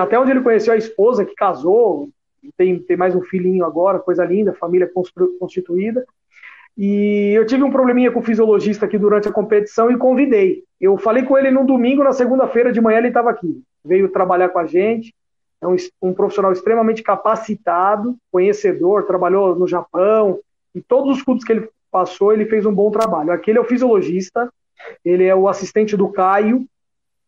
até 0.00 0.18
onde 0.18 0.30
ele 0.30 0.40
conheceu 0.40 0.74
a 0.74 0.76
esposa 0.76 1.24
que 1.24 1.34
casou, 1.34 2.08
tem, 2.56 2.78
tem 2.78 2.96
mais 2.96 3.14
um 3.14 3.22
filhinho 3.22 3.64
agora, 3.64 4.00
coisa 4.00 4.24
linda, 4.24 4.52
família 4.52 4.90
constituída. 5.38 6.04
E 6.76 7.32
eu 7.34 7.46
tive 7.46 7.62
um 7.62 7.70
probleminha 7.70 8.10
com 8.10 8.20
o 8.20 8.22
fisiologista 8.22 8.86
aqui 8.86 8.98
durante 8.98 9.28
a 9.28 9.32
competição 9.32 9.90
e 9.90 9.98
convidei. 9.98 10.64
Eu 10.80 10.96
falei 10.96 11.22
com 11.22 11.36
ele 11.36 11.50
no 11.50 11.66
domingo, 11.66 12.02
na 12.02 12.12
segunda-feira 12.12 12.72
de 12.72 12.80
manhã 12.80 12.98
ele 12.98 13.08
estava 13.08 13.30
aqui. 13.30 13.62
Veio 13.84 14.08
trabalhar 14.08 14.48
com 14.48 14.58
a 14.58 14.66
gente. 14.66 15.14
É 15.60 15.66
um, 15.66 15.76
um, 16.00 16.12
profissional 16.12 16.50
extremamente 16.50 17.02
capacitado, 17.02 18.16
conhecedor, 18.32 19.06
trabalhou 19.06 19.54
no 19.54 19.68
Japão. 19.68 20.40
E 20.74 20.80
todos 20.80 21.18
os 21.18 21.22
clubes 21.22 21.44
que 21.44 21.52
ele 21.52 21.68
passou, 21.92 22.32
ele 22.32 22.46
fez 22.46 22.64
um 22.64 22.74
bom 22.74 22.90
trabalho. 22.90 23.30
Aquele 23.30 23.58
é 23.58 23.60
o 23.60 23.64
fisiologista, 23.64 24.50
ele 25.04 25.24
é 25.24 25.34
o 25.34 25.46
assistente 25.46 25.96
do 25.96 26.08
Caio. 26.08 26.66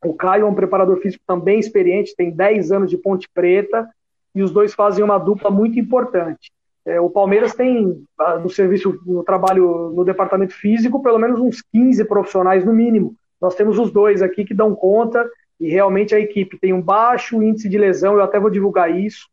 O 0.05 0.15
Caio 0.15 0.47
é 0.47 0.49
um 0.49 0.55
preparador 0.55 0.97
físico 0.97 1.23
também 1.27 1.61
experiente, 1.61 2.17
tem 2.17 2.31
10 2.31 2.73
anos 2.73 2.91
de 2.91 2.97
Ponte 2.97 3.29
Preta. 3.33 3.89
E 4.35 4.43
os 4.43 4.51
dois 4.51 4.75
fazem 4.75 5.05
uma 5.05 5.19
dupla 5.19 5.51
muito 5.51 5.79
importante. 5.79 6.51
É, 6.85 7.01
o 7.01 7.09
Palmeiras 7.09 7.55
tem 7.55 8.05
ah, 8.19 8.37
no 8.37 8.51
serviço, 8.51 8.99
no 9.07 9.23
trabalho 9.23 9.91
no 9.95 10.05
departamento 10.05 10.55
físico, 10.55 11.03
pelo 11.03 11.19
menos 11.19 11.41
uns 11.41 11.63
15 11.73 12.05
profissionais 12.05 12.65
no 12.65 12.73
mínimo. 12.73 13.15
Nós 13.41 13.55
temos 13.55 13.79
os 13.79 13.91
dois 13.91 14.23
aqui 14.23 14.45
que 14.45 14.55
dão 14.55 14.75
conta 14.75 15.29
E 15.61 15.69
realmente 15.69 16.15
a 16.15 16.21
equipe 16.21 16.59
tem 16.59 16.73
um 16.73 16.83
baixo 16.83 17.43
índice 17.43 17.69
de 17.69 17.79
lesão, 17.79 18.15
eu 18.15 18.23
até 18.23 18.41
vou 18.41 18.51
divulgar 18.51 18.91
isso. 18.91 19.29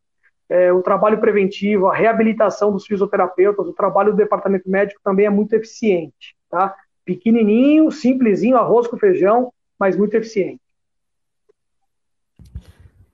É, 0.52 0.70
o 0.74 0.82
trabalho 0.82 1.18
preventivo, 1.18 1.88
a 1.88 1.96
reabilitação 1.96 2.74
dos 2.74 2.86
fisioterapeutas, 2.86 3.66
o 3.66 3.74
trabalho 3.74 4.12
do 4.12 4.18
departamento 4.18 4.70
médico 4.70 5.00
também 5.02 5.26
é 5.26 5.30
muito 5.30 5.54
eficiente. 5.54 6.36
Tá? 6.50 6.76
Pequenininho, 7.06 7.90
simplesinho, 7.90 8.58
arroz 8.58 8.86
com 8.86 8.98
feijão, 8.98 9.54
mas 9.80 9.96
muito 9.96 10.14
eficiente. 10.14 10.60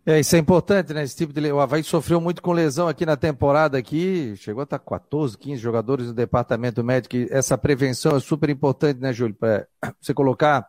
É, 0.04 0.20
isso 0.20 0.36
é 0.36 0.40
importante, 0.40 0.96
né? 0.96 1.04
Esse 1.04 1.16
tipo 1.16 1.32
de. 1.32 1.52
O 1.52 1.60
Havaí 1.60 1.84
sofreu 1.84 2.20
muito 2.20 2.42
com 2.42 2.54
lesão 2.54 2.88
aqui 2.88 3.06
na 3.06 3.16
temporada 3.16 3.78
aqui. 3.78 4.34
Chegou 4.38 4.62
a 4.62 4.64
estar 4.64 4.80
14, 4.80 5.38
15 5.38 5.62
jogadores 5.62 6.08
no 6.08 6.14
departamento 6.14 6.84
médico. 6.84 7.18
Essa 7.30 7.56
prevenção 7.56 8.16
é 8.16 8.20
super 8.20 8.50
importante, 8.50 9.00
né, 9.00 9.14
Júlio? 9.14 9.36
Para 9.36 9.68
você 10.02 10.12
colocar 10.12 10.68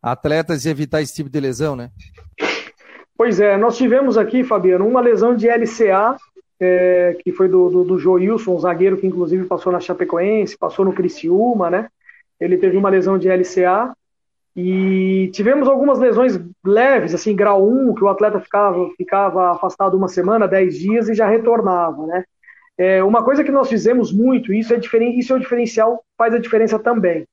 atletas 0.00 0.64
e 0.64 0.70
evitar 0.70 1.02
esse 1.02 1.12
tipo 1.12 1.28
de 1.28 1.38
lesão, 1.38 1.76
né? 1.76 1.90
Pois 3.18 3.40
é, 3.40 3.56
nós 3.56 3.76
tivemos 3.76 4.16
aqui, 4.16 4.44
Fabiano, 4.44 4.86
uma 4.86 5.00
lesão 5.00 5.34
de 5.34 5.48
LCA, 5.48 6.16
é, 6.60 7.16
que 7.20 7.32
foi 7.32 7.48
do, 7.48 7.68
do, 7.68 7.82
do 7.82 7.98
Joilson, 7.98 8.54
um 8.54 8.60
zagueiro 8.60 8.96
que 8.96 9.08
inclusive 9.08 9.44
passou 9.44 9.72
na 9.72 9.80
Chapecoense, 9.80 10.56
passou 10.56 10.84
no 10.84 10.92
Criciúma, 10.92 11.68
né? 11.68 11.88
Ele 12.38 12.56
teve 12.56 12.76
uma 12.76 12.88
lesão 12.88 13.18
de 13.18 13.28
LCA. 13.28 13.92
E 14.54 15.30
tivemos 15.32 15.66
algumas 15.66 15.98
lesões 15.98 16.38
leves, 16.64 17.12
assim, 17.12 17.34
grau 17.34 17.68
1, 17.68 17.94
que 17.96 18.04
o 18.04 18.08
atleta 18.08 18.38
ficava, 18.38 18.88
ficava 18.96 19.50
afastado 19.50 19.96
uma 19.96 20.06
semana, 20.06 20.46
10 20.46 20.78
dias 20.78 21.08
e 21.08 21.14
já 21.14 21.28
retornava, 21.28 22.06
né? 22.06 22.24
É, 22.78 23.02
uma 23.02 23.24
coisa 23.24 23.42
que 23.42 23.50
nós 23.50 23.68
fizemos 23.68 24.12
muito, 24.12 24.52
isso 24.52 24.72
é, 24.72 24.76
diferen, 24.76 25.18
isso 25.18 25.32
é 25.32 25.36
o 25.36 25.40
diferencial, 25.40 26.04
faz 26.16 26.32
a 26.32 26.38
diferença 26.38 26.78
também. 26.78 27.26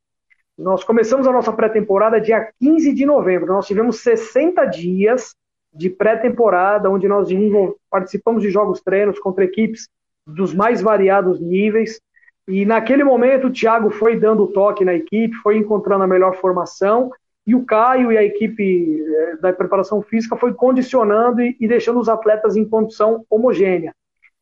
Nós 0.58 0.84
começamos 0.84 1.28
a 1.28 1.32
nossa 1.32 1.54
pré-temporada 1.54 2.20
dia 2.20 2.50
15 2.60 2.92
de 2.92 3.06
novembro. 3.06 3.54
Nós 3.54 3.68
tivemos 3.68 4.00
60 4.00 4.66
dias 4.66 5.36
de 5.76 5.90
pré-temporada, 5.90 6.90
onde 6.90 7.08
nós 7.08 7.30
participamos 7.90 8.42
de 8.42 8.50
jogos 8.50 8.82
treinos 8.82 9.20
contra 9.20 9.44
equipes 9.44 9.88
dos 10.26 10.54
mais 10.54 10.82
variados 10.82 11.40
níveis. 11.40 12.00
E 12.48 12.66
naquele 12.66 13.04
momento 13.04 13.48
o 13.48 13.52
Thiago 13.52 13.90
foi 13.90 14.18
dando 14.18 14.48
toque 14.48 14.86
na 14.86 14.94
equipe, 14.94 15.36
foi 15.38 15.58
encontrando 15.58 16.04
a 16.04 16.08
melhor 16.08 16.36
formação, 16.36 17.12
e 17.46 17.54
o 17.54 17.66
Caio 17.66 18.12
e 18.12 18.18
a 18.18 18.24
equipe 18.24 19.04
eh, 19.04 19.38
da 19.38 19.54
preparação 19.54 20.02
física 20.02 20.36
foi 20.36 20.54
condicionando 20.54 21.42
e, 21.42 21.56
e 21.60 21.68
deixando 21.68 22.00
os 22.00 22.10
atletas 22.10 22.56
em 22.56 22.68
condição 22.68 23.24
homogênea. 23.30 23.94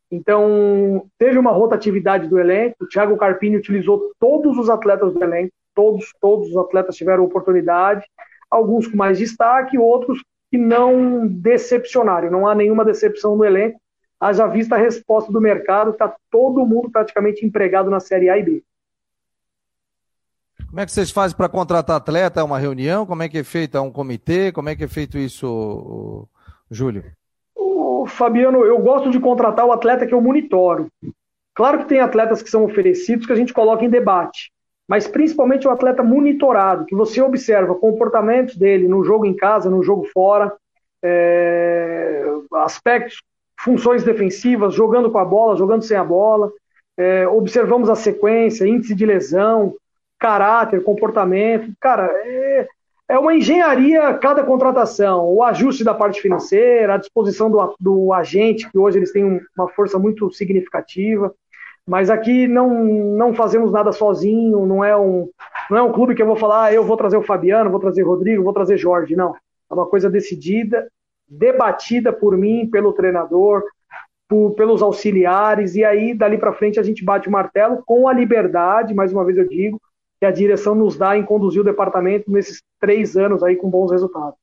Então, 0.09 1.05
teve 1.17 1.37
uma 1.37 1.51
rotatividade 1.51 2.27
do 2.27 2.39
elenco, 2.39 2.83
o 2.83 2.87
Thiago 2.87 3.17
Carpini 3.17 3.57
utilizou 3.57 4.11
todos 4.19 4.57
os 4.57 4.69
atletas 4.69 5.13
do 5.13 5.21
elenco, 5.21 5.51
todos, 5.75 6.13
todos 6.21 6.49
os 6.49 6.57
atletas 6.57 6.95
tiveram 6.95 7.23
oportunidade, 7.23 8.05
alguns 8.49 8.87
com 8.87 8.95
mais 8.95 9.17
destaque, 9.17 9.77
outros 9.77 10.21
que 10.53 10.57
não 10.59 11.27
decepcionaram, 11.27 12.29
não 12.29 12.45
há 12.45 12.53
nenhuma 12.53 12.85
decepção 12.85 13.35
no 13.35 13.43
elenco, 13.43 13.81
haja 14.19 14.45
vista 14.45 14.75
a 14.75 14.77
resposta 14.77 15.31
do 15.31 15.41
mercado, 15.41 15.89
está 15.89 16.15
todo 16.29 16.63
mundo 16.63 16.91
praticamente 16.91 17.43
empregado 17.43 17.89
na 17.89 17.99
Série 17.99 18.29
A 18.29 18.37
e 18.37 18.43
B. 18.43 18.63
Como 20.67 20.79
é 20.79 20.85
que 20.85 20.91
vocês 20.91 21.09
fazem 21.09 21.35
para 21.35 21.49
contratar 21.49 21.95
atleta? 21.95 22.39
É 22.39 22.43
uma 22.43 22.59
reunião? 22.59 23.03
Como 23.03 23.23
é 23.23 23.29
que 23.29 23.39
é 23.39 23.43
feito? 23.43 23.75
É 23.75 23.81
um 23.81 23.91
comitê? 23.91 24.51
Como 24.51 24.69
é 24.69 24.75
que 24.75 24.83
é 24.83 24.87
feito 24.87 25.17
isso, 25.17 26.29
Júlio? 26.69 27.03
O 27.55 28.05
Fabiano, 28.05 28.63
eu 28.63 28.77
gosto 28.77 29.09
de 29.09 29.19
contratar 29.19 29.65
o 29.65 29.71
atleta 29.71 30.05
que 30.05 30.13
eu 30.13 30.21
monitoro. 30.21 30.87
Claro 31.55 31.79
que 31.79 31.85
tem 31.85 31.99
atletas 31.99 32.43
que 32.43 32.49
são 32.51 32.63
oferecidos 32.63 33.25
que 33.25 33.33
a 33.33 33.35
gente 33.35 33.51
coloca 33.51 33.83
em 33.83 33.89
debate, 33.89 34.52
mas 34.87 35.07
principalmente 35.07 35.67
o 35.67 35.71
atleta 35.71 36.03
monitorado, 36.03 36.85
que 36.85 36.95
você 36.95 37.21
observa 37.21 37.75
comportamentos 37.75 38.55
dele 38.55 38.87
no 38.87 39.03
jogo 39.03 39.25
em 39.25 39.35
casa, 39.35 39.69
no 39.69 39.81
jogo 39.81 40.05
fora, 40.13 40.53
é, 41.03 42.23
aspectos 42.53 43.21
funções 43.59 44.03
defensivas, 44.03 44.73
jogando 44.73 45.09
com 45.09 45.17
a 45.17 45.25
bola, 45.25 45.55
jogando 45.55 45.83
sem 45.83 45.95
a 45.95 46.03
bola. 46.03 46.51
É, 46.97 47.27
observamos 47.27 47.89
a 47.89 47.95
sequência, 47.95 48.67
índice 48.67 48.93
de 48.93 49.05
lesão, 49.05 49.73
caráter, 50.19 50.83
comportamento. 50.83 51.71
Cara, 51.79 52.09
é, 52.25 52.67
é 53.09 53.17
uma 53.17 53.35
engenharia 53.35 54.13
cada 54.15 54.43
contratação. 54.43 55.25
O 55.33 55.43
ajuste 55.43 55.83
da 55.83 55.93
parte 55.93 56.21
financeira, 56.21 56.95
a 56.95 56.97
disposição 56.97 57.49
do, 57.49 57.75
do 57.79 58.13
agente, 58.13 58.69
que 58.69 58.77
hoje 58.77 58.99
eles 58.99 59.11
têm 59.11 59.41
uma 59.57 59.67
força 59.69 59.97
muito 59.97 60.31
significativa. 60.31 61.33
Mas 61.87 62.09
aqui 62.09 62.47
não, 62.47 62.83
não 62.83 63.33
fazemos 63.33 63.71
nada 63.71 63.91
sozinho, 63.91 64.65
não 64.65 64.83
é, 64.83 64.95
um, 64.95 65.29
não 65.69 65.77
é 65.77 65.81
um 65.81 65.91
clube 65.91 66.15
que 66.15 66.21
eu 66.21 66.27
vou 66.27 66.37
falar, 66.37 66.65
ah, 66.65 66.73
eu 66.73 66.83
vou 66.83 66.95
trazer 66.95 67.17
o 67.17 67.23
Fabiano, 67.23 67.69
vou 67.69 67.79
trazer 67.79 68.03
o 68.03 68.07
Rodrigo, 68.07 68.43
vou 68.43 68.53
trazer 68.53 68.77
Jorge. 68.77 69.15
Não. 69.15 69.35
É 69.69 69.73
uma 69.73 69.85
coisa 69.85 70.09
decidida 70.09 70.87
debatida 71.27 72.13
por 72.13 72.37
mim, 72.37 72.69
pelo 72.69 72.93
treinador, 72.93 73.63
por, 74.27 74.51
pelos 74.51 74.81
auxiliares, 74.81 75.75
e 75.75 75.83
aí 75.83 76.13
dali 76.13 76.37
para 76.37 76.53
frente 76.53 76.79
a 76.79 76.83
gente 76.83 77.03
bate 77.03 77.27
o 77.27 77.31
martelo 77.31 77.81
com 77.85 78.07
a 78.07 78.13
liberdade, 78.13 78.93
mais 78.93 79.11
uma 79.11 79.25
vez 79.25 79.37
eu 79.37 79.47
digo, 79.47 79.81
que 80.19 80.25
a 80.25 80.31
direção 80.31 80.75
nos 80.75 80.97
dá 80.97 81.17
em 81.17 81.25
conduzir 81.25 81.61
o 81.61 81.65
departamento 81.65 82.31
nesses 82.31 82.61
três 82.79 83.17
anos 83.17 83.43
aí 83.43 83.55
com 83.55 83.69
bons 83.69 83.91
resultados. 83.91 84.42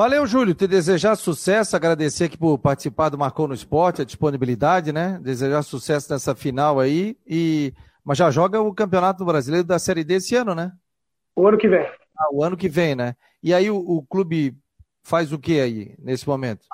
Valeu, 0.00 0.26
Júlio. 0.26 0.54
Te 0.54 0.66
desejar 0.66 1.14
sucesso, 1.14 1.76
agradecer 1.76 2.24
aqui 2.24 2.38
por 2.38 2.58
participar 2.58 3.10
do 3.10 3.18
Marcou 3.18 3.46
no 3.46 3.52
Esporte, 3.52 4.00
a 4.00 4.04
disponibilidade, 4.06 4.94
né? 4.94 5.20
Desejar 5.22 5.60
sucesso 5.60 6.10
nessa 6.10 6.34
final 6.34 6.80
aí. 6.80 7.18
E... 7.26 7.74
Mas 8.02 8.16
já 8.16 8.30
joga 8.30 8.62
o 8.62 8.72
Campeonato 8.72 9.26
Brasileiro 9.26 9.66
da 9.66 9.78
Série 9.78 10.02
D 10.02 10.14
esse 10.14 10.34
ano, 10.34 10.54
né? 10.54 10.72
O 11.36 11.46
ano 11.46 11.58
que 11.58 11.68
vem. 11.68 11.86
Ah, 12.18 12.28
o 12.32 12.42
ano 12.42 12.56
que 12.56 12.66
vem, 12.66 12.94
né? 12.94 13.14
E 13.42 13.52
aí 13.52 13.70
o, 13.70 13.76
o 13.76 14.02
clube 14.08 14.54
faz 15.02 15.34
o 15.34 15.38
que 15.38 15.60
aí, 15.60 15.94
nesse 15.98 16.26
momento? 16.26 16.64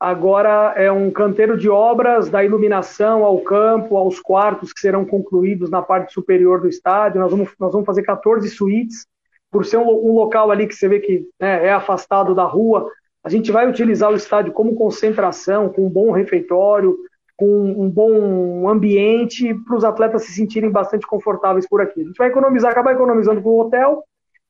Agora 0.00 0.74
é 0.76 0.90
um 0.90 1.08
canteiro 1.08 1.56
de 1.56 1.68
obras 1.70 2.30
da 2.30 2.42
iluminação 2.42 3.24
ao 3.24 3.38
campo, 3.42 3.96
aos 3.96 4.18
quartos 4.18 4.72
que 4.72 4.80
serão 4.80 5.04
concluídos 5.04 5.70
na 5.70 5.82
parte 5.82 6.12
superior 6.12 6.60
do 6.60 6.68
estádio. 6.68 7.20
Nós 7.20 7.30
vamos, 7.30 7.48
nós 7.60 7.70
vamos 7.70 7.86
fazer 7.86 8.02
14 8.02 8.48
suítes. 8.50 9.06
Por 9.52 9.64
ser 9.64 9.76
um, 9.76 9.88
um 9.88 10.14
local 10.14 10.50
ali 10.50 10.66
que 10.66 10.74
você 10.74 10.88
vê 10.88 10.98
que 10.98 11.28
né, 11.38 11.66
é 11.66 11.72
afastado 11.72 12.34
da 12.34 12.44
rua, 12.44 12.90
a 13.22 13.28
gente 13.28 13.52
vai 13.52 13.68
utilizar 13.68 14.10
o 14.10 14.16
estádio 14.16 14.52
como 14.52 14.74
concentração, 14.74 15.68
com 15.68 15.86
um 15.86 15.90
bom 15.90 16.10
refeitório, 16.10 16.96
com 17.36 17.46
um 17.46 17.88
bom 17.88 18.68
ambiente, 18.68 19.54
para 19.66 19.76
os 19.76 19.84
atletas 19.84 20.24
se 20.24 20.32
sentirem 20.32 20.70
bastante 20.70 21.06
confortáveis 21.06 21.68
por 21.68 21.80
aqui. 21.80 22.00
A 22.00 22.04
gente 22.04 22.16
vai 22.16 22.28
economizar, 22.28 22.72
acabar 22.72 22.92
economizando 22.92 23.42
com 23.42 23.50
o 23.50 23.60
hotel 23.60 24.02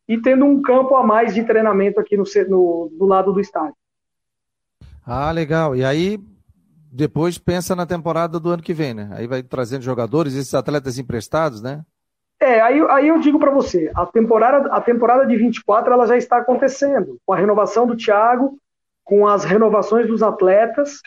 e 0.09 0.21
tendo 0.21 0.45
um 0.45 0.63
campo 0.63 0.95
a 0.97 1.05
mais 1.05 1.35
de 1.35 1.45
treinamento 1.45 2.01
aqui 2.01 2.17
no, 2.17 2.25
no, 2.49 2.93
do 2.99 3.05
lado 3.05 3.33
do 3.33 3.41
estádio. 3.41 3.75
Ah, 5.05 5.31
legal. 5.31 5.75
E 5.75 5.85
aí, 5.85 6.19
depois 6.93 7.39
pensa 7.39 7.75
na 7.75 7.87
temporada 7.87 8.39
do 8.39 8.51
ano 8.51 8.63
que 8.63 8.75
vem, 8.75 8.95
né? 8.95 9.09
Aí 9.13 9.27
vai 9.27 9.43
trazendo 9.43 9.83
jogadores, 9.83 10.35
esses 10.35 10.55
atletas 10.55 10.99
emprestados, 10.99 11.63
né? 11.63 11.83
É, 12.43 12.61
aí, 12.61 12.81
aí 12.91 13.09
eu 13.09 13.19
digo 13.21 13.39
para 13.39 13.51
você, 13.51 13.91
a 13.95 14.05
temporada, 14.05 14.69
a 14.73 14.81
temporada 14.81 15.25
de 15.25 15.37
24 15.37 15.93
ela 15.93 16.07
já 16.07 16.17
está 16.17 16.39
acontecendo, 16.39 17.17
com 17.25 17.33
a 17.33 17.37
renovação 17.37 17.87
do 17.87 17.97
Thiago, 17.97 18.59
com 19.05 19.29
as 19.29 19.45
renovações 19.45 20.09
dos 20.09 20.23
atletas, 20.23 21.01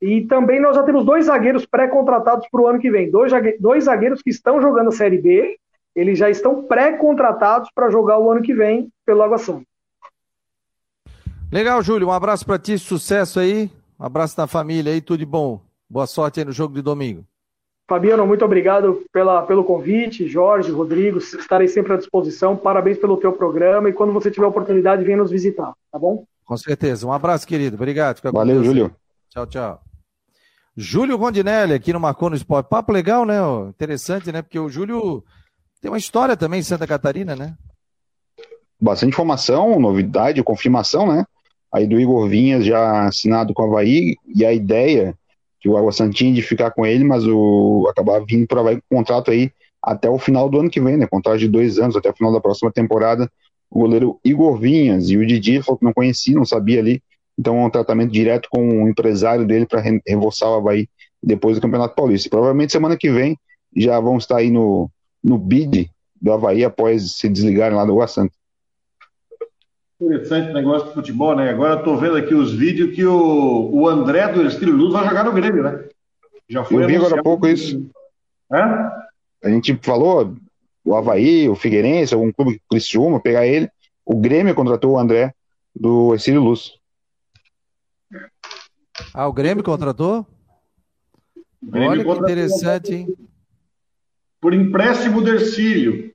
e 0.00 0.26
também 0.26 0.60
nós 0.60 0.76
já 0.76 0.82
temos 0.82 1.04
dois 1.04 1.26
zagueiros 1.26 1.64
pré-contratados 1.64 2.46
para 2.50 2.60
o 2.60 2.66
ano 2.66 2.78
que 2.78 2.90
vem. 2.90 3.10
Dois, 3.10 3.32
dois 3.58 3.84
zagueiros 3.84 4.20
que 4.20 4.30
estão 4.30 4.60
jogando 4.60 4.88
a 4.88 4.92
Série 4.92 5.18
B 5.18 5.56
eles 5.94 6.18
já 6.18 6.30
estão 6.30 6.64
pré-contratados 6.64 7.70
para 7.74 7.90
jogar 7.90 8.18
o 8.18 8.30
ano 8.30 8.42
que 8.42 8.54
vem 8.54 8.90
pelo 9.04 9.22
Água 9.22 9.38
Santa. 9.38 9.66
Legal, 11.50 11.82
Júlio. 11.82 12.08
Um 12.08 12.12
abraço 12.12 12.46
para 12.46 12.58
ti, 12.58 12.78
sucesso 12.78 13.38
aí. 13.38 13.70
Um 13.98 14.04
abraço 14.04 14.34
na 14.38 14.46
família 14.46 14.92
aí, 14.92 15.00
tudo 15.00 15.18
de 15.18 15.26
bom. 15.26 15.60
Boa 15.88 16.06
sorte 16.06 16.40
aí 16.40 16.46
no 16.46 16.52
jogo 16.52 16.74
de 16.74 16.80
domingo. 16.80 17.26
Fabiano, 17.92 18.26
muito 18.26 18.42
obrigado 18.42 19.04
pela, 19.12 19.42
pelo 19.42 19.62
convite. 19.64 20.26
Jorge, 20.26 20.72
Rodrigo, 20.72 21.18
estarei 21.18 21.68
sempre 21.68 21.92
à 21.92 21.98
disposição. 21.98 22.56
Parabéns 22.56 22.96
pelo 22.96 23.18
teu 23.18 23.34
programa 23.34 23.90
e 23.90 23.92
quando 23.92 24.14
você 24.14 24.30
tiver 24.30 24.46
oportunidade, 24.46 25.04
venha 25.04 25.18
nos 25.18 25.30
visitar, 25.30 25.74
tá 25.90 25.98
bom? 25.98 26.24
Com 26.42 26.56
certeza. 26.56 27.06
Um 27.06 27.12
abraço, 27.12 27.46
querido. 27.46 27.76
Obrigado. 27.76 28.16
Fica 28.16 28.32
Valeu, 28.32 28.64
Júlio. 28.64 28.96
Tchau, 29.28 29.46
tchau. 29.46 29.82
Júlio 30.74 31.18
Rondinelli 31.18 31.74
aqui 31.74 31.92
no 31.92 32.00
Marcou 32.00 32.30
no 32.30 32.36
Esporte. 32.36 32.70
Papo 32.70 32.94
legal, 32.94 33.26
né? 33.26 33.36
Interessante, 33.68 34.32
né? 34.32 34.40
Porque 34.40 34.58
o 34.58 34.70
Júlio 34.70 35.22
tem 35.82 35.90
uma 35.90 35.98
história 35.98 36.34
também 36.34 36.60
em 36.60 36.64
Santa 36.64 36.86
Catarina, 36.86 37.36
né? 37.36 37.54
Bastante 38.80 39.10
informação, 39.10 39.78
novidade, 39.78 40.42
confirmação, 40.42 41.06
né? 41.06 41.26
Aí 41.70 41.86
do 41.86 42.00
Igor 42.00 42.26
Vinhas 42.26 42.64
já 42.64 43.06
assinado 43.06 43.52
com 43.52 43.64
o 43.64 43.66
Havaí, 43.66 44.16
e 44.34 44.46
a 44.46 44.52
ideia 44.54 45.14
que 45.62 45.68
o 45.68 45.76
Água 45.76 45.92
Santinha 45.92 46.34
de 46.34 46.42
ficar 46.42 46.72
com 46.72 46.84
ele, 46.84 47.04
mas 47.04 47.24
o 47.24 47.86
acabar 47.88 48.20
vindo 48.26 48.46
para 48.48 48.60
o 48.60 48.76
com 48.88 48.96
contrato 48.96 49.30
aí 49.30 49.52
até 49.80 50.10
o 50.10 50.18
final 50.18 50.48
do 50.48 50.58
ano 50.58 50.68
que 50.68 50.80
vem, 50.80 50.96
né? 50.96 51.06
Contrato 51.06 51.38
de 51.38 51.48
dois 51.48 51.78
anos, 51.78 51.96
até 51.96 52.10
o 52.10 52.16
final 52.16 52.32
da 52.32 52.40
próxima 52.40 52.70
temporada. 52.72 53.30
O 53.70 53.80
goleiro 53.80 54.18
Igor 54.24 54.58
Vinhas 54.58 55.08
e 55.08 55.16
o 55.16 55.24
Didi 55.24 55.62
falou 55.62 55.78
que 55.78 55.84
não 55.84 55.92
conhecia, 55.92 56.34
não 56.34 56.44
sabia 56.44 56.80
ali. 56.80 57.00
Então, 57.38 57.64
um 57.64 57.70
tratamento 57.70 58.10
direto 58.10 58.48
com 58.50 58.82
o 58.82 58.88
empresário 58.88 59.46
dele 59.46 59.64
para 59.64 59.80
reembolsar 59.80 60.50
o 60.50 60.54
Havaí 60.54 60.88
depois 61.22 61.56
do 61.56 61.62
Campeonato 61.62 61.94
Paulista. 61.94 62.28
Provavelmente 62.28 62.72
semana 62.72 62.96
que 62.96 63.10
vem 63.10 63.38
já 63.74 63.98
vão 64.00 64.18
estar 64.18 64.38
aí 64.38 64.50
no, 64.50 64.90
no 65.22 65.38
bid 65.38 65.88
do 66.20 66.32
Havaí 66.32 66.64
após 66.64 67.12
se 67.12 67.28
desligarem 67.28 67.76
lá 67.76 67.84
do 67.84 67.92
Água 67.92 68.08
Santa. 68.08 68.34
Interessante 70.02 70.50
o 70.50 70.54
negócio 70.54 70.88
de 70.88 70.94
futebol, 70.94 71.36
né? 71.36 71.50
Agora 71.50 71.74
eu 71.74 71.84
tô 71.84 71.96
vendo 71.96 72.16
aqui 72.16 72.34
os 72.34 72.52
vídeos 72.52 72.92
que 72.92 73.06
o, 73.06 73.70
o 73.72 73.88
André 73.88 74.26
do 74.32 74.44
Estilo 74.44 74.76
Luz 74.76 74.92
vai 74.92 75.06
jogar 75.08 75.24
no 75.24 75.32
Grêmio, 75.32 75.62
né? 75.62 75.84
Já 76.48 76.64
foi 76.64 76.82
eu 76.82 76.88
vi 76.88 76.96
agora 76.96 77.20
há 77.20 77.22
pouco 77.22 77.46
isso. 77.46 77.88
É? 78.52 78.58
A 79.44 79.48
gente 79.48 79.78
falou, 79.80 80.34
o 80.84 80.96
Havaí, 80.96 81.48
o 81.48 81.54
Figueirense, 81.54 82.14
algum 82.14 82.32
clube 82.32 82.54
que 82.54 82.62
Criciúma, 82.68 83.20
pegar 83.20 83.46
ele. 83.46 83.70
O 84.04 84.16
Grêmio 84.16 84.56
contratou 84.56 84.92
o 84.92 84.98
André 84.98 85.32
do 85.74 86.12
Exílio 86.14 86.42
Luz. 86.42 86.72
Ah, 89.14 89.28
o 89.28 89.32
Grêmio 89.32 89.62
contratou? 89.62 90.26
O 91.62 91.70
Grêmio 91.70 91.90
Olha 91.90 92.04
contratou 92.04 92.26
que 92.26 92.32
interessante, 92.32 92.94
hein? 92.94 93.16
Por 94.40 94.52
empréstimo 94.52 95.22
do 95.22 95.30
Ercílio. 95.30 96.11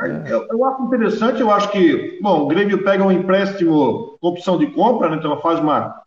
É. 0.00 0.32
Eu, 0.32 0.46
eu, 0.48 0.64
acho 0.64 0.82
interessante, 0.84 1.40
eu 1.40 1.50
acho 1.50 1.70
que, 1.72 2.18
bom, 2.22 2.42
o 2.42 2.46
Grêmio 2.46 2.84
pega 2.84 3.02
um 3.02 3.10
empréstimo 3.10 4.16
com 4.20 4.28
opção 4.28 4.56
de 4.56 4.68
compra, 4.68 5.10
né? 5.10 5.16
Então 5.16 5.40
faz 5.40 5.58
uma, 5.58 6.02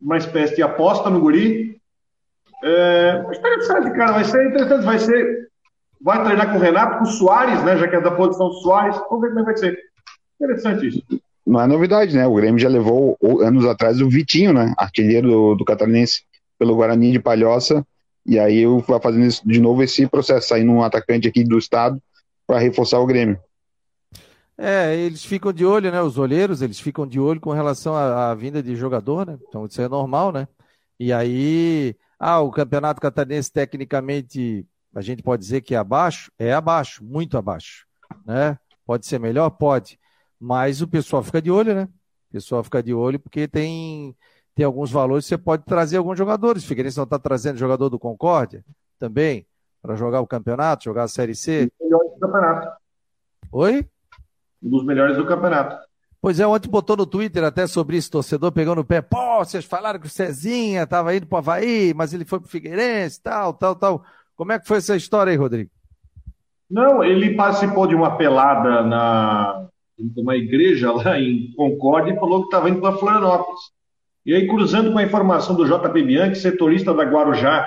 uma 0.00 0.18
espécie 0.18 0.56
de 0.56 0.62
aposta 0.62 1.08
no 1.08 1.20
guri. 1.20 1.80
É, 2.62 3.24
interessante, 3.34 3.90
cara, 3.96 4.12
vai 4.12 4.24
ser 4.24 4.48
interessante, 4.48 4.84
vai 4.84 4.98
ser. 4.98 5.46
Vai 5.98 6.22
treinar 6.22 6.52
com 6.52 6.58
o 6.58 6.60
Renato, 6.60 6.98
com 6.98 7.04
o 7.04 7.06
Soares, 7.06 7.62
né? 7.64 7.78
Já 7.78 7.88
que 7.88 7.96
é 7.96 8.00
da 8.00 8.10
posição 8.10 8.48
do 8.48 8.54
Soares. 8.56 8.96
Vamos 9.08 9.22
ver 9.22 9.28
como 9.28 9.40
é 9.40 9.44
vai 9.44 9.56
ser. 9.56 9.78
Interessante 10.38 10.88
isso. 10.88 11.02
Não 11.46 11.60
é 11.60 11.66
novidade, 11.66 12.14
né? 12.14 12.26
O 12.26 12.34
Grêmio 12.34 12.58
já 12.58 12.68
levou 12.68 13.16
anos 13.40 13.64
atrás 13.64 14.00
o 14.02 14.08
Vitinho, 14.08 14.52
né? 14.52 14.74
Artilheiro 14.76 15.28
do, 15.28 15.54
do 15.54 15.64
Catarinense 15.64 16.22
pelo 16.58 16.76
Guarani 16.76 17.12
de 17.12 17.18
Palhoça. 17.18 17.84
E 18.26 18.38
aí 18.38 18.64
vai 18.86 19.00
fazendo 19.00 19.32
de 19.44 19.60
novo 19.60 19.82
esse 19.82 20.06
processo, 20.06 20.48
saindo 20.48 20.72
um 20.72 20.82
atacante 20.82 21.26
aqui 21.26 21.42
do 21.42 21.56
estado 21.56 22.00
para 22.46 22.58
reforçar 22.58 23.00
o 23.00 23.06
Grêmio. 23.06 23.38
É, 24.58 24.96
eles 24.96 25.24
ficam 25.24 25.52
de 25.52 25.66
olho, 25.66 25.90
né? 25.90 26.00
Os 26.00 26.16
olheiros, 26.16 26.62
eles 26.62 26.80
ficam 26.80 27.06
de 27.06 27.20
olho 27.20 27.40
com 27.40 27.50
relação 27.50 27.94
à, 27.94 28.30
à 28.30 28.34
vinda 28.34 28.62
de 28.62 28.74
jogador, 28.74 29.26
né? 29.26 29.38
Então 29.48 29.66
isso 29.66 29.80
é 29.82 29.88
normal, 29.88 30.32
né? 30.32 30.48
E 30.98 31.12
aí, 31.12 31.94
ah, 32.18 32.40
o 32.40 32.50
campeonato 32.50 33.00
catarinense 33.00 33.52
tecnicamente 33.52 34.66
a 34.94 35.02
gente 35.02 35.22
pode 35.22 35.42
dizer 35.42 35.60
que 35.60 35.74
é 35.74 35.78
abaixo, 35.78 36.32
é 36.38 36.54
abaixo, 36.54 37.04
muito 37.04 37.36
abaixo, 37.36 37.86
né? 38.24 38.58
Pode 38.86 39.04
ser 39.06 39.18
melhor, 39.20 39.50
pode, 39.50 39.98
mas 40.40 40.80
o 40.80 40.88
pessoal 40.88 41.22
fica 41.22 41.42
de 41.42 41.50
olho, 41.50 41.74
né? 41.74 41.88
O 42.30 42.32
pessoal 42.32 42.64
fica 42.64 42.82
de 42.82 42.94
olho 42.94 43.20
porque 43.20 43.46
tem 43.46 44.16
tem 44.54 44.64
alguns 44.64 44.90
valores, 44.90 45.26
você 45.26 45.36
pode 45.36 45.64
trazer 45.66 45.98
alguns 45.98 46.16
jogadores. 46.16 46.64
O 46.64 46.66
Figueirense 46.66 46.96
não 46.96 47.04
está 47.04 47.18
trazendo 47.18 47.58
jogador 47.58 47.90
do 47.90 47.98
Concórdia 47.98 48.64
também 48.98 49.46
para 49.86 49.94
jogar 49.94 50.20
o 50.20 50.26
campeonato, 50.26 50.84
jogar 50.84 51.04
a 51.04 51.08
Série 51.08 51.34
C. 51.34 51.70
Um 51.80 51.88
dos 51.88 51.88
melhores 51.88 52.12
do 52.12 52.20
campeonato. 52.20 52.68
Oi? 53.52 53.86
Um 54.60 54.68
dos 54.68 54.84
melhores 54.84 55.16
do 55.16 55.26
campeonato. 55.26 55.86
Pois 56.20 56.40
é, 56.40 56.46
ontem 56.46 56.68
botou 56.68 56.96
no 56.96 57.06
Twitter 57.06 57.44
até 57.44 57.68
sobre 57.68 57.96
isso, 57.96 58.10
torcedor 58.10 58.50
pegando 58.50 58.80
o 58.80 58.84
pé. 58.84 59.00
Pô, 59.00 59.38
vocês 59.38 59.64
falaram 59.64 60.00
que 60.00 60.08
o 60.08 60.10
Cezinha 60.10 60.82
estava 60.82 61.14
indo 61.14 61.26
para 61.26 61.36
o 61.36 61.38
Havaí, 61.38 61.94
mas 61.94 62.12
ele 62.12 62.24
foi 62.24 62.40
para 62.40 62.46
o 62.46 62.50
Figueirense, 62.50 63.22
tal, 63.22 63.54
tal, 63.54 63.76
tal. 63.76 64.04
Como 64.34 64.50
é 64.50 64.58
que 64.58 64.66
foi 64.66 64.78
essa 64.78 64.96
história 64.96 65.30
aí, 65.30 65.36
Rodrigo? 65.36 65.70
Não, 66.68 67.04
ele 67.04 67.36
participou 67.36 67.86
de 67.86 67.94
uma 67.94 68.16
pelada 68.16 68.82
na 68.82 69.68
uma 70.16 70.36
igreja 70.36 70.92
lá 70.92 71.18
em 71.18 71.52
Concórdia 71.56 72.12
e 72.12 72.18
falou 72.18 72.40
que 72.40 72.46
estava 72.46 72.68
indo 72.68 72.80
para 72.80 72.98
Florianópolis. 72.98 73.60
E 74.26 74.34
aí, 74.34 74.48
cruzando 74.48 74.92
com 74.92 74.98
a 74.98 75.04
informação 75.04 75.54
do 75.54 75.64
JP 75.64 76.02
Bianchi, 76.02 76.40
setorista 76.40 76.92
da 76.92 77.04
Guarujá, 77.04 77.66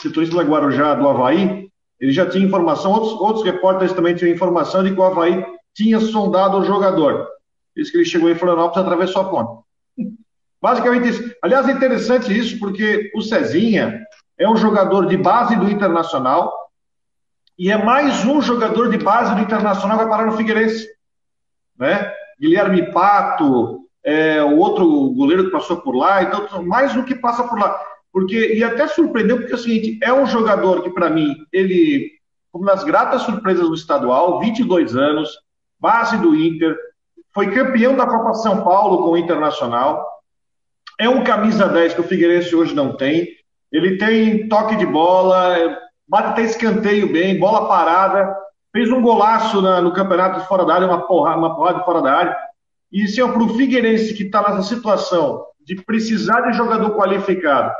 setorista 0.00 0.36
da 0.36 0.42
Guarujá 0.42 0.94
do 0.94 1.08
Havaí, 1.08 1.68
ele 2.00 2.12
já 2.12 2.28
tinha 2.28 2.44
informação, 2.44 2.92
outros, 2.92 3.12
outros 3.20 3.44
repórteres 3.44 3.92
também 3.92 4.14
tinham 4.14 4.32
informação 4.32 4.82
de 4.82 4.92
que 4.92 5.00
o 5.00 5.04
Havaí 5.04 5.44
tinha 5.74 6.00
sondado 6.00 6.58
o 6.58 6.64
jogador. 6.64 7.28
Diz 7.76 7.90
que 7.90 7.98
ele 7.98 8.04
chegou 8.04 8.30
em 8.30 8.34
Florianópolis 8.34 8.78
e 8.78 8.86
atravessou 8.86 9.22
a 9.22 9.24
ponte. 9.28 9.64
Basicamente 10.60 11.08
isso. 11.08 11.34
Aliás, 11.42 11.68
é 11.68 11.72
interessante 11.72 12.36
isso, 12.36 12.58
porque 12.58 13.10
o 13.14 13.22
Cezinha 13.22 14.00
é 14.38 14.48
um 14.48 14.56
jogador 14.56 15.06
de 15.06 15.16
base 15.16 15.56
do 15.56 15.70
Internacional 15.70 16.52
e 17.58 17.70
é 17.70 17.76
mais 17.76 18.24
um 18.24 18.40
jogador 18.40 18.90
de 18.90 18.98
base 18.98 19.34
do 19.34 19.40
Internacional 19.40 19.98
que 19.98 20.04
vai 20.04 20.10
parar 20.10 20.30
no 20.30 20.36
Figueirense. 20.36 20.88
Né? 21.78 22.10
Guilherme 22.40 22.90
Pato, 22.90 23.80
é, 24.02 24.42
o 24.42 24.56
outro 24.56 25.10
goleiro 25.10 25.44
que 25.44 25.50
passou 25.50 25.78
por 25.78 25.94
lá, 25.94 26.22
então 26.22 26.62
mais 26.62 26.96
um 26.96 27.04
que 27.04 27.14
passa 27.14 27.44
por 27.44 27.58
lá. 27.58 27.78
Porque, 28.12 28.54
e 28.54 28.64
até 28.64 28.88
surpreendeu, 28.88 29.38
porque 29.38 29.52
é 29.52 29.56
o 29.56 29.58
seguinte, 29.58 29.98
é 30.02 30.12
um 30.12 30.26
jogador 30.26 30.82
que, 30.82 30.90
para 30.90 31.08
mim, 31.08 31.36
ele, 31.52 32.10
como 32.50 32.64
nas 32.64 32.82
gratas 32.82 33.22
surpresas 33.22 33.68
do 33.68 33.74
estadual, 33.74 34.40
22 34.40 34.96
anos, 34.96 35.30
base 35.78 36.16
do 36.18 36.34
Inter, 36.34 36.76
foi 37.32 37.52
campeão 37.52 37.96
da 37.96 38.06
Copa 38.06 38.34
São 38.34 38.64
Paulo 38.64 39.04
com 39.04 39.10
o 39.10 39.16
Internacional, 39.16 40.04
é 40.98 41.08
um 41.08 41.24
camisa 41.24 41.68
10 41.68 41.94
que 41.94 42.00
o 42.00 42.04
Figueirense 42.04 42.54
hoje 42.54 42.74
não 42.74 42.96
tem, 42.96 43.28
ele 43.72 43.96
tem 43.96 44.48
toque 44.48 44.76
de 44.76 44.84
bola, 44.84 45.78
bate 46.06 46.28
até 46.28 46.42
escanteio 46.42 47.12
bem, 47.12 47.38
bola 47.38 47.68
parada, 47.68 48.36
fez 48.72 48.90
um 48.90 49.00
golaço 49.00 49.62
na, 49.62 49.80
no 49.80 49.92
campeonato 49.92 50.40
de 50.40 50.46
fora 50.46 50.64
da 50.64 50.74
área, 50.74 50.86
uma 50.86 51.06
porrada, 51.06 51.38
uma 51.38 51.54
porrada 51.54 51.78
de 51.78 51.84
fora 51.84 52.02
da 52.02 52.12
área, 52.12 52.36
e 52.92 53.06
se 53.06 53.22
é 53.22 53.26
para 53.26 53.42
o 53.42 53.56
Figueirense 53.56 54.14
que 54.14 54.24
está 54.24 54.42
nessa 54.42 54.74
situação 54.74 55.46
de 55.60 55.76
precisar 55.76 56.40
de 56.42 56.56
jogador 56.56 56.90
qualificado, 56.96 57.72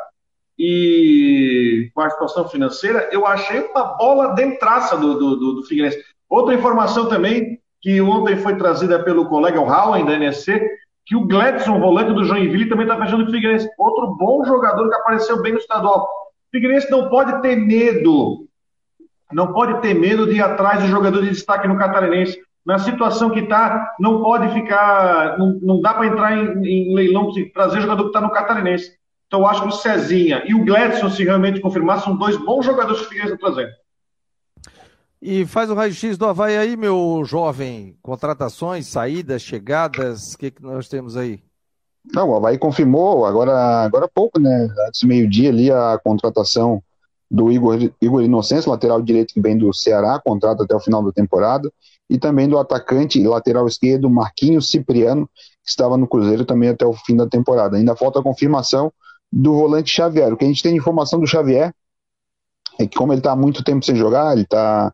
e 0.62 1.90
com 1.94 2.02
a 2.02 2.10
situação 2.10 2.46
financeira, 2.46 3.08
eu 3.10 3.26
achei 3.26 3.60
uma 3.60 3.82
bola 3.96 4.34
dentraça 4.34 4.94
do, 4.94 5.18
do, 5.18 5.36
do, 5.36 5.52
do 5.54 5.62
Figueirense. 5.62 5.98
Outra 6.28 6.54
informação 6.54 7.08
também, 7.08 7.58
que 7.80 7.98
ontem 8.02 8.36
foi 8.36 8.54
trazida 8.56 9.02
pelo 9.02 9.24
colega 9.24 9.58
Howen, 9.58 10.04
da 10.04 10.18
NSC, 10.18 10.60
que 11.06 11.16
o 11.16 11.26
Gladson, 11.26 11.80
volante 11.80 12.12
do 12.12 12.24
Joinville, 12.24 12.68
também 12.68 12.84
está 12.84 12.98
fechando 12.98 13.24
o 13.24 13.30
Figueirense. 13.30 13.70
Outro 13.78 14.14
bom 14.18 14.44
jogador 14.44 14.86
que 14.86 14.94
apareceu 14.96 15.40
bem 15.40 15.54
no 15.54 15.58
estadual. 15.58 16.02
O 16.02 16.50
Figueirense 16.52 16.90
não 16.90 17.08
pode 17.08 17.40
ter 17.40 17.56
medo, 17.56 18.46
não 19.32 19.54
pode 19.54 19.80
ter 19.80 19.94
medo 19.94 20.26
de 20.26 20.36
ir 20.36 20.42
atrás 20.42 20.82
de 20.82 20.88
jogador 20.88 21.22
de 21.22 21.30
destaque 21.30 21.66
no 21.66 21.78
Catarinense. 21.78 22.38
Na 22.66 22.78
situação 22.78 23.30
que 23.30 23.40
está, 23.40 23.94
não 23.98 24.20
pode 24.20 24.52
ficar, 24.52 25.38
não, 25.38 25.58
não 25.62 25.80
dá 25.80 25.94
para 25.94 26.06
entrar 26.06 26.36
em, 26.36 26.66
em 26.66 26.94
leilão, 26.94 27.30
trazer 27.54 27.80
jogador 27.80 28.02
que 28.02 28.08
está 28.10 28.20
no 28.20 28.30
Catarinense. 28.30 28.99
Então, 29.30 29.42
eu 29.42 29.46
acho 29.46 29.62
que 29.62 29.68
o 29.68 29.70
Cezinha 29.70 30.42
e 30.44 30.52
o 30.52 30.64
Gladson, 30.64 31.08
se 31.08 31.22
realmente 31.22 31.60
confirmar, 31.60 32.02
são 32.02 32.16
dois 32.16 32.36
bons 32.36 32.66
jogadores 32.66 32.98
que 32.98 33.06
o 33.06 33.08
Figueirense 33.10 33.34
está 33.34 33.46
trazendo. 33.46 33.70
E 35.22 35.46
faz 35.46 35.70
o 35.70 35.74
raio-x 35.74 36.18
do 36.18 36.26
Havaí 36.26 36.56
aí, 36.56 36.76
meu 36.76 37.22
jovem. 37.24 37.96
Contratações, 38.02 38.88
saídas, 38.88 39.40
chegadas, 39.40 40.32
o 40.32 40.38
que, 40.38 40.50
que 40.50 40.60
nós 40.60 40.88
temos 40.88 41.16
aí? 41.16 41.40
Não, 42.12 42.30
o 42.30 42.34
Havaí 42.34 42.58
confirmou 42.58 43.24
agora, 43.24 43.84
agora 43.84 44.06
há 44.06 44.08
pouco, 44.08 44.40
né? 44.40 44.68
Antes 44.88 45.02
do 45.02 45.06
meio-dia 45.06 45.50
ali, 45.50 45.70
a 45.70 45.96
contratação 46.02 46.82
do 47.30 47.52
Igor, 47.52 47.78
Igor 48.02 48.22
Inocêncio, 48.22 48.68
lateral 48.68 49.00
direito 49.00 49.32
que 49.32 49.40
vem 49.40 49.56
do 49.56 49.72
Ceará, 49.72 50.18
contrato 50.18 50.64
até 50.64 50.74
o 50.74 50.80
final 50.80 51.04
da 51.04 51.12
temporada, 51.12 51.72
e 52.08 52.18
também 52.18 52.48
do 52.48 52.58
atacante 52.58 53.22
lateral 53.22 53.68
esquerdo 53.68 54.10
Marquinhos 54.10 54.68
Cipriano, 54.68 55.30
que 55.62 55.70
estava 55.70 55.96
no 55.96 56.08
Cruzeiro 56.08 56.44
também 56.44 56.70
até 56.70 56.84
o 56.84 56.94
fim 56.94 57.14
da 57.14 57.28
temporada. 57.28 57.76
Ainda 57.76 57.94
falta 57.94 58.18
a 58.18 58.24
confirmação 58.24 58.92
do 59.32 59.54
volante 59.54 59.90
Xavier. 59.90 60.32
O 60.32 60.36
que 60.36 60.44
a 60.44 60.48
gente 60.48 60.62
tem 60.62 60.72
de 60.72 60.78
informação 60.78 61.20
do 61.20 61.26
Xavier 61.26 61.72
é 62.78 62.86
que, 62.86 62.96
como 62.96 63.12
ele 63.12 63.20
está 63.20 63.32
há 63.32 63.36
muito 63.36 63.62
tempo 63.62 63.84
sem 63.84 63.94
jogar, 63.94 64.32
ele 64.32 64.42
está 64.42 64.92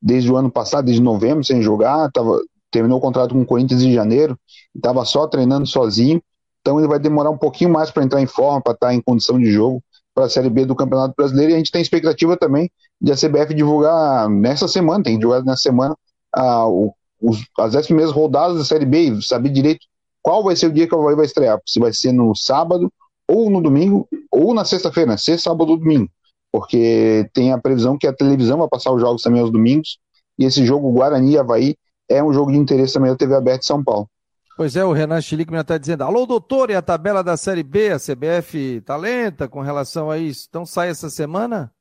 desde 0.00 0.30
o 0.30 0.36
ano 0.36 0.50
passado, 0.50 0.84
desde 0.84 1.02
novembro, 1.02 1.44
sem 1.44 1.62
jogar, 1.62 2.10
tava, 2.10 2.40
terminou 2.70 2.98
o 2.98 3.00
contrato 3.00 3.34
com 3.34 3.42
o 3.42 3.46
Corinthians 3.46 3.82
em 3.82 3.92
janeiro, 3.92 4.38
estava 4.74 5.04
só 5.04 5.26
treinando 5.26 5.66
sozinho, 5.66 6.20
então 6.60 6.78
ele 6.78 6.88
vai 6.88 6.98
demorar 6.98 7.30
um 7.30 7.38
pouquinho 7.38 7.70
mais 7.70 7.90
para 7.90 8.02
entrar 8.02 8.20
em 8.20 8.26
forma, 8.26 8.60
para 8.60 8.72
estar 8.72 8.86
tá 8.88 8.94
em 8.94 9.00
condição 9.00 9.38
de 9.38 9.50
jogo 9.50 9.82
para 10.14 10.24
a 10.24 10.28
Série 10.28 10.50
B 10.50 10.66
do 10.66 10.74
Campeonato 10.74 11.14
Brasileiro, 11.16 11.52
e 11.52 11.54
a 11.54 11.58
gente 11.58 11.70
tem 11.70 11.80
expectativa 11.80 12.36
também 12.36 12.70
de 13.00 13.12
a 13.12 13.16
CBF 13.16 13.54
divulgar 13.54 14.28
nessa 14.28 14.68
semana, 14.68 15.02
tem 15.02 15.18
divulgado 15.18 15.46
nessa 15.46 15.62
semana, 15.62 15.96
o, 16.36 16.92
os, 17.20 17.38
as 17.58 17.72
10 17.72 17.86
primeiras 17.86 18.12
rodadas 18.12 18.58
da 18.58 18.64
Série 18.64 18.84
B, 18.84 19.00
e 19.02 19.22
saber 19.22 19.48
direito 19.50 19.86
qual 20.20 20.44
vai 20.44 20.54
ser 20.54 20.66
o 20.66 20.72
dia 20.72 20.86
que 20.86 20.94
o 20.94 21.00
Havaí 21.00 21.16
vai 21.16 21.26
estrear, 21.26 21.60
se 21.66 21.80
vai 21.80 21.92
ser 21.92 22.12
no 22.12 22.34
sábado 22.34 22.92
ou 23.28 23.50
no 23.50 23.60
domingo, 23.60 24.08
ou 24.30 24.54
na 24.54 24.64
sexta-feira, 24.64 25.16
sexta, 25.16 25.50
sábado 25.50 25.70
ou 25.70 25.76
domingo, 25.76 26.08
porque 26.50 27.28
tem 27.32 27.52
a 27.52 27.58
previsão 27.58 27.96
que 27.96 28.06
a 28.06 28.12
televisão 28.12 28.58
vai 28.58 28.68
passar 28.68 28.92
os 28.92 29.00
jogos 29.00 29.22
também 29.22 29.40
aos 29.40 29.50
domingos, 29.50 29.98
e 30.38 30.44
esse 30.44 30.64
jogo 30.66 30.92
Guarani 30.92 31.32
e 31.32 31.38
Havaí 31.38 31.76
é 32.08 32.22
um 32.22 32.32
jogo 32.32 32.52
de 32.52 32.58
interesse 32.58 32.94
também 32.94 33.10
da 33.10 33.16
TV 33.16 33.34
aberta 33.34 33.60
de 33.60 33.66
São 33.66 33.82
Paulo. 33.82 34.08
Pois 34.56 34.76
é, 34.76 34.84
o 34.84 34.92
Renan 34.92 35.20
Chilique 35.20 35.50
me 35.50 35.58
está 35.58 35.78
dizendo, 35.78 36.04
alô 36.04 36.26
doutor, 36.26 36.70
e 36.70 36.74
a 36.74 36.82
tabela 36.82 37.24
da 37.24 37.36
Série 37.36 37.62
B, 37.62 37.90
a 37.90 37.98
CBF 37.98 38.82
tá 38.82 38.96
lenta 38.96 39.48
com 39.48 39.60
relação 39.60 40.10
a 40.10 40.18
isso, 40.18 40.46
então 40.48 40.66
sai 40.66 40.90
essa 40.90 41.08
semana? 41.08 41.72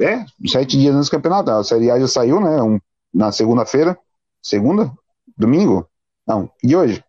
É, 0.00 0.24
sete 0.48 0.76
dias 0.76 0.94
antes 0.94 1.08
do 1.08 1.12
campeonato, 1.12 1.50
a 1.50 1.62
Série 1.62 1.90
A 1.90 2.00
já 2.00 2.08
saiu, 2.08 2.40
né, 2.40 2.60
um, 2.62 2.80
na 3.14 3.30
segunda-feira, 3.30 3.96
segunda, 4.42 4.92
domingo, 5.36 5.88
não, 6.26 6.50
e 6.64 6.74
hoje? 6.74 7.04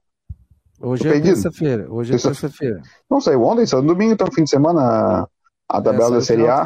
Hoje 0.82 1.07
é 1.07 1.21
terça-feira. 1.21 1.86
Hoje 1.91 2.15
é 2.15 2.17
terça-feira. 2.17 2.82
Não 3.09 3.21
saiu 3.21 3.43
ontem, 3.43 3.65
saiu 3.67 3.84
domingo, 3.84 4.13
então 4.13 4.32
fim 4.32 4.43
de 4.43 4.49
semana 4.49 5.27
a 5.69 5.82
tabela 5.82 6.07
é, 6.07 6.11
da 6.11 6.21
Série 6.21 6.47
A. 6.47 6.65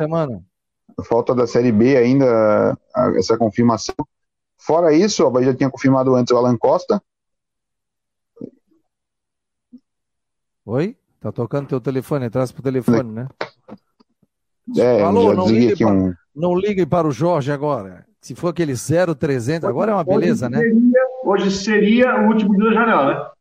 Falta 1.03 1.35
da 1.35 1.45
Série 1.45 1.71
B 1.71 1.97
ainda 1.97 2.77
essa 3.17 3.37
confirmação. 3.37 3.95
Fora 4.57 4.93
isso, 4.93 5.23
o 5.23 5.27
Havaí 5.27 5.43
já 5.43 5.53
tinha 5.53 5.69
confirmado 5.69 6.15
antes 6.15 6.33
o 6.33 6.37
Alan 6.37 6.57
Costa. 6.57 7.01
Oi? 10.65 10.97
Tá 11.19 11.31
tocando 11.31 11.67
teu 11.67 11.81
telefone, 11.81 12.29
traz 12.29 12.51
pro 12.51 12.63
telefone, 12.63 13.11
né? 13.11 13.27
É, 14.77 15.03
Alô, 15.03 15.29
já 15.29 15.35
não 15.35 15.47
ligue, 15.47 15.77
para, 15.77 15.93
um. 15.93 16.13
não 16.35 16.55
ligue 16.55 16.85
para 16.85 17.07
o 17.07 17.11
Jorge 17.11 17.51
agora. 17.51 18.05
Se 18.21 18.33
for 18.33 18.47
aquele 18.47 18.73
0300, 18.73 19.69
agora 19.69 19.91
é 19.91 19.93
uma 19.93 20.03
beleza, 20.03 20.47
hoje 20.47 20.55
né? 20.55 20.61
Seria, 20.61 21.07
hoje 21.23 21.51
seria 21.51 22.21
o 22.21 22.27
último 22.27 22.55
dia 22.55 22.65
da 22.65 22.73
janela, 22.73 23.13
né? 23.13 23.34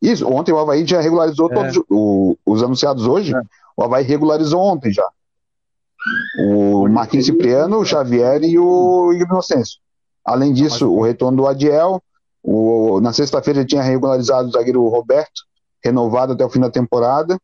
Isso, 0.00 0.26
ontem 0.28 0.52
o 0.52 0.58
Havaí 0.58 0.86
já 0.86 1.00
regularizou 1.00 1.50
É. 1.50 1.54
todos 1.54 1.76
o- 1.90 2.36
os 2.46 2.62
anunciados 2.62 3.06
hoje. 3.06 3.32
O 3.76 3.82
Havaí 3.84 4.04
regularizou 4.04 4.60
ontem 4.60 4.92
já. 4.92 5.06
O 6.38 6.88
Marquinhos 6.88 7.26
Cipriano, 7.26 7.78
o 7.78 7.84
Xavier 7.84 8.42
e 8.42 8.58
o 8.58 9.12
Igor 9.12 9.26
Inocêncio. 9.28 9.78
Além 10.24 10.52
disso, 10.52 10.90
o 10.90 11.02
retorno 11.02 11.38
do 11.38 11.46
Adiel. 11.46 12.02
O, 12.42 13.00
na 13.02 13.12
sexta-feira 13.12 13.64
tinha 13.66 13.82
regularizado 13.82 14.48
o 14.48 14.52
zagueiro 14.52 14.88
Roberto, 14.88 15.42
renovado 15.84 16.32
até 16.32 16.44
o 16.44 16.48
fim 16.48 16.60
da 16.60 16.70
temporada. 16.70 17.38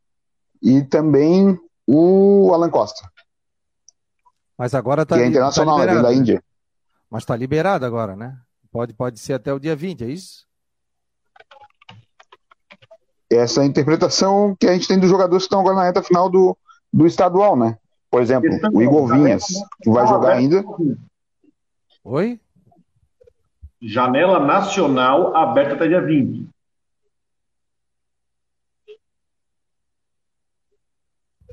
E 0.63 0.81
também 0.83 1.59
o 1.87 2.51
Alan 2.55 2.71
Costa, 2.71 3.07
Mas 4.59 4.75
agora 4.75 5.05
tá, 5.05 5.17
que 5.17 5.21
é 5.21 5.25
li- 5.25 5.31
internacional, 5.31 5.77
tá 5.77 5.83
é 5.83 5.87
liberado. 5.87 6.09
da 6.09 6.15
Índia. 6.15 6.43
Mas 7.11 7.25
tá 7.27 7.37
liberado 7.37 7.85
agora, 7.85 8.17
né? 8.17 8.35
Pode, 8.73 8.95
pode 8.95 9.21
ser 9.21 9.35
até 9.35 9.53
o 9.53 9.59
dia 9.61 9.77
20, 9.77 10.03
é 10.05 10.09
isso? 10.09 10.47
Essa 13.31 13.65
interpretação 13.65 14.55
que 14.59 14.67
a 14.67 14.73
gente 14.73 14.87
tem 14.87 14.99
dos 14.99 15.11
jogadores 15.11 15.43
que 15.45 15.47
estão 15.47 15.61
agora 15.61 15.77
na 15.77 15.85
reta 15.85 16.03
final 16.03 16.31
do, 16.31 16.57
do 16.93 17.07
estadual, 17.07 17.57
né? 17.57 17.77
Por 18.11 18.23
exemplo, 18.23 18.49
o 18.73 18.81
Igor 18.83 19.07
Vinhas, 19.09 19.45
que 19.83 19.91
vai 19.91 20.07
jogar 20.07 20.35
ainda. 20.35 20.65
Oi? 22.05 22.41
Janela 23.83 24.39
nacional 24.39 25.37
aberta 25.37 25.75
até 25.75 25.89
dia 25.89 26.01
20. 26.01 26.49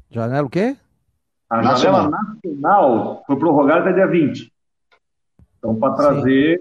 Janela 0.09 0.45
o 0.45 0.49
quê? 0.49 0.77
A 1.49 1.61
Nacional. 1.61 2.03
janela 2.03 2.23
nacional 2.35 3.23
foi 3.25 3.35
prorrogada 3.37 3.81
até 3.81 3.93
dia 3.93 4.07
20. 4.07 4.51
Então, 5.57 5.75
para 5.75 5.93
trazer. 5.95 6.59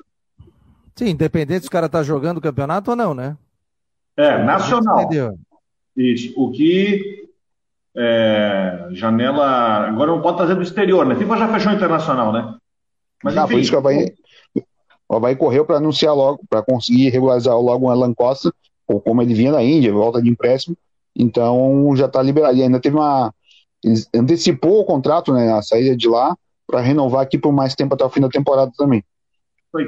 Sim, 0.96 1.08
independente 1.10 1.62
se 1.62 1.68
o 1.68 1.70
cara 1.72 1.88
tá 1.88 2.02
jogando 2.02 2.38
o 2.38 2.42
campeonato 2.42 2.90
ou 2.90 2.96
não, 2.96 3.14
né? 3.14 3.36
É, 4.16 4.42
nacional. 4.42 5.00
Entendeu? 5.00 5.38
Isso. 5.96 6.32
O 6.36 6.50
que. 6.50 7.28
é, 7.96 8.88
janela. 8.92 9.86
Agora 9.88 10.10
não 10.12 10.22
pode 10.22 10.36
trazer 10.38 10.54
do 10.54 10.62
exterior, 10.62 11.04
né? 11.06 11.14
FIFA 11.14 11.36
já 11.36 11.48
fechou 11.48 11.72
internacional, 11.72 12.32
né? 12.32 12.54
Mas 13.22 13.36
Ah, 13.36 13.44
enfim. 13.44 13.52
por 13.54 13.60
isso 13.60 13.70
que 13.70 13.76
o 13.76 13.78
Havaí, 13.78 14.14
o 15.08 15.16
Havaí 15.16 15.36
correu 15.36 15.64
para 15.64 15.76
anunciar 15.76 16.14
logo, 16.14 16.40
para 16.48 16.62
conseguir 16.62 17.10
regularizar 17.10 17.58
logo 17.58 17.86
o 17.86 17.90
Alan 17.90 18.14
Costa, 18.14 18.52
ou 18.86 19.00
como 19.00 19.22
ele 19.22 19.34
vinha 19.34 19.52
da 19.52 19.62
Índia, 19.62 19.92
volta 19.92 20.20
de 20.20 20.28
empréstimo, 20.28 20.76
então 21.14 21.94
já 21.94 22.06
está 22.06 22.22
liberado. 22.22 22.56
E 22.56 22.62
ainda 22.62 22.80
teve 22.80 22.96
uma. 22.96 23.32
Ele 23.84 23.94
antecipou 24.14 24.80
o 24.80 24.84
contrato, 24.84 25.32
né, 25.32 25.52
a 25.52 25.60
saída 25.60 25.96
de 25.96 26.08
lá, 26.08 26.36
para 26.66 26.80
renovar 26.80 27.22
aqui 27.22 27.36
por 27.36 27.52
mais 27.52 27.74
tempo 27.74 27.94
até 27.94 28.04
o 28.04 28.10
fim 28.10 28.20
da 28.20 28.28
temporada 28.28 28.70
também. 28.76 29.04
Foi. 29.70 29.84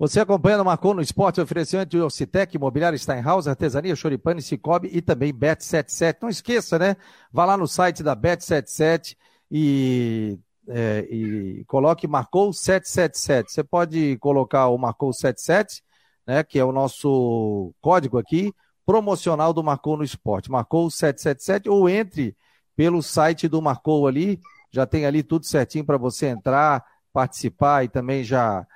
Você 0.00 0.18
acompanhando 0.18 0.64
Marcou 0.64 0.94
no 0.94 1.02
Esporte, 1.02 1.42
oferecimento 1.42 1.90
de 1.90 2.00
Ocitec, 2.00 2.56
Imobiliário 2.56 2.98
Steinhaus, 2.98 3.46
Artesania, 3.46 3.94
Choripane, 3.94 4.40
Cicobi 4.40 4.88
e 4.90 5.02
também 5.02 5.30
Bet77. 5.30 6.16
Não 6.22 6.30
esqueça, 6.30 6.78
né? 6.78 6.96
Vá 7.30 7.44
lá 7.44 7.54
no 7.54 7.68
site 7.68 8.02
da 8.02 8.16
Bet77 8.16 9.14
e, 9.50 10.38
é, 10.66 11.00
e 11.00 11.64
coloque 11.66 12.08
Marcou 12.08 12.50
777. 12.50 13.52
Você 13.52 13.62
pode 13.62 14.16
colocar 14.20 14.68
o 14.68 14.78
Marcou 14.78 15.12
77, 15.12 15.82
né? 16.26 16.42
Que 16.44 16.58
é 16.58 16.64
o 16.64 16.72
nosso 16.72 17.74
código 17.82 18.16
aqui, 18.16 18.54
promocional 18.86 19.52
do 19.52 19.62
Marcou 19.62 19.98
no 19.98 20.02
Esporte. 20.02 20.50
Marcou 20.50 20.90
777 20.90 21.68
ou 21.68 21.90
entre 21.90 22.34
pelo 22.74 23.02
site 23.02 23.48
do 23.48 23.60
Marcou 23.60 24.06
ali, 24.06 24.40
já 24.72 24.86
tem 24.86 25.04
ali 25.04 25.22
tudo 25.22 25.44
certinho 25.44 25.84
para 25.84 25.98
você 25.98 26.28
entrar, 26.28 26.82
participar 27.12 27.84
e 27.84 27.88
também 27.90 28.24
já 28.24 28.66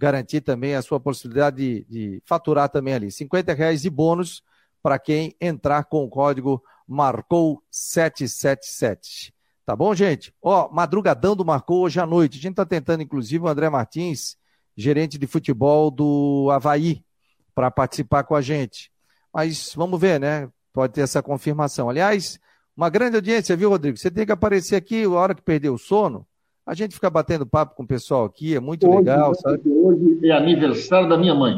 garantir 0.00 0.40
também 0.40 0.74
a 0.74 0.80
sua 0.80 0.98
possibilidade 0.98 1.56
de, 1.58 1.84
de 1.84 2.22
faturar 2.24 2.70
também 2.70 2.94
ali. 2.94 3.12
50 3.12 3.52
reais 3.52 3.82
de 3.82 3.90
bônus 3.90 4.42
para 4.82 4.98
quem 4.98 5.36
entrar 5.38 5.84
com 5.84 6.02
o 6.02 6.08
código 6.08 6.62
Marcou 6.88 7.62
777. 7.70 9.34
Tá 9.66 9.76
bom, 9.76 9.94
gente? 9.94 10.34
Ó, 10.42 10.70
madrugadão 10.72 11.36
do 11.36 11.44
Marcou 11.44 11.82
hoje 11.82 12.00
à 12.00 12.06
noite. 12.06 12.38
A 12.38 12.40
gente 12.40 12.54
tá 12.54 12.64
tentando, 12.64 13.02
inclusive, 13.02 13.44
o 13.44 13.48
André 13.48 13.68
Martins, 13.68 14.38
gerente 14.74 15.18
de 15.18 15.26
futebol 15.26 15.90
do 15.90 16.48
Havaí, 16.50 17.04
para 17.54 17.70
participar 17.70 18.24
com 18.24 18.34
a 18.34 18.40
gente. 18.40 18.90
Mas 19.32 19.74
vamos 19.76 20.00
ver, 20.00 20.18
né? 20.18 20.48
Pode 20.72 20.94
ter 20.94 21.02
essa 21.02 21.22
confirmação. 21.22 21.90
Aliás, 21.90 22.40
uma 22.74 22.88
grande 22.88 23.16
audiência, 23.16 23.54
viu, 23.54 23.68
Rodrigo? 23.68 23.98
Você 23.98 24.10
tem 24.10 24.24
que 24.24 24.32
aparecer 24.32 24.76
aqui 24.76 25.04
a 25.04 25.10
hora 25.10 25.34
que 25.34 25.42
perder 25.42 25.68
o 25.68 25.76
sono. 25.76 26.26
A 26.66 26.74
gente 26.74 26.94
fica 26.94 27.10
batendo 27.10 27.46
papo 27.46 27.74
com 27.74 27.82
o 27.82 27.86
pessoal 27.86 28.24
aqui, 28.24 28.54
é 28.54 28.60
muito 28.60 28.88
legal, 28.88 29.34
sabe? 29.34 29.60
Hoje 29.66 30.20
é 30.24 30.32
aniversário 30.32 31.08
da 31.08 31.16
minha 31.18 31.34
mãe. 31.34 31.54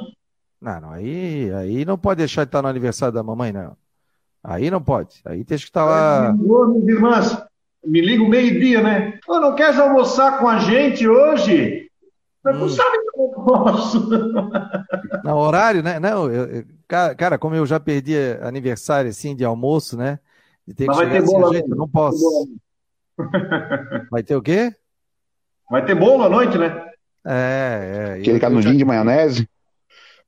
Não, 0.60 0.80
não, 0.80 0.90
aí, 0.90 1.52
aí 1.54 1.84
não 1.84 1.98
pode 1.98 2.18
deixar 2.18 2.44
de 2.44 2.48
estar 2.48 2.62
no 2.62 2.68
aniversário 2.68 3.12
da 3.12 3.22
mamãe, 3.22 3.52
não. 3.52 3.76
Aí 4.42 4.70
não 4.70 4.82
pode. 4.82 5.20
Aí 5.24 5.44
tem 5.44 5.58
que 5.58 5.64
estar 5.64 5.84
lá. 5.84 6.34
Ô, 6.34 6.66
minhas 6.66 6.88
irmãs, 6.88 7.44
me 7.84 8.00
liga 8.00 8.22
o 8.22 8.28
meio-dia, 8.28 8.82
né? 8.82 9.18
Ô, 9.28 9.38
não 9.40 9.54
queres 9.54 9.78
almoçar 9.78 10.38
com 10.38 10.48
a 10.48 10.58
gente 10.58 11.06
hoje? 11.06 11.88
Hum. 12.46 12.68
sabe 12.68 12.98
que 12.98 13.20
eu 13.20 13.30
não 13.36 13.44
posso. 13.44 14.08
No 15.24 15.36
horário, 15.36 15.82
né? 15.82 16.00
Não, 16.00 16.30
eu- 16.30 16.64
cara, 16.88 17.38
como 17.38 17.54
eu 17.54 17.64
já 17.66 17.78
perdi 17.78 18.14
aniversário 18.40 19.10
assim 19.10 19.34
de 19.34 19.44
almoço, 19.44 19.96
né? 19.96 20.18
De 20.66 20.74
ter 20.74 20.84
que 20.84 20.88
Mas 20.88 20.96
vai 20.96 21.06
chegar 21.06 21.26
ter 21.26 21.52
jeito, 21.52 21.66
à 21.66 21.74
eu 21.74 21.76
não 21.76 21.88
posso. 21.88 22.48
Vai 24.10 24.22
ter 24.22 24.36
o 24.36 24.42
quê? 24.42 24.74
Vai 25.72 25.86
ter 25.86 25.94
bolo 25.94 26.22
à 26.22 26.28
noite, 26.28 26.58
né? 26.58 26.84
É, 27.24 28.16
é. 28.16 28.20
Aquele 28.20 28.38
canudinho 28.38 28.74
já- 28.74 28.78
de 28.78 28.84
maionese. 28.84 29.48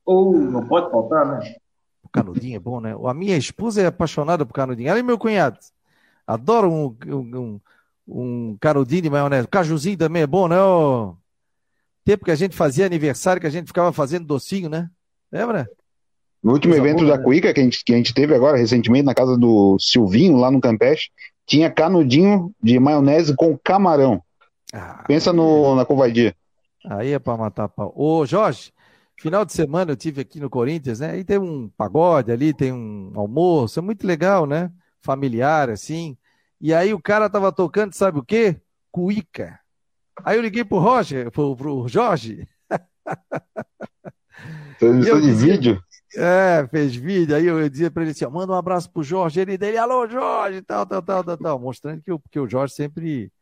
Ou 0.02 0.32
não 0.32 0.66
pode 0.66 0.90
faltar, 0.90 1.26
né? 1.26 1.54
O 2.02 2.08
canudinho 2.08 2.56
é 2.56 2.58
bom, 2.58 2.80
né? 2.80 2.94
A 3.04 3.12
minha 3.12 3.36
esposa 3.36 3.82
é 3.82 3.86
apaixonada 3.86 4.46
por 4.46 4.54
canudinho. 4.54 4.88
Ela 4.88 5.00
e 5.00 5.02
meu 5.02 5.18
cunhado. 5.18 5.58
Adoram 6.26 6.72
um, 6.72 6.96
um, 7.14 7.60
um, 8.08 8.56
canudinho 8.58 9.02
de 9.02 9.10
maionese. 9.10 9.44
O 9.44 9.50
cajuzinho 9.50 9.98
também 9.98 10.22
é 10.22 10.26
bom, 10.26 10.48
né? 10.48 10.58
ô? 10.58 11.14
Tempo 12.06 12.24
que 12.24 12.30
a 12.30 12.36
gente 12.36 12.56
fazia 12.56 12.86
aniversário, 12.86 13.38
que 13.38 13.46
a 13.46 13.50
gente 13.50 13.66
ficava 13.66 13.92
fazendo 13.92 14.24
docinho, 14.24 14.70
né? 14.70 14.88
Lembra? 15.30 15.68
No 16.42 16.52
último 16.52 16.72
Coisa 16.72 16.88
evento 16.88 17.00
boa, 17.00 17.10
da 17.10 17.18
né? 17.18 17.22
Cuica, 17.22 17.52
que 17.52 17.60
a, 17.60 17.64
gente, 17.64 17.84
que 17.84 17.92
a 17.92 17.96
gente 17.98 18.14
teve 18.14 18.34
agora 18.34 18.56
recentemente 18.56 19.04
na 19.04 19.14
casa 19.14 19.36
do 19.36 19.76
Silvinho, 19.78 20.38
lá 20.38 20.50
no 20.50 20.58
Campeche, 20.58 21.10
tinha 21.46 21.70
canudinho 21.70 22.50
de 22.62 22.80
maionese 22.80 23.36
com 23.36 23.58
camarão. 23.62 24.22
Ah, 24.76 25.04
Pensa 25.06 25.32
no, 25.32 25.74
na 25.76 25.84
covardia. 25.84 26.34
Aí 26.86 27.12
é 27.12 27.18
pra 27.18 27.36
matar 27.36 27.68
pau. 27.68 27.92
Ô, 27.96 28.26
Jorge, 28.26 28.72
final 29.16 29.44
de 29.44 29.52
semana 29.52 29.92
eu 29.92 29.96
tive 29.96 30.20
aqui 30.20 30.40
no 30.40 30.50
Corinthians, 30.50 30.98
né? 31.00 31.12
Aí 31.12 31.24
tem 31.24 31.38
um 31.38 31.68
pagode 31.76 32.32
ali, 32.32 32.52
tem 32.52 32.72
um 32.72 33.12
almoço, 33.14 33.78
é 33.78 33.82
muito 33.82 34.06
legal, 34.06 34.46
né? 34.46 34.70
Familiar, 35.00 35.70
assim. 35.70 36.16
E 36.60 36.74
aí 36.74 36.92
o 36.92 37.00
cara 37.00 37.30
tava 37.30 37.52
tocando, 37.52 37.92
sabe 37.94 38.18
o 38.18 38.24
quê? 38.24 38.60
Cuíca. 38.90 39.58
Aí 40.24 40.36
eu 40.36 40.42
liguei 40.42 40.64
pro 40.64 40.78
Roger, 40.78 41.30
pro, 41.30 41.56
pro 41.56 41.86
Jorge, 41.88 42.48
Transmissão 44.78 45.14
Eu 45.16 45.20
de 45.20 45.26
dizia- 45.28 45.52
vídeo. 45.54 45.82
é, 46.16 46.66
fez 46.70 46.94
vídeo, 46.94 47.34
aí 47.34 47.46
eu, 47.46 47.58
eu 47.60 47.68
dizia 47.68 47.90
pra 47.90 48.02
ele 48.02 48.12
assim, 48.12 48.24
ó, 48.24 48.30
manda 48.30 48.52
um 48.52 48.56
abraço 48.56 48.90
pro 48.90 49.02
Jorge, 49.02 49.40
ele 49.40 49.58
dele, 49.58 49.78
alô, 49.78 50.06
Jorge, 50.08 50.62
tal, 50.62 50.86
tal, 50.86 51.02
tal, 51.02 51.24
tal, 51.24 51.36
tal, 51.36 51.58
mostrando 51.58 52.02
que, 52.02 52.12
o- 52.12 52.20
que 52.30 52.38
o 52.38 52.48
Jorge 52.48 52.74
sempre 52.74 53.32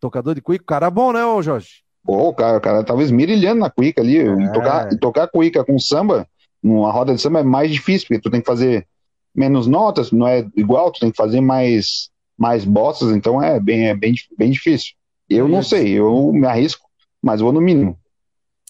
tocador 0.00 0.34
de 0.34 0.40
cuíca, 0.40 0.64
cara 0.66 0.90
bom, 0.90 1.12
né, 1.12 1.24
ô 1.24 1.42
Jorge? 1.42 1.84
Pô, 2.04 2.28
o 2.28 2.34
cara, 2.34 2.58
o 2.58 2.60
cara 2.60 2.84
tava 2.84 3.02
esmirilhando 3.02 3.60
na 3.60 3.70
cuica 3.70 4.00
ali. 4.00 4.18
É. 4.18 4.22
E 4.22 4.52
tocar, 4.52 4.88
tocar 4.98 5.28
cuica 5.28 5.64
com 5.64 5.78
samba, 5.78 6.26
numa 6.62 6.90
roda 6.92 7.14
de 7.14 7.20
samba 7.20 7.40
é 7.40 7.44
mais 7.44 7.70
difícil, 7.70 8.06
porque 8.08 8.22
tu 8.22 8.30
tem 8.30 8.40
que 8.40 8.46
fazer 8.46 8.86
menos 9.34 9.66
notas, 9.66 10.12
não 10.12 10.26
é 10.26 10.46
igual, 10.56 10.90
tu 10.90 11.00
tem 11.00 11.10
que 11.10 11.16
fazer 11.16 11.40
mais, 11.40 12.08
mais 12.38 12.64
bostas, 12.64 13.10
então 13.10 13.42
é 13.42 13.60
bem, 13.60 13.88
é 13.88 13.94
bem, 13.94 14.14
bem 14.38 14.50
difícil. 14.50 14.94
Eu 15.28 15.48
não 15.48 15.62
sei, 15.62 15.90
eu 15.90 16.32
me 16.32 16.46
arrisco, 16.46 16.86
mas 17.20 17.40
vou 17.40 17.52
no 17.52 17.60
mínimo. 17.60 17.98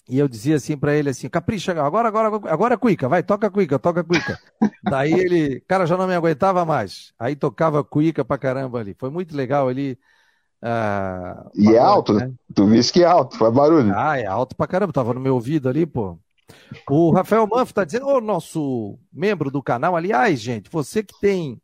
E 0.09 0.17
eu 0.17 0.27
dizia 0.27 0.55
assim 0.55 0.77
pra 0.77 0.95
ele 0.95 1.09
assim, 1.09 1.27
capricha, 1.27 1.71
agora, 1.71 2.07
agora, 2.07 2.27
agora 2.49 2.73
é 2.75 2.77
cuíca, 2.77 3.09
vai, 3.09 3.21
toca 3.21 3.51
cuíca, 3.51 3.77
toca 3.77 4.03
cuíca. 4.03 4.39
Daí 4.83 5.13
ele, 5.13 5.61
cara, 5.67 5.85
já 5.85 5.97
não 5.97 6.07
me 6.07 6.15
aguentava 6.15 6.63
mais. 6.63 7.13
Aí 7.19 7.35
tocava 7.35 7.83
cuíca 7.83 8.23
pra 8.23 8.37
caramba 8.37 8.79
ali. 8.79 8.95
Foi 8.97 9.09
muito 9.09 9.35
legal 9.35 9.67
ali. 9.67 9.99
Ah, 10.61 11.49
E 11.53 11.73
é 11.75 11.79
alto, 11.79 12.13
né? 12.13 12.33
Tu 12.53 12.65
viste 12.67 12.93
que 12.93 13.03
é 13.03 13.05
alto, 13.05 13.37
faz 13.37 13.53
barulho. 13.53 13.93
Ah, 13.95 14.19
é 14.19 14.25
alto 14.25 14.55
pra 14.55 14.67
caramba, 14.67 14.93
tava 14.93 15.13
no 15.13 15.19
meu 15.19 15.35
ouvido 15.35 15.69
ali, 15.69 15.85
pô. 15.85 16.17
O 16.89 17.11
Rafael 17.11 17.45
Manfro 17.47 17.73
tá 17.73 17.83
dizendo, 17.83 18.07
ô 18.07 18.21
nosso 18.21 18.97
membro 19.11 19.51
do 19.51 19.61
canal, 19.61 19.95
aliás, 19.95 20.39
gente, 20.39 20.69
você 20.69 21.03
que 21.03 21.17
tem. 21.19 21.61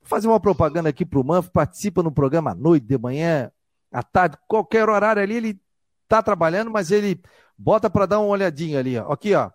Vou 0.00 0.08
fazer 0.08 0.26
uma 0.26 0.40
propaganda 0.40 0.88
aqui 0.88 1.04
pro 1.04 1.24
Manfro, 1.24 1.52
participa 1.52 2.02
no 2.02 2.10
programa 2.10 2.50
à 2.50 2.54
noite, 2.54 2.86
de 2.86 2.98
manhã, 2.98 3.50
à 3.92 4.02
tarde, 4.02 4.36
qualquer 4.48 4.88
horário 4.88 5.22
ali, 5.22 5.36
ele 5.36 5.60
está 6.04 6.22
trabalhando, 6.22 6.70
mas 6.70 6.90
ele 6.90 7.20
bota 7.56 7.88
para 7.88 8.06
dar 8.06 8.20
uma 8.20 8.28
olhadinha 8.28 8.78
ali. 8.78 8.98
Ó. 8.98 9.12
Aqui, 9.12 9.34
ó. 9.34 9.50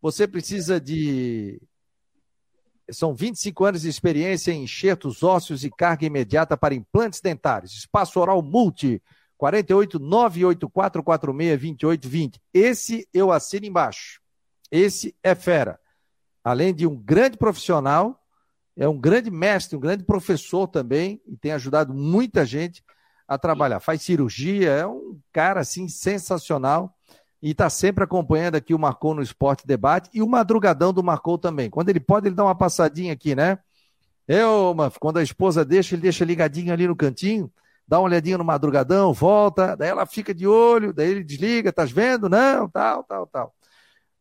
Você 0.00 0.28
precisa 0.28 0.80
de. 0.80 1.60
São 2.90 3.14
25 3.14 3.64
anos 3.64 3.82
de 3.82 3.88
experiência 3.88 4.52
em 4.52 4.64
enxertos 4.64 5.22
ósseos 5.22 5.64
e 5.64 5.70
carga 5.70 6.06
imediata 6.06 6.56
para 6.56 6.74
implantes 6.74 7.20
dentários. 7.20 7.74
Espaço 7.74 8.18
Oral 8.18 8.42
Multi, 8.42 9.02
48 9.36 9.98
98446 9.98 11.60
2820. 11.60 12.40
Esse 12.52 13.08
eu 13.12 13.30
assino 13.30 13.66
embaixo. 13.66 14.20
Esse 14.70 15.14
é 15.22 15.34
fera. 15.34 15.78
Além 16.42 16.74
de 16.74 16.86
um 16.86 16.96
grande 16.96 17.36
profissional, 17.36 18.22
é 18.76 18.88
um 18.88 18.98
grande 18.98 19.30
mestre, 19.30 19.76
um 19.76 19.80
grande 19.80 20.04
professor 20.04 20.66
também, 20.66 21.20
e 21.26 21.36
tem 21.36 21.52
ajudado 21.52 21.92
muita 21.92 22.46
gente 22.46 22.82
a 23.26 23.36
trabalhar. 23.36 23.80
Faz 23.80 24.02
cirurgia, 24.02 24.70
é 24.70 24.86
um 24.86 25.20
cara 25.32 25.60
assim 25.60 25.88
sensacional 25.88 26.97
e 27.42 27.50
está 27.50 27.70
sempre 27.70 28.04
acompanhando 28.04 28.56
aqui 28.56 28.74
o 28.74 28.78
Marcou 28.78 29.14
no 29.14 29.22
Esporte 29.22 29.66
Debate 29.66 30.10
e 30.12 30.22
o 30.22 30.28
Madrugadão 30.28 30.92
do 30.92 31.02
Marcou 31.02 31.38
também. 31.38 31.70
Quando 31.70 31.88
ele 31.88 32.00
pode, 32.00 32.28
ele 32.28 32.34
dá 32.34 32.44
uma 32.44 32.54
passadinha 32.54 33.12
aqui, 33.12 33.34
né? 33.34 33.58
Eu, 34.26 34.74
quando 35.00 35.18
a 35.18 35.22
esposa 35.22 35.64
deixa, 35.64 35.94
ele 35.94 36.02
deixa 36.02 36.24
ligadinho 36.24 36.72
ali 36.72 36.86
no 36.86 36.96
cantinho, 36.96 37.50
dá 37.86 37.98
uma 37.98 38.04
olhadinha 38.04 38.36
no 38.36 38.44
Madrugadão, 38.44 39.12
volta, 39.14 39.74
daí 39.74 39.88
ela 39.88 40.04
fica 40.04 40.34
de 40.34 40.46
olho, 40.46 40.92
daí 40.92 41.10
ele 41.10 41.24
desliga, 41.24 41.72
tá 41.72 41.84
vendo? 41.84 42.28
Não, 42.28 42.68
tal, 42.68 43.02
tal, 43.04 43.26
tal. 43.26 43.54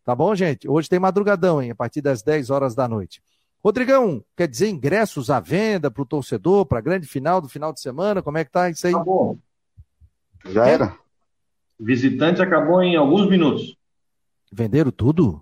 Tá 0.05 0.15
bom, 0.15 0.34
gente? 0.34 0.70
Hoje 0.70 0.88
tem 0.88 0.99
Madrugadão, 0.99 1.61
hein? 1.61 1.72
A 1.72 1.76
partir 1.76 1.99
das 1.99 2.22
10 2.22 2.49
horas 2.49 2.74
da 2.74 2.88
noite. 2.88 3.22
Rodrigão, 3.61 4.24
quer 4.38 4.47
dizer 4.47 4.70
ingressos 4.70 5.30
à 5.30 5.41
venda 5.41 5.91
para 5.91 6.01
o 6.01 6.05
torcedor, 6.05 6.65
para 6.65 6.78
a 6.78 6.82
grande 6.82 7.05
final 7.05 7.41
do 7.41 7.49
final 7.49 7.74
de 7.74 7.82
semana? 7.82 8.22
Como 8.22 8.38
é 8.38 8.45
que 8.45 8.51
tá 8.51 8.70
isso 8.70 8.88
aí? 8.88 8.93
Acabou. 8.93 9.38
Já 10.45 10.65
é? 10.65 10.72
era. 10.72 11.07
Visitante 11.80 12.41
acabou 12.41 12.82
em 12.82 12.95
alguns 12.95 13.30
minutos. 13.30 13.75
Venderam 14.51 14.91
tudo? 14.91 15.41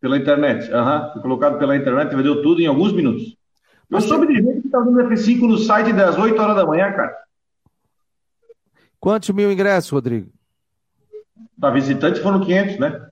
Pela 0.00 0.18
internet. 0.18 0.70
Aham. 0.72 1.10
Foi 1.12 1.22
colocado 1.22 1.58
pela 1.58 1.76
internet, 1.76 2.14
vendeu 2.14 2.42
tudo 2.42 2.60
em 2.60 2.66
alguns 2.66 2.92
minutos. 2.92 3.36
Eu 3.88 4.00
soube 4.00 4.26
de 4.26 4.34
gente 4.34 4.60
que 4.62 4.66
está 4.66 4.80
vendo 4.80 4.98
F5 4.98 5.40
no 5.46 5.58
site 5.58 5.92
das 5.92 6.18
8 6.18 6.40
horas 6.40 6.56
da 6.56 6.66
manhã, 6.66 6.92
cara. 6.92 7.16
Quantos 8.98 9.30
mil 9.30 9.50
ingressos, 9.50 9.90
Rodrigo? 9.90 10.30
Para 11.58 11.74
visitante 11.74 12.20
foram 12.20 12.40
500, 12.40 12.78
né? 12.78 13.08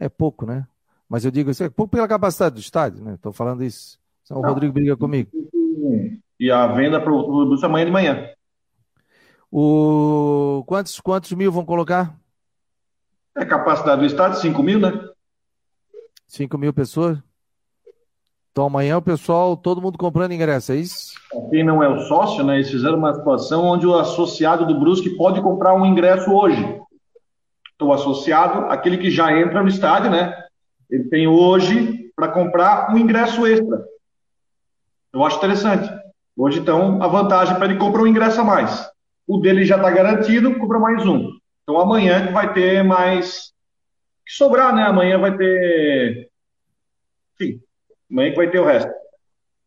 É 0.00 0.08
pouco, 0.08 0.46
né? 0.46 0.66
Mas 1.08 1.24
eu 1.24 1.30
digo 1.30 1.50
isso, 1.50 1.62
é 1.62 1.68
pouco 1.68 1.92
pela 1.92 2.08
capacidade 2.08 2.54
do 2.54 2.60
estádio, 2.60 3.04
né? 3.04 3.14
Estou 3.14 3.32
falando 3.32 3.62
isso. 3.62 3.98
Só 4.24 4.38
o 4.38 4.42
Não. 4.42 4.48
Rodrigo 4.48 4.72
briga 4.72 4.96
comigo. 4.96 5.30
E 6.40 6.50
a 6.50 6.66
venda 6.66 7.00
para 7.00 7.12
o 7.12 7.64
amanhã 7.64 7.86
de 7.86 7.92
manhã. 7.92 8.28
O... 9.50 10.64
Quantos, 10.66 11.00
quantos 11.00 11.32
mil 11.32 11.50
vão 11.52 11.64
colocar? 11.64 12.14
É 13.36 13.44
capacidade 13.44 14.00
do 14.00 14.06
estádio, 14.06 14.40
5 14.40 14.62
mil, 14.62 14.80
né? 14.80 14.92
5 16.26 16.58
mil 16.58 16.72
pessoas? 16.72 17.18
Então 18.50 18.64
amanhã 18.64 18.96
o 18.96 19.02
pessoal, 19.02 19.54
todo 19.54 19.82
mundo 19.82 19.98
comprando 19.98 20.32
ingresso, 20.32 20.72
é 20.72 20.76
isso? 20.76 21.12
Quem 21.50 21.62
não 21.62 21.82
é 21.82 21.88
o 21.88 22.00
sócio, 22.00 22.42
né? 22.42 22.54
Eles 22.54 22.70
fizeram 22.70 22.96
uma 22.96 23.14
situação 23.14 23.64
onde 23.64 23.86
o 23.86 23.94
associado 23.94 24.64
do 24.64 24.80
Brusque 24.80 25.10
pode 25.10 25.42
comprar 25.42 25.74
um 25.74 25.84
ingresso 25.84 26.32
hoje. 26.32 26.62
Então, 27.74 27.88
o 27.88 27.92
associado, 27.92 28.70
aquele 28.70 28.96
que 28.96 29.10
já 29.10 29.38
entra 29.38 29.62
no 29.62 29.68
estádio, 29.68 30.10
né? 30.10 30.34
Ele 30.88 31.04
tem 31.04 31.28
hoje 31.28 32.10
para 32.16 32.28
comprar 32.28 32.90
um 32.90 32.96
ingresso 32.96 33.46
extra. 33.46 33.84
Eu 35.12 35.22
acho 35.22 35.36
interessante. 35.36 35.92
Hoje, 36.34 36.60
então, 36.60 37.02
a 37.02 37.06
vantagem 37.06 37.56
para 37.56 37.66
ele 37.66 37.78
comprar 37.78 38.02
um 38.02 38.06
ingresso 38.06 38.40
a 38.40 38.44
mais. 38.44 38.88
O 39.26 39.38
dele 39.38 39.64
já 39.64 39.76
está 39.76 39.90
garantido, 39.90 40.58
compra 40.58 40.78
mais 40.78 41.04
um. 41.06 41.30
Então 41.62 41.80
amanhã 41.80 42.30
vai 42.32 42.52
ter 42.52 42.84
mais. 42.84 43.52
Que 44.24 44.32
sobrar, 44.32 44.74
né? 44.74 44.82
Amanhã 44.82 45.18
vai 45.18 45.36
ter. 45.36 46.30
Enfim, 47.34 47.60
amanhã 48.10 48.30
que 48.30 48.36
vai 48.36 48.50
ter 48.50 48.60
o 48.60 48.64
resto. 48.64 48.90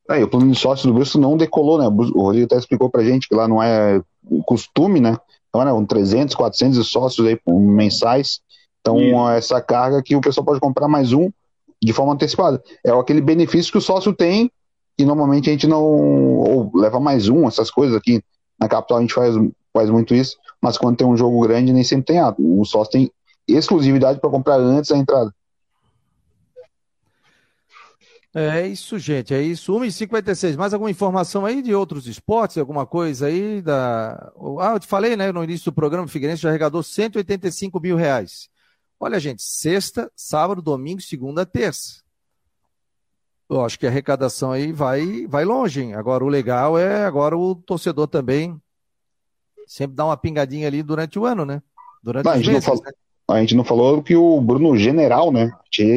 Aí, 0.10 0.24
o 0.24 0.28
plano 0.28 0.51
de 0.51 0.57
sócio 0.57 0.88
do 0.88 0.93
Brusco 0.93 1.20
não 1.20 1.38
decolou, 1.38 1.78
né? 1.78 1.88
O 1.88 2.22
Rodrigo 2.24 2.45
até 2.45 2.57
explicou 2.57 2.89
pra 2.89 3.03
gente 3.03 3.28
que 3.28 3.36
lá 3.36 3.47
não 3.47 3.62
é 3.62 4.01
costume, 4.43 4.99
né? 4.99 5.16
Então, 5.49 5.64
né, 5.64 5.72
um 5.72 5.86
300, 5.86 6.34
400 6.36 6.89
sócios 6.89 7.28
aí 7.28 7.39
mensais. 7.47 8.39
Então, 8.82 9.30
essa 9.30 9.62
carga 9.62 10.01
que 10.01 10.16
o 10.16 10.22
pessoal 10.22 10.45
pode 10.45 10.60
comprar 10.60 10.88
mais 10.88 11.14
um 11.14 11.30
de 11.82 11.93
forma 11.93 12.14
antecipada. 12.14 12.62
É 12.84 12.91
aquele 12.91 13.22
benefício 13.22 13.72
que 13.72 13.78
o 13.78 13.82
sócio 13.82 14.14
tem 14.14 14.51
e 14.97 15.05
normalmente 15.05 15.49
a 15.49 15.51
gente 15.51 15.68
não. 15.68 15.84
Ou 15.84 16.72
leva 16.74 16.99
mais 16.99 17.30
um, 17.30 17.47
essas 17.47 17.70
coisas 17.70 17.95
aqui. 17.95 18.24
Na 18.60 18.68
capital 18.68 18.97
a 18.97 19.01
gente 19.01 19.14
faz, 19.14 19.36
faz 19.74 19.89
muito 19.89 20.14
isso, 20.14 20.38
mas 20.62 20.78
quando 20.78 20.97
tem 20.97 21.07
um 21.07 21.18
jogo 21.18 21.41
grande 21.41 21.74
nem 21.74 21.84
sempre 21.84 22.05
tem 22.05 22.20
ato. 22.20 22.41
O 22.41 22.66
sócio 22.66 22.91
tem 22.91 23.12
exclusividade 23.47 24.20
para 24.20 24.30
comprar 24.30 24.57
antes 24.57 24.91
da 24.91 24.97
entrada. 24.97 25.34
É 28.34 28.68
isso, 28.68 28.99
gente, 28.99 29.34
é 29.34 29.41
isso. 29.41 29.74
1h56. 29.74 30.55
Mais 30.55 30.72
alguma 30.72 30.91
informação 30.91 31.45
aí 31.45 31.64
de 31.64 31.74
outros 31.74 32.05
esportes? 32.05 32.60
Alguma 32.60 32.86
coisa 32.86 33.26
aí 33.26 33.60
da. 33.60 34.32
Ah, 34.60 34.74
eu 34.74 34.80
te 34.80 34.86
falei, 34.86 35.16
né? 35.16 35.32
No 35.32 35.43
início 35.43 35.72
do 35.72 35.76
programa, 35.76 36.05
o 36.05 36.10
Figueirense 36.10 36.43
já 36.43 36.49
arrecadou 36.49 36.84
185 36.84 37.80
mil 37.80 37.95
reais. 37.95 38.47
Olha, 38.99 39.20
gente, 39.20 39.41
sexta, 39.41 40.12
sábado, 40.16 40.62
domingo, 40.62 41.01
segunda, 41.01 41.43
terça. 41.43 42.03
Eu 43.50 43.66
acho 43.66 43.80
que 43.80 43.88
a 43.88 43.89
arrecadação 43.89 44.52
aí 44.52 44.72
vai, 44.72 45.26
vai 45.28 45.43
longe. 45.43 45.82
Hein? 45.82 45.95
Agora, 45.95 46.24
o 46.24 46.28
legal 46.28 46.78
é 46.78 47.04
agora 47.04 47.36
o 47.36 47.56
torcedor 47.56 48.08
também 48.08 48.60
sempre 49.70 49.95
dar 49.95 50.06
uma 50.06 50.18
pingadinha 50.18 50.68
ali 50.68 50.82
durante 50.82 51.20
o 51.20 51.26
ano, 51.26 51.45
né? 51.45 51.62
Durante 52.04 52.26
não, 52.26 52.32
a, 52.32 52.38
gente 52.38 52.50
meses, 52.50 52.66
falou, 52.66 52.84
né? 52.84 52.91
a 53.30 53.39
gente 53.39 53.56
não 53.56 53.64
falou 53.64 54.02
que 54.02 54.16
o 54.16 54.41
Bruno 54.41 54.76
General, 54.76 55.32
né? 55.32 55.52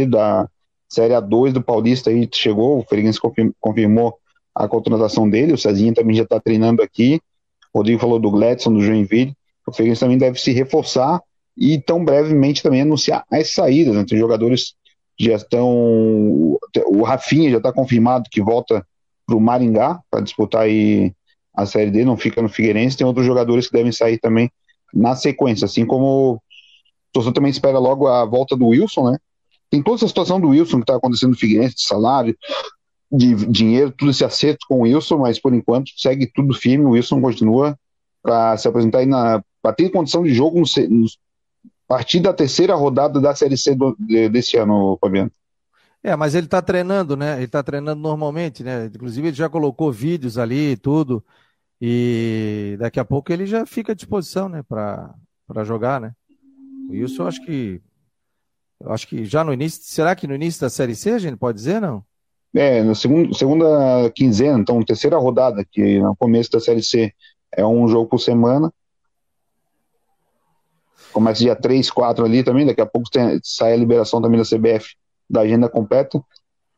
Da 0.09 0.49
Série 0.89 1.15
A2 1.15 1.53
do 1.53 1.63
Paulista 1.63 2.11
aí 2.11 2.29
chegou, 2.31 2.79
o 2.79 2.85
Ferguense 2.85 3.19
confirmou 3.59 4.19
a 4.55 4.69
contratação 4.69 5.29
dele, 5.29 5.55
o 5.55 5.59
Cezinha 5.59 5.95
também 5.95 6.15
já 6.15 6.25
está 6.25 6.39
treinando 6.39 6.83
aqui. 6.83 7.19
O 7.73 7.79
Rodrigo 7.79 7.99
falou 7.99 8.19
do 8.19 8.31
Gladson, 8.31 8.75
do 8.75 8.83
Joinville. 8.83 9.35
O 9.67 9.73
Ferguense 9.73 10.01
também 10.01 10.19
deve 10.19 10.39
se 10.39 10.53
reforçar 10.53 11.23
e 11.57 11.81
tão 11.81 12.05
brevemente 12.05 12.63
também 12.63 12.83
anunciar 12.83 13.25
as 13.31 13.55
saídas. 13.55 13.95
Né? 13.95 14.05
Tem 14.07 14.19
jogadores 14.19 14.75
já 15.19 15.35
estão. 15.35 15.69
O 16.87 17.03
Rafinha 17.03 17.51
já 17.51 17.59
está 17.59 17.73
confirmado 17.73 18.29
que 18.31 18.43
volta 18.43 18.87
para 19.27 19.37
o 19.37 19.41
Maringá 19.41 20.01
para 20.11 20.21
disputar 20.21 20.63
aí 20.63 21.13
a 21.55 21.67
Série 21.67 21.91
D, 21.91 22.05
não 22.05 22.17
fica 22.17 22.41
no 22.41 22.49
Figueirense. 22.49 22.97
Tem 22.97 23.07
outros 23.07 23.27
jogadores 23.27 23.67
que 23.67 23.73
devem 23.73 23.93
sair 23.93 24.19
também 24.19 24.51
na 24.93 25.15
sequência, 25.15 25.65
assim 25.65 25.87
como 25.87 26.35
o 26.35 26.41
torcedor 27.13 27.35
também 27.35 27.51
espera 27.51 27.79
logo 27.79 28.07
a 28.07 28.25
volta 28.25 28.57
do 28.57 28.69
Wilson, 28.69 29.11
né? 29.11 29.19
Tem 29.71 29.83
toda 29.83 29.97
essa 29.97 30.09
situação 30.09 30.41
do 30.41 30.49
Wilson 30.49 30.79
que 30.79 30.83
está 30.83 30.97
acontecendo 30.97 31.31
no 31.31 31.37
Figueirense, 31.37 31.77
de 31.77 31.83
salário, 31.83 32.37
de 33.11 33.35
dinheiro, 33.47 33.91
tudo 33.91 34.11
esse 34.11 34.25
acerto 34.25 34.67
com 34.69 34.81
o 34.81 34.83
Wilson, 34.83 35.19
mas 35.19 35.39
por 35.39 35.55
enquanto 35.55 35.91
segue 35.97 36.27
tudo 36.27 36.55
firme. 36.55 36.85
O 36.85 36.91
Wilson 36.91 37.21
continua 37.21 37.79
para 38.23 38.57
se 38.57 38.69
apresentar 38.69 38.99
aí 38.99 39.07
na. 39.07 39.43
para 39.61 39.75
ter 39.75 39.91
condição 39.91 40.23
de 40.23 40.33
jogo 40.33 40.61
no, 40.61 41.07
partir 41.93 42.21
da 42.21 42.33
terceira 42.33 42.75
rodada 42.75 43.21
da 43.21 43.35
Série 43.35 43.59
C 43.59 43.75
do, 43.75 43.95
de, 43.99 44.27
desse 44.31 44.57
ano, 44.57 44.97
Fabiano. 44.99 45.31
É, 46.03 46.17
mas 46.17 46.35
ele 46.35 46.47
está 46.47 46.63
treinando, 46.63 47.19
né? 47.19 47.35
Ele 47.37 47.45
está 47.45 47.63
treinando 47.63 48.01
normalmente, 48.01 48.65
né? 48.65 48.87
Inclusive 48.87 49.29
ele 49.29 49.37
já 49.37 49.47
colocou 49.47 49.93
vídeos 49.93 50.39
ali 50.39 50.73
e 50.73 50.77
tudo. 50.79 51.23
E 51.79 52.79
daqui 52.81 52.99
a 52.99 53.05
pouco 53.05 53.31
ele 53.31 53.45
já 53.45 53.67
fica 53.67 53.93
à 53.93 53.95
disposição, 53.95 54.49
né? 54.49 54.63
Para 54.63 55.65
jogar, 55.65 56.01
né? 56.01 56.15
Isso 56.91 57.21
eu 57.21 57.27
acho 57.27 57.45
que. 57.45 57.83
Eu 58.81 58.91
acho 58.91 59.07
que 59.07 59.27
já 59.27 59.45
no 59.45 59.53
início. 59.53 59.83
Será 59.85 60.17
que 60.17 60.27
no 60.27 60.35
início 60.35 60.63
da 60.63 60.71
Série 60.71 60.97
C 60.97 61.11
a 61.11 61.19
gente 61.19 61.37
pode 61.37 61.59
dizer, 61.59 61.79
não? 61.79 62.03
É, 62.55 62.83
na 62.83 62.95
segunda, 62.95 63.35
segunda 63.35 64.11
quinzena, 64.15 64.59
então 64.59 64.83
terceira 64.83 65.19
rodada, 65.19 65.63
que 65.71 66.01
no 66.01 66.17
começo 66.17 66.51
da 66.53 66.59
Série 66.59 66.83
C 66.83 67.13
é 67.55 67.67
um 67.67 67.87
jogo 67.87 68.09
por 68.09 68.19
semana. 68.19 68.73
Começa 71.13 71.41
dia 71.41 71.55
3, 71.55 71.91
4 71.91 72.25
ali 72.25 72.43
também, 72.43 72.67
daqui 72.67 72.81
a 72.81 72.87
pouco 72.87 73.11
tem, 73.11 73.39
sai 73.43 73.75
a 73.75 73.77
liberação 73.77 74.21
também 74.21 74.41
da 74.41 74.47
CBF 74.47 74.95
da 75.29 75.43
agenda 75.43 75.69
completa. 75.69 76.23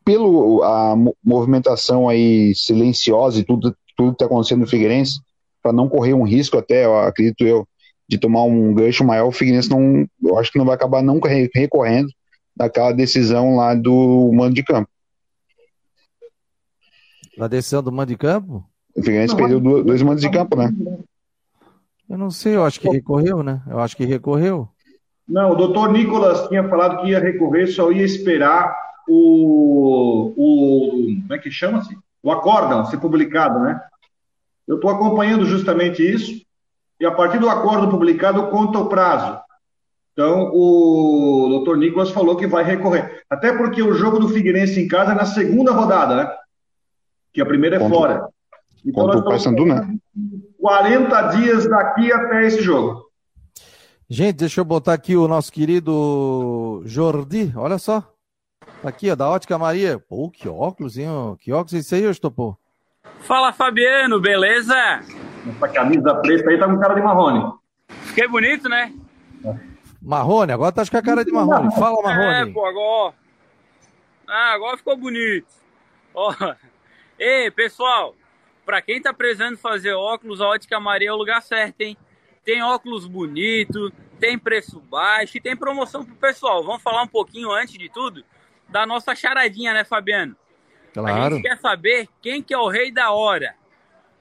Pelo 0.05 0.63
a 0.63 0.95
movimentação 1.25 2.09
aí 2.09 2.55
silenciosa 2.55 3.41
e 3.41 3.45
tudo 3.45 3.75
tudo 3.97 4.11
que 4.11 4.15
está 4.17 4.27
acontecendo 4.27 4.61
no 4.61 4.67
Figueirense, 4.67 5.21
para 5.63 5.73
não 5.73 5.89
correr 5.89 6.15
um 6.15 6.25
risco 6.25 6.59
até, 6.59 6.85
eu 6.85 6.99
acredito 6.99 7.45
eu, 7.45 7.67
de 8.09 8.19
tomar 8.19 8.45
um 8.45 8.75
gancho 8.75 9.05
maior, 9.05 9.27
o 9.27 9.33
Figueirense 9.33 9.71
não, 9.71 10.07
eu 10.23 10.39
acho 10.39 10.53
que 10.53 10.59
não 10.59 10.67
vai 10.67 10.75
acabar 10.75 11.03
não 11.03 11.21
recorrendo 11.55 12.09
daquela 12.57 12.93
decisão 12.93 13.57
lá 13.57 13.75
do 13.75 14.31
mando 14.33 14.55
de 14.55 14.63
campo. 14.63 14.89
Na 17.37 17.49
decisão 17.49 17.83
do 17.83 17.91
mando 17.91 18.11
de 18.11 18.17
campo? 18.17 18.65
O 18.97 19.03
Figueirense 19.03 19.33
não, 19.33 19.39
perdeu 19.39 19.61
dois, 19.61 19.85
dois 19.85 20.03
mandos 20.03 20.21
de 20.21 20.31
campo, 20.31 20.57
né? 20.57 20.73
Eu 22.09 22.19
não 22.19 22.31
sei, 22.31 22.57
eu 22.57 22.65
acho 22.65 22.81
que 22.81 22.89
recorreu, 22.89 23.43
né? 23.43 23.63
Eu 23.67 23.79
acho 23.79 23.97
que 23.97 24.05
recorreu. 24.05 24.69
Não, 25.27 25.53
o 25.53 25.55
doutor 25.55 25.91
Nicolas 25.91 26.49
tinha 26.49 26.69
falado 26.69 27.01
que 27.01 27.11
ia 27.11 27.19
recorrer, 27.19 27.67
só 27.67 27.91
ia 27.91 28.05
esperar 28.05 28.77
o. 29.09 30.33
o 30.37 31.21
como 31.23 31.35
é 31.35 31.39
que 31.39 31.51
chama-se? 31.51 31.97
O 32.23 32.31
acórdão 32.31 32.85
ser 32.85 32.99
publicado, 32.99 33.61
né? 33.61 33.81
Eu 34.67 34.77
estou 34.77 34.91
acompanhando 34.91 35.45
justamente 35.45 36.03
isso. 36.03 36.43
e 37.01 37.07
a 37.07 37.11
partir 37.11 37.39
do 37.39 37.49
acordo 37.49 37.89
publicado 37.89 38.49
conta 38.49 38.79
o 38.79 38.89
prazo. 38.89 39.39
Então, 40.13 40.51
o 40.55 41.49
doutor 41.49 41.77
Nicolas 41.77 42.11
falou 42.11 42.37
que 42.37 42.47
vai 42.47 42.63
recorrer. 42.63 43.23
Até 43.29 43.53
porque 43.53 43.83
o 43.83 43.95
jogo 43.95 44.19
do 44.19 44.29
Figueirense 44.29 44.81
em 44.81 44.87
casa 44.87 45.11
é 45.13 45.15
na 45.15 45.27
segunda 45.27 45.73
rodada, 45.73 46.17
né? 46.17 46.33
Que 47.33 47.43
a 47.43 47.47
primeira 47.47 47.77
é 47.77 47.79
contra, 47.81 47.97
fora. 47.97 48.29
Então, 48.87 49.05
contra 49.05 49.19
o 49.19 49.25
Paysandu, 49.25 49.67
né? 49.67 49.97
40 50.65 51.23
dias 51.37 51.69
daqui 51.69 52.11
até 52.11 52.47
esse 52.47 52.63
jogo. 52.63 53.11
Gente, 54.09 54.37
deixa 54.37 54.63
eu 54.63 54.65
botar 54.65 54.95
aqui 54.95 55.15
o 55.15 55.29
nosso 55.29 55.53
querido 55.53 56.83
Jordi, 56.87 57.53
olha 57.55 57.77
só. 57.77 58.03
Tá 58.81 58.89
aqui, 58.89 59.11
ó, 59.11 59.15
da 59.15 59.29
Ótica 59.29 59.59
Maria. 59.59 59.99
Pô, 59.99 60.31
que 60.31 60.49
óculos, 60.49 60.97
hein? 60.97 61.07
Que 61.39 61.53
óculos 61.53 61.75
é 61.75 61.79
esse 61.81 61.95
aí, 61.95 62.05
Estopô? 62.05 62.57
Fala, 63.21 63.53
Fabiano, 63.53 64.19
beleza? 64.19 64.75
Essa 65.47 65.69
camisa 65.69 66.15
preta 66.15 66.49
aí 66.49 66.59
tá 66.59 66.67
com 66.67 66.81
cara 66.81 66.95
de 66.95 67.03
marrone. 67.03 67.53
Fiquei 67.87 68.27
bonito, 68.27 68.67
né? 68.67 68.91
Marrone, 70.01 70.51
agora 70.51 70.73
tá 70.73 70.83
com 70.87 70.97
a 70.97 71.03
cara 71.03 71.27
de 71.27 71.31
marrone. 71.31 71.75
Fala, 71.75 72.01
Marrone. 72.03 72.51
É, 72.51 72.53
pô, 72.55 72.65
agora. 72.65 73.15
Ah, 74.27 74.55
agora 74.55 74.79
ficou 74.79 74.97
bonito. 74.97 75.47
Ó. 76.15 76.35
Ei, 77.19 77.51
pessoal, 77.51 78.15
pra 78.65 78.83
quem 78.83 79.01
tá 79.01 79.13
precisando 79.13 79.57
fazer 79.57 79.93
óculos, 79.93 80.41
a 80.41 80.49
Ótica 80.49 80.81
Maria 80.81 81.11
é 81.11 81.13
o 81.13 81.17
lugar 81.17 81.43
certo, 81.43 81.81
hein? 81.81 81.97
Tem 82.45 82.63
óculos 82.63 83.07
bonito, 83.07 83.91
tem 84.21 84.39
preço 84.39 84.81
baixo 84.81 85.37
e 85.37 85.41
tem 85.41 85.57
promoção 85.57 86.05
pro 86.05 86.15
pessoal. 86.17 86.63
Vamos 86.65 86.83
falar 86.83 87.03
um 87.03 87.09
pouquinho 87.09 87.51
antes 87.51 87.77
de 87.79 87.89
tudo 87.89 88.25
da 88.69 88.87
nossa 88.87 89.15
charadinha, 89.15 89.73
né, 89.73 89.85
Fabiano? 89.85 90.37
Claro. 90.93 91.17
A 91.17 91.31
gente 91.31 91.43
quer 91.43 91.59
saber 91.59 92.09
quem 92.23 92.43
que 92.43 92.55
é 92.55 92.59
o 92.59 92.69
rei 92.69 92.91
da 92.91 93.11
hora. 93.11 93.55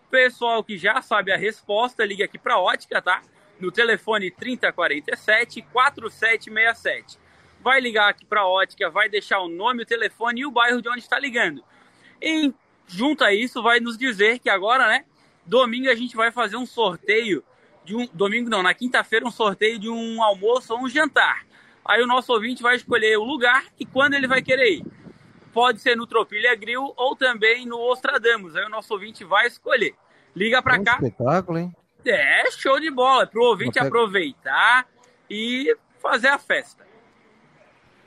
Pessoal 0.10 0.64
que 0.64 0.78
já 0.78 1.02
sabe 1.02 1.32
a 1.32 1.38
resposta, 1.38 2.06
liga 2.06 2.26
aqui 2.26 2.38
para 2.38 2.60
Ótica, 2.60 3.02
tá? 3.02 3.22
No 3.60 3.72
telefone 3.72 4.32
3047 4.32 5.62
4767. 5.72 7.18
Vai 7.62 7.80
ligar 7.80 8.10
aqui 8.10 8.26
para 8.26 8.46
Ótica, 8.46 8.90
vai 8.90 9.10
deixar 9.10 9.40
o 9.40 9.48
nome, 9.48 9.84
o 9.84 9.86
telefone 9.86 10.42
e 10.42 10.46
o 10.46 10.52
bairro 10.52 10.82
de 10.82 10.90
onde 10.90 11.00
está 11.00 11.18
ligando. 11.18 11.64
E 12.22 12.54
junto 12.88 13.24
a 13.24 13.34
isso 13.34 13.62
vai 13.62 13.80
nos 13.80 13.98
dizer 13.98 14.40
que 14.40 14.50
agora, 14.50 14.88
né, 14.88 15.06
domingo 15.46 15.90
a 15.90 15.96
gente 15.96 16.16
vai 16.16 16.32
fazer 16.32 16.58
um 16.58 16.66
sorteio 16.66 17.44
de 17.84 17.96
um 17.96 18.08
domingo 18.14 18.50
não, 18.50 18.64
na 18.64 18.74
quinta-feira 18.74 19.26
um 19.26 19.32
sorteio 19.32 19.78
de 19.78 19.90
um 19.90 20.24
almoço 20.24 20.74
ou 20.74 20.82
um 20.82 20.90
jantar. 20.90 21.46
Aí 21.86 22.02
o 22.02 22.08
nosso 22.08 22.32
ouvinte 22.32 22.64
vai 22.64 22.76
escolher 22.76 23.18
o 23.18 23.24
lugar 23.24 23.66
e 23.78 23.86
quando 23.86 24.14
ele 24.14 24.28
vai 24.28 24.42
querer 24.42 24.78
ir. 24.78 24.86
Pode 25.52 25.82
ser 25.82 25.96
no 25.96 26.08
Tropilha 26.08 26.56
Grill 26.56 26.94
ou 26.96 27.16
também 27.16 27.66
no 27.66 27.78
Ostradamus. 27.78 28.56
Aí 28.56 28.66
o 28.66 28.70
nosso 28.70 28.94
ouvinte 28.94 29.24
vai 29.24 29.48
escolher. 29.48 29.94
Liga 30.36 30.62
para 30.62 30.80
um 30.80 30.84
cá. 30.84 30.94
espetáculo, 30.94 31.60
hein? 31.60 31.76
É, 32.06 32.50
show 32.52 32.80
de 32.80 32.90
bola. 32.90 33.28
Pro 33.28 33.44
ouvinte 33.44 33.78
Você... 33.78 33.86
aproveitar 33.86 34.88
e 35.30 35.76
fazer 36.02 36.30
a 36.30 36.40
festa. 36.40 36.88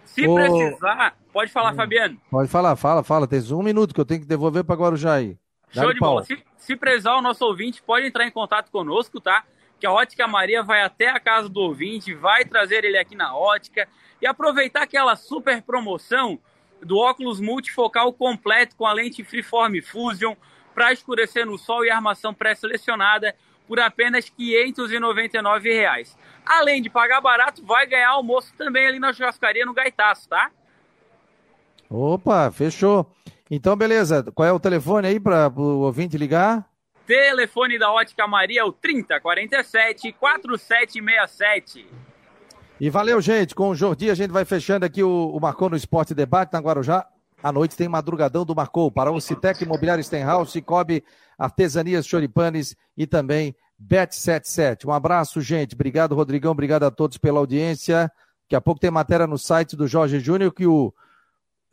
Se 0.07 0.27
Ô... 0.27 0.35
precisar, 0.35 1.17
pode 1.33 1.51
falar, 1.53 1.73
hum. 1.73 1.77
Fabiano. 1.77 2.21
Pode 2.31 2.49
falar, 2.49 2.75
fala, 2.77 3.03
fala. 3.03 3.27
Tem 3.27 3.41
um 3.53 3.63
minuto 3.63 3.95
que 3.95 4.01
eu 4.01 4.05
tenho 4.05 4.21
que 4.21 4.27
devolver 4.27 4.65
para 4.65 4.77
Guarujá 4.77 5.15
aí. 5.15 5.37
Show 5.71 5.93
de 5.93 6.01
bola. 6.01 6.25
Se, 6.25 6.43
se 6.57 6.77
precisar, 6.77 7.17
o 7.17 7.23
nosso 7.23 7.45
ouvinte 7.45 7.83
pode 7.83 8.07
entrar 8.07 8.27
em 8.27 8.31
contato 8.31 8.71
conosco, 8.71 9.21
tá? 9.21 9.45
que 9.79 9.87
a 9.87 9.93
Ótica 9.93 10.27
Maria 10.27 10.63
vai 10.63 10.83
até 10.83 11.09
a 11.09 11.21
casa 11.21 11.49
do 11.49 11.61
ouvinte, 11.61 12.15
vai 12.15 12.45
trazer 12.45 12.85
ele 12.85 12.99
aqui 12.99 13.15
na 13.15 13.37
ótica 13.37 13.89
e 14.21 14.27
aproveitar 14.27 14.83
aquela 14.83 15.17
super 15.17 15.63
promoção 15.63 16.39
do 16.83 16.99
óculos 16.99 17.41
multifocal 17.41 18.13
completo 18.13 18.77
com 18.77 18.87
a 18.87 18.93
lente 18.93 19.25
Freeform 19.25 19.81
Fusion 19.83 20.35
para 20.75 20.93
escurecer 20.93 21.47
no 21.47 21.59
sol 21.59 21.85
e 21.85 21.91
armação 21.91 22.33
pré-selecionada 22.33 23.35
por 23.67 23.81
apenas 23.81 24.29
599 24.29 25.73
reais. 25.73 26.17
Além 26.45 26.81
de 26.81 26.89
pagar 26.89 27.21
barato, 27.21 27.65
vai 27.65 27.87
ganhar 27.87 28.11
almoço 28.11 28.53
também 28.57 28.87
ali 28.87 28.99
na 28.99 29.13
churrascaria 29.13 29.67
no 29.67 29.75
Gaitaço, 29.75 30.29
tá? 30.29 30.51
Opa, 31.91 32.51
fechou. 32.51 33.11
Então, 33.51 33.77
beleza. 33.77 34.25
Qual 34.35 34.47
é 34.47 34.53
o 34.53 34.61
telefone 34.61 35.09
aí 35.09 35.21
para 35.21 35.49
o 35.49 35.81
ouvinte 35.81 36.17
ligar? 36.17 36.69
Telefone 37.07 37.79
da 37.79 37.93
Ótica 37.93 38.27
Maria 38.27 38.63
é 38.63 38.65
o 38.65 38.73
3047 38.73 40.13
4767. 40.13 41.87
E 42.81 42.91
valeu, 42.91 43.21
gente. 43.21 43.55
Com 43.55 43.71
o 43.71 43.75
Jordi, 43.75 44.11
a 44.11 44.15
gente 44.15 44.33
vai 44.33 44.45
fechando 44.45 44.85
aqui 44.85 45.03
o, 45.03 45.31
o 45.33 45.41
Marcou 45.41 45.71
no 45.71 45.77
Esporte 45.77 46.15
Debate 46.15 46.53
na 46.53 46.59
Guarujá. 46.59 47.07
À 47.43 47.53
noite 47.53 47.77
tem 47.77 47.89
madrugadão 47.89 48.45
do 48.45 48.55
Marcou 48.55 48.91
para 48.91 49.13
o 49.13 49.21
Citec 49.21 49.63
Imobiliário 49.63 50.03
Stenhouse, 50.03 50.51
Cicobi, 50.51 51.05
Artesanias 51.39 52.07
Choripanes 52.07 52.77
e 52.97 53.07
também 53.07 53.55
Bet77. 53.83 54.87
Um 54.87 54.93
abraço, 54.93 55.41
gente. 55.41 55.75
Obrigado, 55.75 56.15
Rodrigão. 56.15 56.53
Obrigado 56.53 56.85
a 56.85 56.91
todos 56.91 57.19
pela 57.19 57.39
audiência. 57.39 58.11
Daqui 58.45 58.57
a 58.57 58.61
pouco 58.61 58.81
tem 58.81 58.91
matéria 58.91 59.27
no 59.27 59.39
site 59.39 59.77
do 59.77 59.87
Jorge 59.87 60.21
Júnior 60.21 60.53
que 60.53 60.67
o 60.67 60.93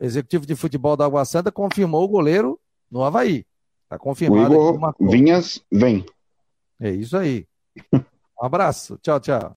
executivo 0.00 0.46
de 0.46 0.54
futebol 0.54 0.96
da 0.96 1.04
Água 1.04 1.24
Santa 1.24 1.50
confirmou 1.52 2.04
o 2.04 2.08
goleiro 2.08 2.60
no 2.90 3.02
Havaí. 3.02 3.46
Tá 3.88 3.98
confirmado. 3.98 4.56
O 4.56 4.74
Igor 4.74 4.94
Vinhas 5.00 5.62
vem. 5.70 6.04
É 6.80 6.90
isso 6.90 7.16
aí. 7.16 7.46
Um 7.92 8.44
abraço. 8.44 8.98
Tchau, 8.98 9.20
tchau. 9.20 9.52